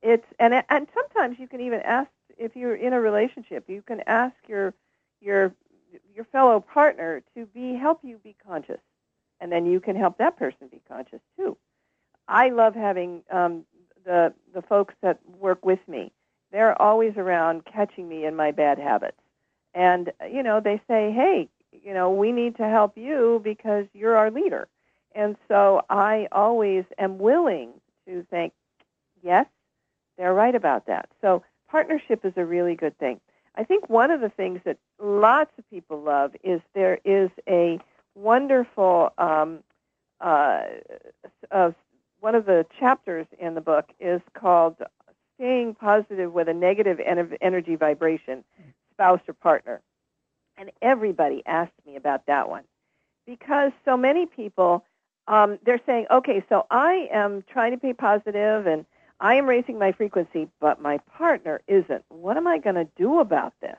It's 0.03 0.27
and 0.39 0.55
and 0.71 0.87
sometimes 0.95 1.39
you 1.39 1.49
can 1.49 1.61
even 1.61 1.81
ask 1.83 2.11
if 2.39 2.57
you're 2.57 2.75
in 2.77 2.93
a 2.95 3.01
relationship, 3.01 3.69
you 3.69 3.83
can 3.83 4.03
ask 4.07 4.35
your 4.49 4.75
your 5.21 5.53
your 6.15 6.25
fellow 6.27 6.61
partner 6.61 7.23
to 7.37 7.47
be 7.47 7.75
help 7.75 8.01
you 8.03 8.19
be 8.25 8.35
conscious 8.47 8.81
and 9.41 9.53
then 9.53 9.67
you 9.67 9.81
can 9.81 9.97
help 9.97 10.19
that 10.19 10.39
person 10.39 10.69
be 10.71 10.81
conscious 10.89 11.21
too. 11.37 11.57
I 12.29 12.49
love 12.51 12.75
having 12.75 13.23
um, 13.31 13.65
the 14.05 14.33
the 14.55 14.63
folks 14.63 14.95
that 15.03 15.19
work 15.39 15.65
with 15.65 15.81
me. 15.87 16.13
They're 16.53 16.81
always 16.81 17.15
around 17.17 17.65
catching 17.67 18.09
me 18.09 18.25
in 18.25 18.37
my 18.37 18.53
bad 18.53 18.79
habits, 18.79 19.21
and 19.75 20.13
you 20.31 20.43
know 20.43 20.61
they 20.61 20.81
say, 20.89 21.13
"Hey, 21.13 21.49
you 21.73 21.93
know, 21.95 22.11
we 22.11 22.33
need 22.33 22.57
to 22.57 22.69
help 22.69 22.97
you 22.97 23.41
because 23.45 23.87
you're 23.93 24.17
our 24.17 24.31
leader." 24.31 24.69
And 25.17 25.35
so 25.49 25.81
I 25.89 26.29
always 26.31 26.85
am 26.99 27.19
willing 27.19 27.73
to 28.07 28.23
think, 28.25 28.53
"Yes, 29.23 29.47
they're 30.17 30.35
right 30.35 30.55
about 30.55 30.87
that." 30.87 31.09
So 31.23 31.43
partnership 31.69 32.25
is 32.25 32.35
a 32.37 32.45
really 32.45 32.75
good 32.77 32.97
thing. 32.99 33.21
I 33.55 33.65
think 33.65 33.89
one 33.89 34.11
of 34.11 34.21
the 34.21 34.29
things 34.29 34.61
that 34.65 34.77
lots 35.01 35.51
of 35.59 35.69
people 35.71 36.01
love 36.03 36.37
is 36.45 36.61
there 36.75 36.99
is 37.05 37.31
a 37.49 37.81
wonderful 38.15 39.13
um, 39.17 39.65
uh, 40.21 40.65
uh, 41.51 41.73
one 42.21 42.35
of 42.35 42.45
the 42.45 42.67
chapters 42.79 43.27
in 43.39 43.55
the 43.55 43.63
book 43.63 43.87
is 43.99 44.21
called 44.35 44.77
"Staying 45.37 45.77
Positive 45.77 46.31
with 46.31 46.49
a 46.49 46.55
Negative 46.55 47.01
en- 47.01 47.39
Energy 47.41 47.77
Vibration, 47.77 48.45
Spouse 48.93 49.21
or 49.27 49.33
Partner," 49.33 49.81
and 50.59 50.71
everybody 50.83 51.43
asked 51.47 51.87
me 51.87 51.97
about 51.97 52.27
that 52.27 52.51
one 52.51 52.65
because 53.27 53.73
so 53.85 53.97
many 53.97 54.27
people 54.27 54.85
um, 55.29 55.59
they're 55.65 55.81
saying, 55.87 56.07
"Okay, 56.11 56.45
so 56.49 56.67
I 56.71 57.09
am 57.13 57.45
trying 57.51 57.73
to 57.73 57.79
be 57.79 57.93
and." 57.93 58.87
I 59.19 59.37
am 59.37 59.47
raising 59.47 59.79
my 59.79 59.93
frequency, 59.93 60.49
but 60.61 60.81
my 60.81 60.99
partner 60.99 61.63
isn't. 61.67 62.05
What 62.11 62.37
am 62.37 62.47
I 62.47 62.59
going 62.59 62.75
to 62.75 62.87
do 62.97 63.21
about 63.21 63.55
this? 63.61 63.77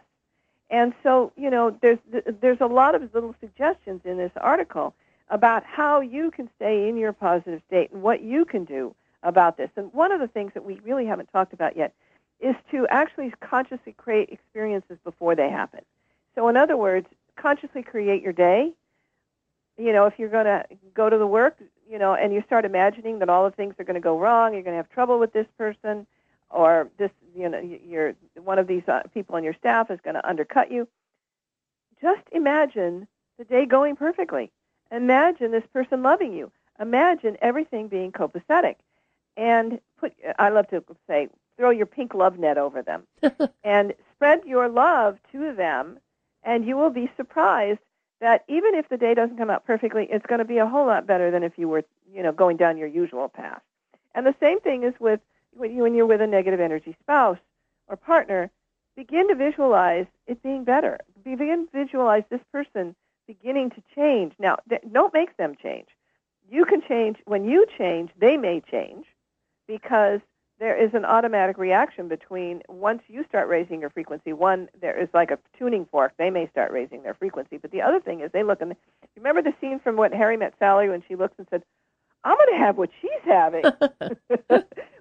And 0.70 0.94
so, 1.04 1.32
you 1.38 1.50
know, 1.50 1.78
there's 1.82 2.00
there's 2.42 2.60
a 2.60 2.66
lot 2.66 2.96
of 2.96 3.14
little 3.14 3.36
suggestions 3.40 4.02
in 4.04 4.18
this 4.18 4.32
article 4.36 4.94
about 5.30 5.64
how 5.64 6.02
you 6.02 6.32
can 6.32 6.50
stay 6.56 6.90
in 6.90 6.98
your 6.98 7.14
positive 7.14 7.62
state 7.68 7.92
and 7.92 8.02
what 8.02 8.22
you 8.22 8.46
can 8.46 8.66
do 8.66 8.96
about 9.24 9.58
this. 9.58 9.70
And 9.76 9.94
one 9.94 10.12
of 10.12 10.20
the 10.20 10.28
things 10.28 10.54
that 10.54 10.66
we 10.66 10.80
really 10.84 11.06
haven't 11.06 11.32
talked 11.32 11.54
about 11.54 11.78
yet 11.78 11.94
is 12.40 12.56
to 12.72 12.88
actually 12.88 13.34
consciously 13.40 13.94
create 13.94 14.30
experiences 14.30 14.98
before 15.04 15.36
they 15.36 15.50
happen. 15.50 15.82
So, 16.36 16.48
in 16.50 16.58
other 16.58 16.78
words, 16.78 17.08
consciously 17.36 17.82
create 17.82 18.22
your 18.22 18.34
day. 18.34 18.74
You 19.78 19.94
know, 19.94 20.06
if 20.06 20.18
you're 20.18 20.30
going 20.30 20.46
to 20.46 20.66
go 20.94 21.10
to 21.10 21.18
the 21.18 21.28
work, 21.28 21.58
you 21.90 22.00
know, 22.00 22.14
and 22.14 22.34
you 22.34 22.44
start 22.46 22.66
imagining 22.66 23.20
that 23.20 23.30
all 23.30 23.46
the 23.46 23.56
things 23.56 23.76
are 23.80 23.84
going 23.84 23.96
to 23.96 24.02
go 24.02 24.20
wrong, 24.20 24.54
you're 24.54 24.64
going 24.64 24.74
to 24.74 24.78
have 24.78 24.90
trouble 24.90 25.20
with 25.20 25.34
this 25.34 25.48
person, 25.58 26.08
or 26.50 26.90
this, 26.98 27.12
you 27.36 27.50
know, 27.50 27.60
you're 27.60 28.16
one 28.44 28.60
of 28.60 28.68
these 28.68 28.84
uh, 28.88 29.02
people 29.14 29.36
on 29.36 29.44
your 29.44 29.54
staff 29.54 29.92
is 29.92 30.00
going 30.04 30.16
to 30.16 30.28
undercut 30.28 30.72
you. 30.72 30.88
Just 32.02 32.24
imagine 32.32 33.08
the 33.38 33.46
day 33.46 33.66
going 33.66 33.96
perfectly. 33.96 34.52
Imagine 34.92 35.52
this 35.52 35.66
person 35.74 36.02
loving 36.02 36.34
you. 36.34 36.52
Imagine 36.80 37.38
everything 37.42 37.88
being 37.88 38.12
copacetic, 38.12 38.76
and 39.36 39.80
put. 40.00 40.14
I 40.38 40.50
love 40.50 40.68
to 40.70 40.84
say, 41.08 41.28
throw 41.58 41.72
your 41.72 41.88
pink 41.88 42.14
love 42.14 42.38
net 42.38 42.58
over 42.58 42.82
them, 42.82 43.04
and 43.64 43.94
spread 44.14 44.42
your 44.46 44.70
love 44.70 45.18
to 45.32 45.54
them, 45.54 46.00
and 46.44 46.66
you 46.66 46.78
will 46.78 46.92
be 46.92 47.12
surprised 47.18 47.80
that 48.20 48.44
even 48.48 48.76
if 48.76 48.90
the 48.90 48.98
day 48.98 49.14
doesn't 49.14 49.38
come 49.38 49.50
out 49.50 49.66
perfectly, 49.66 50.08
it's 50.10 50.26
going 50.26 50.40
to 50.40 50.46
be 50.46 50.58
a 50.58 50.68
whole 50.68 50.88
lot 50.88 51.06
better 51.06 51.30
than 51.32 51.44
if 51.44 51.58
you 51.58 51.68
were, 51.68 51.84
you 52.14 52.24
know, 52.24 52.32
going 52.32 52.58
down 52.58 52.78
your 52.78 52.88
usual 52.88 53.30
path. 53.30 53.62
And 54.16 54.26
the 54.26 54.36
same 54.40 54.60
thing 54.60 54.84
is 54.84 54.94
with 55.00 55.20
when, 55.52 55.76
you, 55.76 55.84
when 55.84 55.94
you're 55.94 56.06
with 56.06 56.22
a 56.22 56.28
negative 56.28 56.60
energy 56.60 56.96
spouse 57.02 57.38
or 57.88 57.96
partner. 57.96 58.50
Begin 58.96 59.28
to 59.28 59.36
visualize 59.36 60.08
it 60.26 60.42
being 60.42 60.64
better. 60.64 60.98
Begin 61.24 61.68
to 61.68 61.86
visualize 61.86 62.24
this 62.30 62.42
person 62.52 62.96
beginning 63.28 63.70
to 63.72 63.84
change. 63.94 64.34
Now, 64.40 64.58
don't 64.92 65.14
make 65.14 65.38
them 65.38 65.56
change. 65.62 65.88
You 66.50 66.66
can 66.66 66.82
change. 66.82 67.18
When 67.26 67.46
you 67.46 67.68
change, 67.78 68.10
they 68.20 68.38
may 68.38 68.62
change 68.72 69.06
because 69.68 70.22
there 70.60 70.76
is 70.76 70.94
an 70.94 71.06
automatic 71.06 71.58
reaction 71.58 72.08
between 72.08 72.64
once 72.68 73.04
you 73.08 73.24
start 73.30 73.48
raising 73.48 73.80
your 73.80 73.90
frequency, 73.92 74.34
one, 74.34 74.70
there 74.82 75.00
is 75.00 75.08
like 75.14 75.30
a 75.30 75.38
tuning 75.58 75.86
fork. 75.86 76.14
They 76.18 76.30
may 76.30 76.48
start 76.48 76.72
raising 76.72 77.04
their 77.04 77.14
frequency. 77.14 77.58
But 77.58 77.72
the 77.72 77.82
other 77.82 78.00
thing 78.00 78.22
is 78.22 78.32
they 78.32 78.44
look 78.44 78.62
and 78.62 78.76
remember 79.16 79.42
the 79.42 79.54
scene 79.62 79.80
from 79.80 79.98
what 79.98 80.14
Harry 80.14 80.38
met 80.38 80.54
Sally 80.58 80.90
when 80.90 81.04
she 81.08 81.16
looks 81.16 81.36
and 81.38 81.48
said, 81.50 81.64
I'm 82.24 82.36
going 82.36 82.60
to 82.60 82.66
have 82.66 82.78
what 82.78 82.90
she's 83.02 83.12
having. 83.24 83.64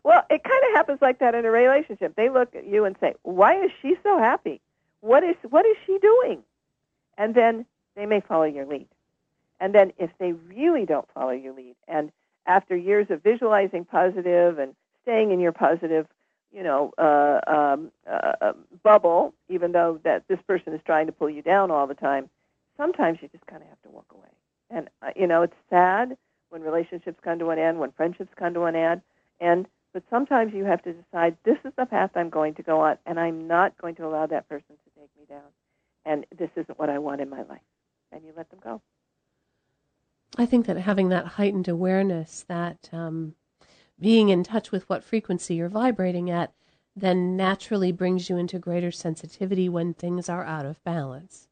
well, 0.04 0.24
it 0.30 0.44
kind 0.44 0.64
of 0.68 0.74
happens 0.74 0.98
like 1.00 1.18
that 1.20 1.34
in 1.34 1.44
a 1.44 1.50
relationship. 1.50 2.14
They 2.14 2.28
look 2.28 2.54
at 2.54 2.66
you 2.66 2.84
and 2.84 2.94
say, 3.00 3.14
"Why 3.22 3.64
is 3.64 3.70
she 3.82 3.96
so 4.02 4.18
happy? 4.18 4.60
What 5.00 5.24
is 5.24 5.34
what 5.48 5.66
is 5.66 5.76
she 5.86 5.98
doing?" 5.98 6.42
And 7.18 7.34
then 7.34 7.66
they 7.96 8.06
may 8.06 8.20
follow 8.20 8.44
your 8.44 8.66
lead. 8.66 8.86
And 9.58 9.74
then 9.74 9.92
if 9.98 10.10
they 10.18 10.32
really 10.32 10.84
don't 10.84 11.08
follow 11.14 11.32
your 11.32 11.54
lead 11.54 11.74
and 11.88 12.12
after 12.46 12.76
years 12.76 13.06
of 13.10 13.22
visualizing 13.22 13.84
positive 13.86 14.58
and 14.58 14.76
staying 15.06 15.30
in 15.30 15.38
your 15.38 15.52
positive, 15.52 16.06
you 16.52 16.64
know, 16.64 16.92
uh, 16.98 17.40
um, 17.46 17.92
uh, 18.10 18.32
uh, 18.40 18.52
bubble, 18.82 19.34
even 19.48 19.70
though 19.70 20.00
that 20.02 20.24
this 20.28 20.38
person 20.48 20.74
is 20.74 20.80
trying 20.84 21.06
to 21.06 21.12
pull 21.12 21.30
you 21.30 21.42
down 21.42 21.70
all 21.70 21.86
the 21.86 21.94
time, 21.94 22.28
sometimes 22.76 23.18
you 23.22 23.28
just 23.28 23.46
kind 23.46 23.62
of 23.62 23.68
have 23.68 23.80
to 23.82 23.88
walk 23.88 24.06
away. 24.12 24.28
And 24.68 24.88
uh, 25.00 25.10
you 25.14 25.28
know, 25.28 25.42
it's 25.42 25.54
sad 25.70 26.16
when 26.50 26.62
relationships 26.62 27.18
come 27.22 27.38
to 27.38 27.50
an 27.50 27.58
end, 27.58 27.78
when 27.78 27.92
friendships 27.92 28.30
come 28.36 28.54
to 28.54 28.64
an 28.64 28.74
end, 28.74 29.02
and 29.40 29.66
but 29.92 30.02
sometimes 30.10 30.52
you 30.52 30.64
have 30.64 30.82
to 30.82 30.92
decide 30.92 31.36
this 31.44 31.58
is 31.64 31.72
the 31.78 31.86
path 31.86 32.10
I'm 32.16 32.30
going 32.30 32.54
to 32.54 32.62
go 32.62 32.80
on, 32.80 32.98
and 33.06 33.20
I'm 33.20 33.46
not 33.46 33.78
going 33.80 33.94
to 33.96 34.06
allow 34.06 34.26
that 34.26 34.48
person 34.48 34.76
to 34.84 35.00
take 35.00 35.10
me 35.16 35.24
down, 35.28 35.48
and 36.04 36.26
this 36.36 36.50
isn't 36.56 36.78
what 36.78 36.90
I 36.90 36.98
want 36.98 37.20
in 37.20 37.30
my 37.30 37.42
life, 37.42 37.60
and 38.10 38.24
you 38.24 38.32
let 38.36 38.50
them 38.50 38.58
go. 38.62 38.82
I 40.36 40.46
think 40.46 40.66
that 40.66 40.76
having 40.76 41.10
that 41.10 41.26
heightened 41.26 41.68
awareness 41.68 42.44
that 42.48 42.90
um, 42.92 43.36
being 44.00 44.28
in 44.28 44.44
touch 44.44 44.70
with 44.70 44.88
what 44.88 45.04
frequency 45.04 45.54
you're 45.54 45.68
vibrating 45.68 46.30
at 46.30 46.52
then 46.96 47.36
naturally 47.36 47.92
brings 47.92 48.30
you 48.30 48.38
into 48.38 48.58
greater 48.58 48.90
sensitivity 48.90 49.68
when 49.68 49.92
things 49.92 50.28
are 50.28 50.44
out 50.44 50.64
of 50.64 50.82
balance. 50.82 51.46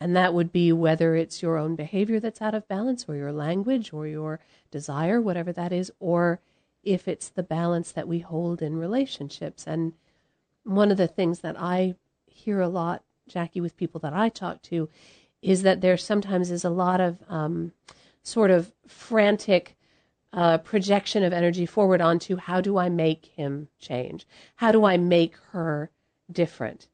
And 0.00 0.16
that 0.16 0.32
would 0.32 0.50
be 0.50 0.72
whether 0.72 1.14
it's 1.14 1.42
your 1.42 1.58
own 1.58 1.76
behavior 1.76 2.20
that's 2.20 2.40
out 2.40 2.54
of 2.54 2.68
balance, 2.68 3.04
or 3.06 3.16
your 3.16 3.32
language, 3.32 3.92
or 3.92 4.06
your 4.06 4.40
desire, 4.70 5.20
whatever 5.20 5.52
that 5.52 5.72
is, 5.72 5.92
or 6.00 6.40
if 6.82 7.06
it's 7.06 7.28
the 7.28 7.42
balance 7.42 7.92
that 7.92 8.08
we 8.08 8.20
hold 8.20 8.62
in 8.62 8.78
relationships. 8.78 9.66
And 9.66 9.92
one 10.64 10.90
of 10.90 10.96
the 10.96 11.08
things 11.08 11.40
that 11.40 11.56
I 11.60 11.96
hear 12.26 12.60
a 12.60 12.68
lot, 12.68 13.02
Jackie, 13.26 13.60
with 13.60 13.76
people 13.76 14.00
that 14.00 14.14
I 14.14 14.28
talk 14.28 14.62
to, 14.62 14.88
is 15.42 15.62
that 15.62 15.80
there 15.80 15.96
sometimes 15.96 16.50
is 16.50 16.64
a 16.64 16.70
lot 16.70 17.00
of 17.00 17.18
um, 17.28 17.72
sort 18.22 18.50
of 18.50 18.72
frantic 18.86 19.76
uh, 20.32 20.58
projection 20.58 21.22
of 21.22 21.32
energy 21.32 21.66
forward 21.66 22.00
onto 22.00 22.36
how 22.36 22.60
do 22.60 22.78
I 22.78 22.88
make 22.88 23.26
him 23.26 23.68
change? 23.78 24.26
How 24.56 24.72
do 24.72 24.84
I 24.84 24.96
make 24.96 25.36
her 25.52 25.90
different? 26.30 26.88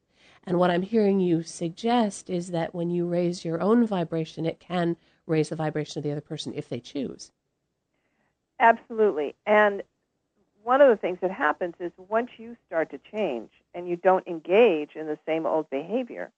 And 0.45 0.59
what 0.59 0.71
I'm 0.71 0.83
hearing 0.83 1.19
you 1.19 1.43
suggest 1.43 2.29
is 2.29 2.51
that 2.51 2.75
when 2.75 2.89
you 2.89 3.07
raise 3.07 3.43
your 3.43 3.61
own 3.61 3.85
vibration, 3.85 4.45
it 4.45 4.59
can 4.59 4.95
raise 5.25 5.49
the 5.49 5.55
vibration 5.55 5.99
of 5.99 6.03
the 6.03 6.11
other 6.11 6.21
person 6.21 6.53
if 6.55 6.69
they 6.69 6.79
choose. 6.79 7.31
Absolutely. 8.59 9.35
And 9.45 9.81
one 10.63 10.81
of 10.81 10.89
the 10.89 10.95
things 10.95 11.17
that 11.21 11.31
happens 11.31 11.75
is 11.79 11.91
once 11.97 12.31
you 12.37 12.55
start 12.67 12.91
to 12.91 12.99
change 13.11 13.49
and 13.73 13.87
you 13.89 13.95
don't 13.95 14.25
engage 14.27 14.95
in 14.95 15.07
the 15.07 15.17
same 15.25 15.45
old 15.45 15.69
behavior, 15.69 16.31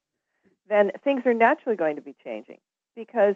then 0.69 0.91
things 1.03 1.25
are 1.25 1.33
naturally 1.33 1.75
going 1.75 1.95
to 1.95 2.01
be 2.01 2.15
changing 2.23 2.57
because 2.95 3.35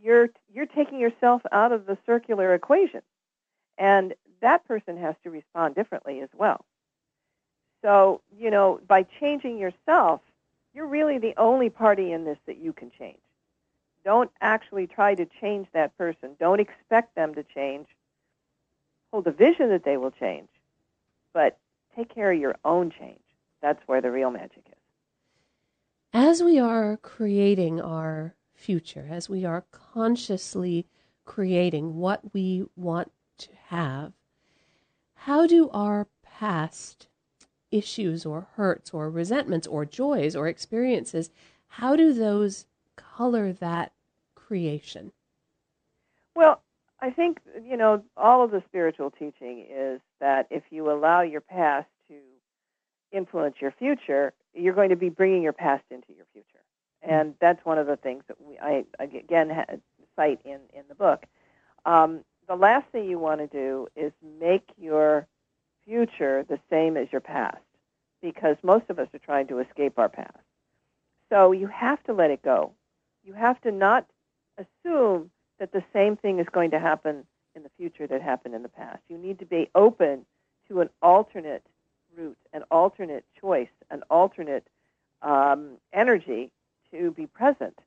you're 0.00 0.28
you're 0.52 0.66
taking 0.66 0.98
yourself 0.98 1.42
out 1.52 1.72
of 1.72 1.86
the 1.86 1.96
circular 2.06 2.54
equation, 2.54 3.02
and 3.78 4.14
that 4.40 4.66
person 4.66 4.96
has 4.96 5.14
to 5.22 5.30
respond 5.30 5.74
differently 5.74 6.20
as 6.20 6.28
well. 6.36 6.64
So 7.82 8.20
you 8.36 8.50
know, 8.50 8.80
by 8.86 9.04
changing 9.20 9.58
yourself, 9.58 10.20
you're 10.74 10.86
really 10.86 11.18
the 11.18 11.34
only 11.36 11.70
party 11.70 12.12
in 12.12 12.24
this 12.24 12.38
that 12.46 12.58
you 12.58 12.72
can 12.72 12.90
change. 12.98 13.18
Don't 14.04 14.30
actually 14.40 14.86
try 14.86 15.14
to 15.14 15.26
change 15.40 15.66
that 15.72 15.96
person. 15.98 16.30
Don't 16.38 16.60
expect 16.60 17.14
them 17.14 17.34
to 17.34 17.42
change. 17.42 17.86
Hold 19.12 19.26
a 19.26 19.32
vision 19.32 19.68
that 19.70 19.84
they 19.84 19.96
will 19.96 20.12
change, 20.12 20.48
but 21.34 21.58
take 21.96 22.14
care 22.14 22.32
of 22.32 22.38
your 22.38 22.56
own 22.64 22.90
change. 22.90 23.20
That's 23.60 23.80
where 23.86 24.00
the 24.00 24.10
real 24.10 24.30
magic 24.30 24.62
is. 24.66 24.74
As 26.12 26.42
we 26.42 26.58
are 26.58 26.96
creating 26.96 27.80
our 27.80 28.34
future, 28.60 29.08
as 29.10 29.28
we 29.28 29.44
are 29.44 29.64
consciously 29.72 30.86
creating 31.24 31.96
what 31.96 32.34
we 32.34 32.64
want 32.76 33.10
to 33.38 33.48
have, 33.68 34.12
how 35.14 35.46
do 35.46 35.70
our 35.70 36.06
past 36.22 37.08
issues 37.70 38.26
or 38.26 38.48
hurts 38.54 38.92
or 38.92 39.10
resentments 39.10 39.66
or 39.66 39.84
joys 39.84 40.36
or 40.36 40.46
experiences, 40.46 41.30
how 41.68 41.96
do 41.96 42.12
those 42.12 42.66
color 42.96 43.52
that 43.52 43.92
creation? 44.34 45.12
Well, 46.34 46.62
I 47.00 47.10
think, 47.10 47.40
you 47.64 47.76
know, 47.76 48.02
all 48.16 48.44
of 48.44 48.50
the 48.50 48.62
spiritual 48.66 49.10
teaching 49.10 49.66
is 49.70 50.00
that 50.20 50.46
if 50.50 50.64
you 50.70 50.90
allow 50.90 51.22
your 51.22 51.40
past 51.40 51.88
to 52.08 52.14
influence 53.12 53.56
your 53.60 53.72
future, 53.72 54.32
you're 54.52 54.74
going 54.74 54.90
to 54.90 54.96
be 54.96 55.08
bringing 55.08 55.42
your 55.42 55.52
past 55.52 55.84
into 55.90 56.12
your 56.14 56.26
future 56.32 56.59
and 57.02 57.34
that's 57.40 57.64
one 57.64 57.78
of 57.78 57.86
the 57.86 57.96
things 57.96 58.22
that 58.28 58.40
we 58.40 58.58
I 58.58 58.84
again 58.98 59.66
cite 60.16 60.40
in 60.44 60.60
in 60.74 60.82
the 60.88 60.94
book. 60.94 61.24
Um, 61.84 62.24
the 62.48 62.56
last 62.56 62.86
thing 62.92 63.08
you 63.08 63.18
want 63.18 63.40
to 63.40 63.46
do 63.46 63.88
is 63.96 64.12
make 64.40 64.68
your 64.76 65.26
future 65.84 66.44
the 66.48 66.58
same 66.68 66.96
as 66.96 67.10
your 67.12 67.20
past, 67.20 67.62
because 68.20 68.56
most 68.62 68.84
of 68.88 68.98
us 68.98 69.08
are 69.14 69.18
trying 69.18 69.46
to 69.48 69.58
escape 69.60 69.98
our 69.98 70.08
past. 70.08 70.36
So 71.28 71.52
you 71.52 71.68
have 71.68 72.02
to 72.04 72.12
let 72.12 72.30
it 72.30 72.42
go. 72.42 72.72
You 73.24 73.34
have 73.34 73.60
to 73.62 73.70
not 73.70 74.06
assume 74.58 75.30
that 75.58 75.72
the 75.72 75.84
same 75.92 76.16
thing 76.16 76.38
is 76.38 76.46
going 76.50 76.70
to 76.72 76.80
happen 76.80 77.24
in 77.54 77.62
the 77.62 77.70
future 77.76 78.06
that 78.06 78.22
happened 78.22 78.54
in 78.54 78.62
the 78.62 78.68
past. 78.68 79.00
You 79.08 79.18
need 79.18 79.38
to 79.38 79.46
be 79.46 79.70
open 79.74 80.26
to 80.68 80.80
an 80.80 80.90
alternate 81.02 81.64
route, 82.16 82.38
an 82.52 82.64
alternate 82.70 83.24
choice, 83.40 83.68
an 83.90 84.02
alternate 84.10 84.66
um, 85.22 85.72
energy 85.92 86.50
to 86.92 87.10
be 87.12 87.26
present. 87.26 87.78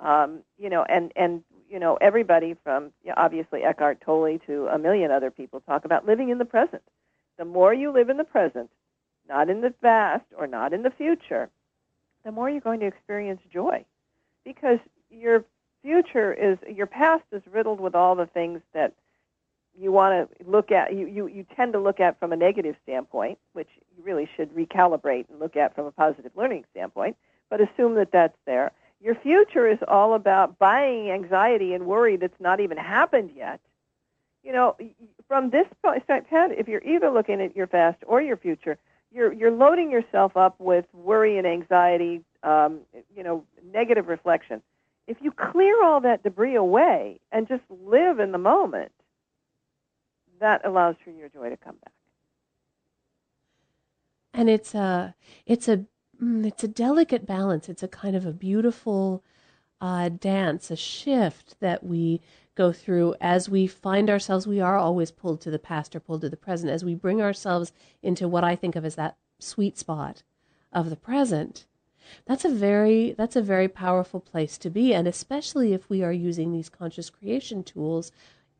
Um, 0.00 0.40
you 0.58 0.68
know, 0.68 0.84
and 0.84 1.12
and 1.16 1.42
you 1.68 1.78
know, 1.78 1.96
everybody 2.00 2.56
from 2.62 2.92
you 3.02 3.10
know, 3.10 3.14
obviously 3.16 3.62
Eckhart 3.62 4.00
Tolle 4.00 4.38
to 4.46 4.66
a 4.68 4.78
million 4.78 5.10
other 5.10 5.30
people 5.30 5.60
talk 5.60 5.84
about 5.84 6.06
living 6.06 6.28
in 6.28 6.38
the 6.38 6.44
present. 6.44 6.82
The 7.38 7.44
more 7.44 7.72
you 7.72 7.92
live 7.92 8.08
in 8.08 8.16
the 8.16 8.24
present, 8.24 8.70
not 9.28 9.50
in 9.50 9.60
the 9.60 9.70
past 9.70 10.24
or 10.36 10.46
not 10.46 10.72
in 10.72 10.82
the 10.82 10.90
future, 10.90 11.48
the 12.24 12.32
more 12.32 12.50
you're 12.50 12.60
going 12.60 12.80
to 12.80 12.86
experience 12.86 13.40
joy, 13.52 13.84
because 14.44 14.78
your 15.10 15.44
future 15.82 16.32
is 16.32 16.58
your 16.68 16.86
past 16.86 17.24
is 17.32 17.42
riddled 17.50 17.80
with 17.80 17.94
all 17.94 18.14
the 18.14 18.26
things 18.26 18.60
that 18.74 18.92
you 19.78 19.92
want 19.92 20.28
to 20.30 20.50
look 20.50 20.72
at 20.72 20.94
you, 20.94 21.06
you 21.06 21.26
you 21.26 21.46
tend 21.54 21.72
to 21.72 21.78
look 21.78 22.00
at 22.00 22.18
from 22.18 22.32
a 22.32 22.36
negative 22.36 22.74
standpoint 22.82 23.38
which 23.52 23.68
you 23.96 24.02
really 24.02 24.28
should 24.36 24.52
recalibrate 24.54 25.28
and 25.30 25.38
look 25.38 25.56
at 25.56 25.74
from 25.74 25.86
a 25.86 25.92
positive 25.92 26.32
learning 26.34 26.64
standpoint 26.70 27.16
but 27.50 27.60
assume 27.60 27.94
that 27.94 28.12
that's 28.12 28.36
there. 28.44 28.72
Your 29.00 29.14
future 29.14 29.68
is 29.68 29.78
all 29.86 30.14
about 30.14 30.58
buying 30.58 31.10
anxiety 31.10 31.74
and 31.74 31.86
worry 31.86 32.16
that's 32.16 32.40
not 32.40 32.60
even 32.60 32.76
happened 32.76 33.30
yet. 33.36 33.60
You 34.42 34.52
know 34.52 34.76
from 35.26 35.50
this 35.50 35.66
point 35.82 36.04
if 36.08 36.68
you're 36.68 36.84
either 36.84 37.10
looking 37.10 37.40
at 37.40 37.56
your 37.56 37.66
past 37.66 37.98
or 38.06 38.22
your 38.22 38.36
future 38.36 38.78
you're 39.12 39.32
you're 39.32 39.50
loading 39.50 39.90
yourself 39.90 40.36
up 40.36 40.54
with 40.60 40.84
worry 40.92 41.38
and 41.38 41.46
anxiety 41.46 42.22
um, 42.42 42.80
you 43.14 43.22
know 43.22 43.44
negative 43.72 44.08
reflection. 44.08 44.62
If 45.06 45.18
you 45.20 45.32
clear 45.32 45.82
all 45.84 46.00
that 46.00 46.22
debris 46.22 46.56
away 46.56 47.20
and 47.30 47.46
just 47.48 47.62
live 47.70 48.18
in 48.18 48.32
the 48.32 48.38
moment, 48.38 48.92
that 50.40 50.64
allows 50.64 50.96
for 51.04 51.10
your 51.10 51.28
joy 51.28 51.50
to 51.50 51.56
come 51.56 51.76
back. 51.76 51.92
And 54.34 54.50
it's 54.50 54.74
a 54.74 55.14
it's 55.46 55.68
a 55.68 55.86
it's 56.20 56.64
a 56.64 56.68
delicate 56.68 57.26
balance. 57.26 57.68
It's 57.68 57.82
a 57.82 57.88
kind 57.88 58.16
of 58.16 58.26
a 58.26 58.32
beautiful 58.32 59.22
uh, 59.80 60.08
dance, 60.08 60.70
a 60.70 60.76
shift 60.76 61.56
that 61.60 61.84
we 61.84 62.20
go 62.54 62.72
through 62.72 63.14
as 63.20 63.48
we 63.48 63.66
find 63.66 64.08
ourselves. 64.08 64.46
We 64.46 64.60
are 64.60 64.78
always 64.78 65.10
pulled 65.10 65.40
to 65.42 65.50
the 65.50 65.58
past 65.58 65.94
or 65.94 66.00
pulled 66.00 66.22
to 66.22 66.30
the 66.30 66.36
present 66.36 66.70
as 66.72 66.84
we 66.84 66.94
bring 66.94 67.20
ourselves 67.20 67.72
into 68.02 68.28
what 68.28 68.44
I 68.44 68.56
think 68.56 68.76
of 68.76 68.84
as 68.84 68.94
that 68.94 69.16
sweet 69.38 69.76
spot 69.76 70.22
of 70.72 70.90
the 70.90 70.96
present 70.96 71.66
that's 72.24 72.44
a 72.44 72.50
very 72.50 73.12
that's 73.12 73.36
a 73.36 73.42
very 73.42 73.68
powerful 73.68 74.20
place 74.20 74.58
to 74.58 74.70
be 74.70 74.94
and 74.94 75.06
especially 75.06 75.72
if 75.72 75.88
we 75.88 76.02
are 76.02 76.12
using 76.12 76.52
these 76.52 76.68
conscious 76.68 77.10
creation 77.10 77.62
tools 77.62 78.12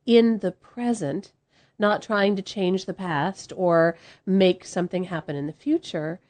in 0.04 0.38
the 0.38 0.52
present 0.52 1.32
not 1.78 2.02
trying 2.02 2.34
to 2.36 2.42
change 2.42 2.84
the 2.84 2.94
past 2.94 3.52
or 3.56 3.96
make 4.24 4.64
something 4.64 5.04
happen 5.04 5.36
in 5.36 5.46
the 5.46 5.52
future 5.52 6.20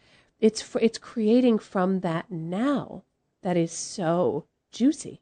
it's 0.40 0.74
it's 0.80 0.98
creating 0.98 1.58
from 1.58 2.00
that 2.00 2.30
now 2.30 3.02
that 3.42 3.56
is 3.56 3.72
so 3.72 4.44
juicy 4.72 5.20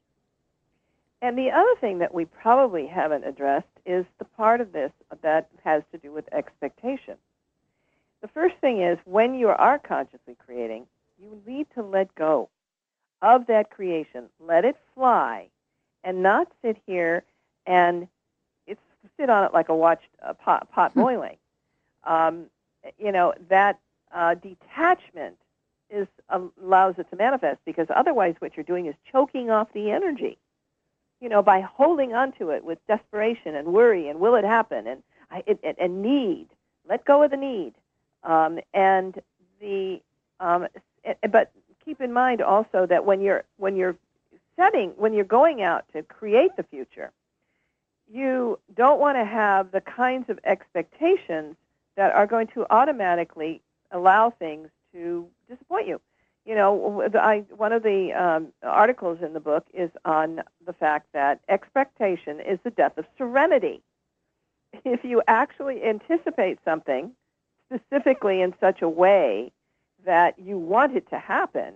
and 1.23 1.39
the 1.39 1.51
other 1.51 1.75
thing 1.81 1.99
that 1.99 2.12
we 2.12 2.27
probably 2.27 2.87
haven't 2.87 3.25
addressed 3.25 3.67
is 3.87 4.05
the 4.19 4.25
part 4.25 4.61
of 4.61 4.73
this 4.73 4.93
that 5.23 5.49
has 5.62 5.83
to 5.93 5.99
do 5.99 6.12
with 6.12 6.25
expectation 6.33 7.15
the 8.23 8.29
first 8.29 8.57
thing 8.61 8.83
is 8.83 8.99
when 9.05 9.35
you 9.35 9.49
are 9.49 9.79
consciously 9.79 10.37
creating 10.45 10.87
you 11.19 11.41
need 11.47 11.67
to 11.75 11.83
let 11.83 12.15
go 12.15 12.49
of 13.25 13.47
that 13.47 13.71
creation. 13.71 14.27
Let 14.39 14.65
it 14.65 14.77
fly 14.95 15.49
and 16.05 16.23
not 16.23 16.49
sit 16.62 16.77
here 16.87 17.25
and 17.67 18.07
it's 18.67 18.81
sit 19.19 19.31
on 19.31 19.45
it 19.45 19.53
like 19.53 19.71
a 19.71 19.75
watched 19.75 20.09
uh, 20.23 20.35
pot, 20.35 20.71
pot 20.71 20.93
hmm. 20.93 21.01
boiling. 21.01 21.37
Um, 22.05 22.47
you 22.99 23.11
know, 23.11 23.33
that 23.49 23.79
uh, 24.15 24.35
detachment 24.35 25.37
is 25.91 26.07
uh, 26.31 26.41
allows 26.62 26.95
it 26.99 27.09
to 27.11 27.17
manifest 27.17 27.59
because 27.67 27.87
otherwise 27.95 28.35
what 28.39 28.57
you're 28.57 28.65
doing 28.65 28.87
is 28.87 28.95
choking 29.11 29.51
off 29.51 29.69
the 29.75 29.91
energy. 29.91 30.39
You 31.21 31.29
know, 31.29 31.43
by 31.43 31.61
holding 31.61 32.15
on 32.15 32.33
to 32.33 32.51
it 32.51 32.65
with 32.65 32.79
desperation 32.87 33.55
and 33.55 33.69
worry 33.69 34.09
and 34.09 34.21
will 34.21 34.35
it 34.35 34.45
happen 34.45 34.87
and 34.87 35.03
it, 35.47 35.59
it, 35.62 35.77
and 35.81 36.03
need. 36.03 36.49
Let 36.89 37.05
go 37.05 37.23
of 37.23 37.31
the 37.31 37.37
need. 37.37 37.75
Um, 38.25 38.59
and 38.73 39.21
the 39.61 40.01
um, 40.41 40.67
but 41.31 41.51
keep 41.85 42.01
in 42.01 42.12
mind 42.12 42.41
also 42.43 42.87
that 42.87 43.05
when 43.05 43.21
you're 43.21 43.45
when 43.57 43.77
you're 43.77 43.97
setting 44.57 44.91
when 44.97 45.12
you're 45.12 45.25
going 45.25 45.62
out 45.62 45.85
to 45.93 46.03
create 46.03 46.51
the 46.57 46.62
future, 46.65 47.11
you 48.11 48.59
don't 48.77 49.01
want 49.01 49.17
to 49.17 49.25
have 49.25 49.71
the 49.73 49.81
kinds 49.81 50.29
of 50.29 50.39
expectations 50.45 51.57
that 51.97 52.12
are 52.12 52.27
going 52.27 52.49
to 52.49 52.67
automatically 52.71 53.61
allow 53.95 54.30
things 54.30 54.68
to 54.92 55.26
disappoint 55.49 55.88
you. 55.88 56.01
You 56.45 56.55
know, 56.55 57.09
I, 57.14 57.45
one 57.57 57.72
of 57.72 57.82
the 57.82 58.12
um, 58.12 58.49
articles 58.62 59.18
in 59.22 59.32
the 59.32 59.40
book 59.40 59.64
is 59.72 59.90
on 60.05 60.42
the 60.66 60.74
fact 60.74 61.07
that 61.14 61.40
expectation 61.49 62.38
is 62.40 62.59
the 62.64 62.70
death 62.70 62.99
of 62.99 63.07
serenity. 63.16 63.80
If 64.84 65.05
you 65.05 65.22
actually 65.26 65.82
anticipate 65.82 66.59
something 66.64 67.12
specifically 67.72 68.42
in 68.42 68.53
such 68.61 68.82
a 68.82 68.88
way 68.88 69.53
that 70.05 70.38
you 70.38 70.59
want 70.59 70.97
it 70.97 71.09
to 71.11 71.18
happen, 71.18 71.74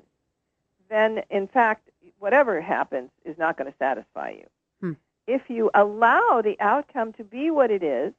then 0.91 1.23
in 1.31 1.49
fact, 1.49 1.89
whatever 2.19 2.61
happens 2.61 3.11
is 3.25 3.39
not 3.39 3.57
going 3.57 3.71
to 3.71 3.77
satisfy 3.79 4.31
you. 4.31 4.47
Hmm. 4.81 4.93
If 5.27 5.43
you 5.49 5.71
allow 5.75 6.43
the 6.45 6.57
outcome 6.61 7.15
to 7.15 7.25
be 7.25 7.51
what 7.51 7.71
it 7.71 7.83
is, 7.83 8.13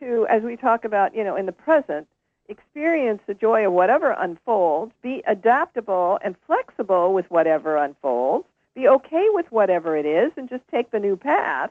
to, 0.00 0.26
as 0.28 0.42
we 0.42 0.56
talk 0.56 0.84
about, 0.84 1.14
you 1.14 1.24
know, 1.24 1.36
in 1.36 1.46
the 1.46 1.52
present, 1.52 2.08
experience 2.52 3.20
the 3.26 3.34
joy 3.34 3.66
of 3.66 3.72
whatever 3.72 4.12
unfolds, 4.12 4.92
be 5.02 5.24
adaptable 5.26 6.20
and 6.22 6.36
flexible 6.46 7.12
with 7.12 7.28
whatever 7.30 7.76
unfolds, 7.76 8.46
be 8.76 8.86
okay 8.86 9.26
with 9.30 9.50
whatever 9.50 9.96
it 9.96 10.06
is, 10.06 10.30
and 10.36 10.48
just 10.48 10.62
take 10.70 10.92
the 10.92 11.00
new 11.00 11.16
path, 11.16 11.70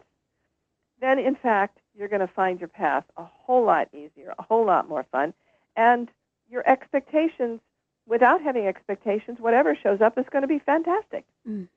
then 0.99 1.17
in 1.17 1.35
fact, 1.35 1.79
you're 1.97 2.07
going 2.07 2.27
to 2.27 2.27
find 2.27 2.59
your 2.59 2.69
path 2.69 3.03
a 3.17 3.23
whole 3.23 3.65
lot 3.65 3.87
easier, 3.93 4.33
a 4.37 4.43
whole 4.43 4.65
lot 4.65 4.87
more 4.87 5.05
fun, 5.11 5.33
and 5.75 6.09
your 6.49 6.67
expectations, 6.69 7.59
without 8.05 8.41
having 8.41 8.67
expectations, 8.67 9.39
whatever 9.39 9.75
shows 9.75 10.01
up 10.01 10.17
is 10.17 10.25
going 10.31 10.41
to 10.41 10.47
be 10.47 10.59
fantastic. 10.59 11.25
Mm. 11.47 11.67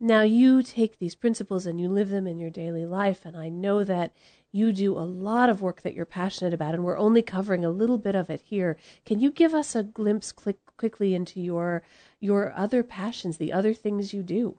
Now, 0.00 0.22
you 0.22 0.62
take 0.62 0.98
these 0.98 1.14
principles 1.14 1.66
and 1.66 1.80
you 1.80 1.88
live 1.88 2.10
them 2.10 2.26
in 2.26 2.38
your 2.38 2.50
daily 2.50 2.84
life, 2.84 3.24
and 3.24 3.36
I 3.36 3.48
know 3.48 3.84
that 3.84 4.12
you 4.52 4.72
do 4.72 4.96
a 4.96 5.00
lot 5.00 5.48
of 5.48 5.62
work 5.62 5.82
that 5.82 5.94
you're 5.94 6.04
passionate 6.04 6.54
about, 6.54 6.74
and 6.74 6.84
we're 6.84 6.98
only 6.98 7.22
covering 7.22 7.64
a 7.64 7.70
little 7.70 7.98
bit 7.98 8.14
of 8.14 8.30
it 8.30 8.42
here. 8.44 8.76
Can 9.04 9.20
you 9.20 9.30
give 9.30 9.54
us 9.54 9.74
a 9.74 9.82
glimpse 9.82 10.30
quick, 10.30 10.58
quickly 10.76 11.14
into 11.14 11.40
your 11.40 11.82
your 12.20 12.52
other 12.56 12.82
passions, 12.82 13.36
the 13.36 13.52
other 13.52 13.74
things 13.74 14.14
you 14.14 14.22
do? 14.22 14.58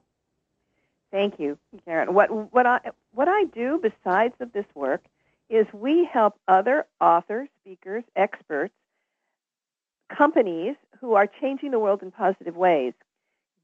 Thank 1.10 1.38
you, 1.38 1.58
Karen. 1.84 2.12
What 2.12 2.52
what 2.52 2.66
I 2.66 2.80
what 3.12 3.28
I 3.28 3.44
do 3.44 3.80
besides 3.82 4.34
of 4.40 4.52
this 4.52 4.66
work 4.74 5.04
is 5.48 5.66
we 5.72 6.08
help 6.12 6.38
other 6.48 6.86
authors, 7.00 7.48
speakers, 7.62 8.04
experts, 8.16 8.74
companies 10.14 10.76
who 11.00 11.14
are 11.14 11.26
changing 11.40 11.70
the 11.70 11.78
world 11.78 12.02
in 12.02 12.10
positive 12.10 12.56
ways 12.56 12.92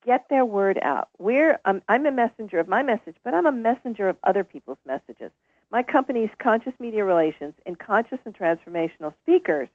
get 0.04 0.28
their 0.28 0.44
word 0.44 0.78
out. 0.82 1.08
We're 1.18 1.58
um, 1.64 1.82
I'm 1.88 2.06
a 2.06 2.12
messenger 2.12 2.58
of 2.58 2.68
my 2.68 2.82
message, 2.82 3.16
but 3.24 3.34
I'm 3.34 3.46
a 3.46 3.52
messenger 3.52 4.08
of 4.08 4.16
other 4.24 4.44
people's 4.44 4.78
messages. 4.86 5.30
My 5.70 5.82
company's 5.82 6.30
Conscious 6.38 6.74
Media 6.78 7.04
Relations 7.04 7.54
and 7.64 7.78
Conscious 7.78 8.18
and 8.24 8.34
Transformational 8.34 9.14
Speakers 9.22 9.68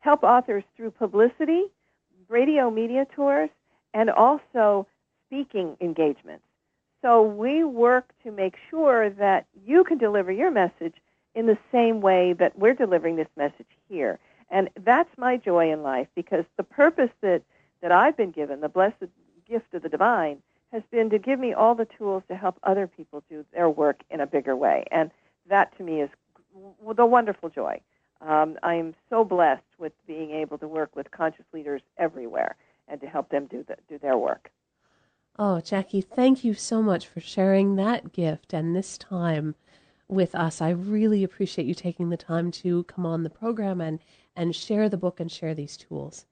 help 0.00 0.22
authors 0.22 0.64
through 0.76 0.90
publicity, 0.90 1.64
radio 2.28 2.70
media 2.70 3.06
tours, 3.14 3.50
and 3.92 4.10
also 4.10 4.86
speaking 5.26 5.76
engagements. 5.80 6.44
So 7.02 7.22
we 7.22 7.64
work 7.64 8.12
to 8.24 8.30
make 8.30 8.54
sure 8.70 9.10
that 9.10 9.46
you 9.64 9.84
can 9.84 9.98
deliver 9.98 10.32
your 10.32 10.50
message 10.50 10.94
in 11.34 11.46
the 11.46 11.58
same 11.70 12.00
way 12.00 12.32
that 12.32 12.58
we're 12.58 12.74
delivering 12.74 13.16
this 13.16 13.28
message 13.36 13.66
here. 13.88 14.18
And 14.50 14.70
that's 14.84 15.10
my 15.18 15.36
joy 15.36 15.72
in 15.72 15.82
life 15.82 16.08
because 16.14 16.44
the 16.56 16.62
purpose 16.62 17.10
that, 17.20 17.42
that 17.82 17.92
I've 17.92 18.16
been 18.16 18.30
given, 18.30 18.60
the 18.60 18.68
blessed 18.68 19.08
gift 19.48 19.74
of 19.74 19.82
the 19.82 19.88
divine, 19.88 20.42
has 20.72 20.82
been 20.90 21.08
to 21.10 21.18
give 21.18 21.38
me 21.38 21.52
all 21.52 21.74
the 21.74 21.86
tools 21.98 22.22
to 22.28 22.34
help 22.34 22.58
other 22.62 22.86
people 22.86 23.22
do 23.28 23.44
their 23.52 23.70
work 23.70 24.02
in 24.10 24.20
a 24.20 24.26
bigger 24.26 24.56
way. 24.56 24.84
And 24.90 25.10
that 25.48 25.76
to 25.78 25.84
me 25.84 26.00
is 26.00 26.10
the 26.96 27.06
wonderful 27.06 27.48
joy. 27.48 27.80
Um, 28.20 28.58
I 28.62 28.74
am 28.74 28.94
so 29.10 29.24
blessed 29.24 29.62
with 29.78 29.92
being 30.06 30.30
able 30.30 30.58
to 30.58 30.68
work 30.68 30.96
with 30.96 31.10
conscious 31.10 31.44
leaders 31.52 31.82
everywhere 31.98 32.56
and 32.88 33.00
to 33.00 33.06
help 33.06 33.28
them 33.28 33.46
do, 33.46 33.64
the, 33.66 33.76
do 33.88 33.98
their 33.98 34.16
work. 34.16 34.50
Oh, 35.38 35.60
Jackie, 35.60 36.00
thank 36.00 36.44
you 36.44 36.54
so 36.54 36.82
much 36.82 37.06
for 37.06 37.20
sharing 37.20 37.76
that 37.76 38.12
gift 38.12 38.52
and 38.52 38.74
this 38.74 38.96
time 38.96 39.56
with 40.08 40.34
us. 40.34 40.60
I 40.60 40.70
really 40.70 41.24
appreciate 41.24 41.66
you 41.66 41.74
taking 41.74 42.10
the 42.10 42.16
time 42.16 42.50
to 42.52 42.84
come 42.84 43.04
on 43.04 43.24
the 43.24 43.30
program 43.30 43.80
and, 43.80 43.98
and 44.36 44.54
share 44.54 44.88
the 44.88 44.96
book 44.96 45.20
and 45.20 45.30
share 45.30 45.54
these 45.54 45.76
tools. 45.76 46.26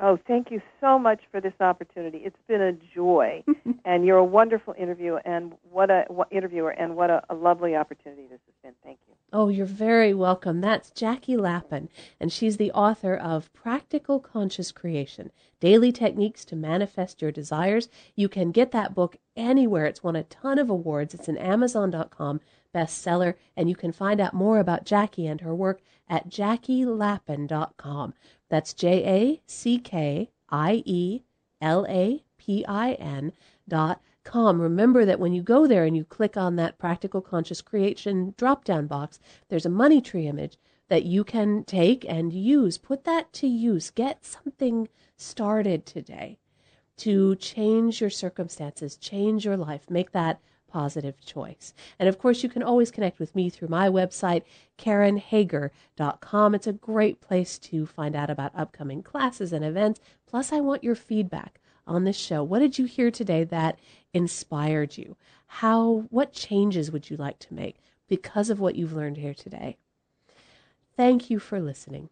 Oh, 0.00 0.18
thank 0.26 0.50
you 0.50 0.60
so 0.80 0.98
much 0.98 1.20
for 1.30 1.40
this 1.40 1.52
opportunity. 1.60 2.18
It's 2.18 2.36
been 2.48 2.60
a 2.60 2.72
joy, 2.72 3.44
and 3.84 4.04
you're 4.04 4.18
a 4.18 4.24
wonderful 4.24 4.74
interview 4.76 5.18
and 5.24 5.52
what 5.70 5.88
a 5.88 6.04
what, 6.08 6.26
interviewer, 6.32 6.70
and 6.70 6.96
what 6.96 7.10
a, 7.10 7.22
a 7.30 7.34
lovely 7.34 7.76
opportunity 7.76 8.22
this 8.22 8.40
has 8.46 8.54
been. 8.62 8.72
Thank 8.82 8.98
you. 9.06 9.14
Oh, 9.32 9.48
you're 9.48 9.66
very 9.66 10.12
welcome. 10.12 10.60
That's 10.60 10.90
Jackie 10.90 11.36
Lapin, 11.36 11.88
and 12.18 12.32
she's 12.32 12.56
the 12.56 12.72
author 12.72 13.14
of 13.14 13.52
Practical 13.52 14.18
Conscious 14.18 14.72
Creation 14.72 15.30
Daily 15.60 15.92
Techniques 15.92 16.44
to 16.46 16.56
Manifest 16.56 17.22
Your 17.22 17.30
Desires. 17.30 17.88
You 18.16 18.28
can 18.28 18.50
get 18.50 18.72
that 18.72 18.96
book 18.96 19.16
anywhere. 19.36 19.86
It's 19.86 20.02
won 20.02 20.16
a 20.16 20.24
ton 20.24 20.58
of 20.58 20.68
awards. 20.68 21.14
It's 21.14 21.28
an 21.28 21.38
Amazon.com 21.38 22.40
bestseller, 22.74 23.34
and 23.56 23.68
you 23.68 23.76
can 23.76 23.92
find 23.92 24.20
out 24.20 24.34
more 24.34 24.58
about 24.58 24.84
Jackie 24.84 25.28
and 25.28 25.40
her 25.42 25.54
work 25.54 25.80
at 26.08 26.28
jackielapin.com. 26.28 28.14
That's 28.54 28.72
J 28.72 29.04
A 29.04 29.42
C 29.48 29.80
K 29.80 30.30
I 30.48 30.84
E 30.86 31.22
L 31.60 31.84
A 31.88 32.22
P 32.38 32.64
I 32.68 32.92
N 32.92 33.32
dot 33.66 34.00
com. 34.22 34.62
Remember 34.62 35.04
that 35.04 35.18
when 35.18 35.32
you 35.32 35.42
go 35.42 35.66
there 35.66 35.84
and 35.84 35.96
you 35.96 36.04
click 36.04 36.36
on 36.36 36.54
that 36.54 36.78
practical 36.78 37.20
conscious 37.20 37.60
creation 37.60 38.32
drop 38.36 38.62
down 38.62 38.86
box, 38.86 39.18
there's 39.48 39.66
a 39.66 39.70
money 39.70 40.00
tree 40.00 40.28
image 40.28 40.56
that 40.86 41.02
you 41.02 41.24
can 41.24 41.64
take 41.64 42.04
and 42.08 42.32
use. 42.32 42.78
Put 42.78 43.02
that 43.02 43.32
to 43.32 43.48
use. 43.48 43.90
Get 43.90 44.24
something 44.24 44.88
started 45.16 45.84
today 45.84 46.38
to 46.98 47.34
change 47.34 48.00
your 48.00 48.08
circumstances, 48.08 48.96
change 48.96 49.44
your 49.44 49.56
life, 49.56 49.90
make 49.90 50.12
that 50.12 50.40
positive 50.74 51.20
choice. 51.24 51.72
And 52.00 52.08
of 52.08 52.18
course, 52.18 52.42
you 52.42 52.48
can 52.48 52.64
always 52.64 52.90
connect 52.90 53.20
with 53.20 53.32
me 53.36 53.48
through 53.48 53.68
my 53.68 53.88
website, 53.88 54.42
KarenHager.com. 54.76 56.54
It's 56.56 56.66
a 56.66 56.72
great 56.72 57.20
place 57.20 57.60
to 57.60 57.86
find 57.86 58.16
out 58.16 58.28
about 58.28 58.50
upcoming 58.56 59.00
classes 59.00 59.52
and 59.52 59.64
events. 59.64 60.00
Plus, 60.26 60.52
I 60.52 60.58
want 60.58 60.82
your 60.82 60.96
feedback 60.96 61.60
on 61.86 62.02
this 62.02 62.16
show. 62.16 62.42
What 62.42 62.58
did 62.58 62.76
you 62.76 62.86
hear 62.86 63.12
today 63.12 63.44
that 63.44 63.78
inspired 64.12 64.98
you? 64.98 65.16
How, 65.46 66.06
what 66.10 66.32
changes 66.32 66.90
would 66.90 67.08
you 67.08 67.16
like 67.16 67.38
to 67.38 67.54
make 67.54 67.76
because 68.08 68.50
of 68.50 68.58
what 68.58 68.74
you've 68.74 68.96
learned 68.96 69.18
here 69.18 69.34
today? 69.34 69.76
Thank 70.96 71.30
you 71.30 71.38
for 71.38 71.60
listening. 71.60 72.08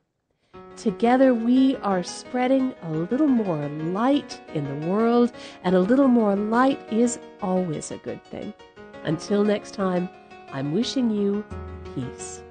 Together, 0.76 1.34
we 1.34 1.76
are 1.76 2.02
spreading 2.02 2.74
a 2.82 2.90
little 2.90 3.28
more 3.28 3.68
light 3.68 4.40
in 4.54 4.64
the 4.64 4.86
world, 4.86 5.32
and 5.64 5.76
a 5.76 5.80
little 5.80 6.08
more 6.08 6.34
light 6.34 6.80
is 6.92 7.18
always 7.40 7.90
a 7.90 7.98
good 7.98 8.22
thing. 8.24 8.52
Until 9.04 9.44
next 9.44 9.74
time, 9.74 10.08
I'm 10.52 10.72
wishing 10.72 11.10
you 11.10 11.44
peace. 11.94 12.42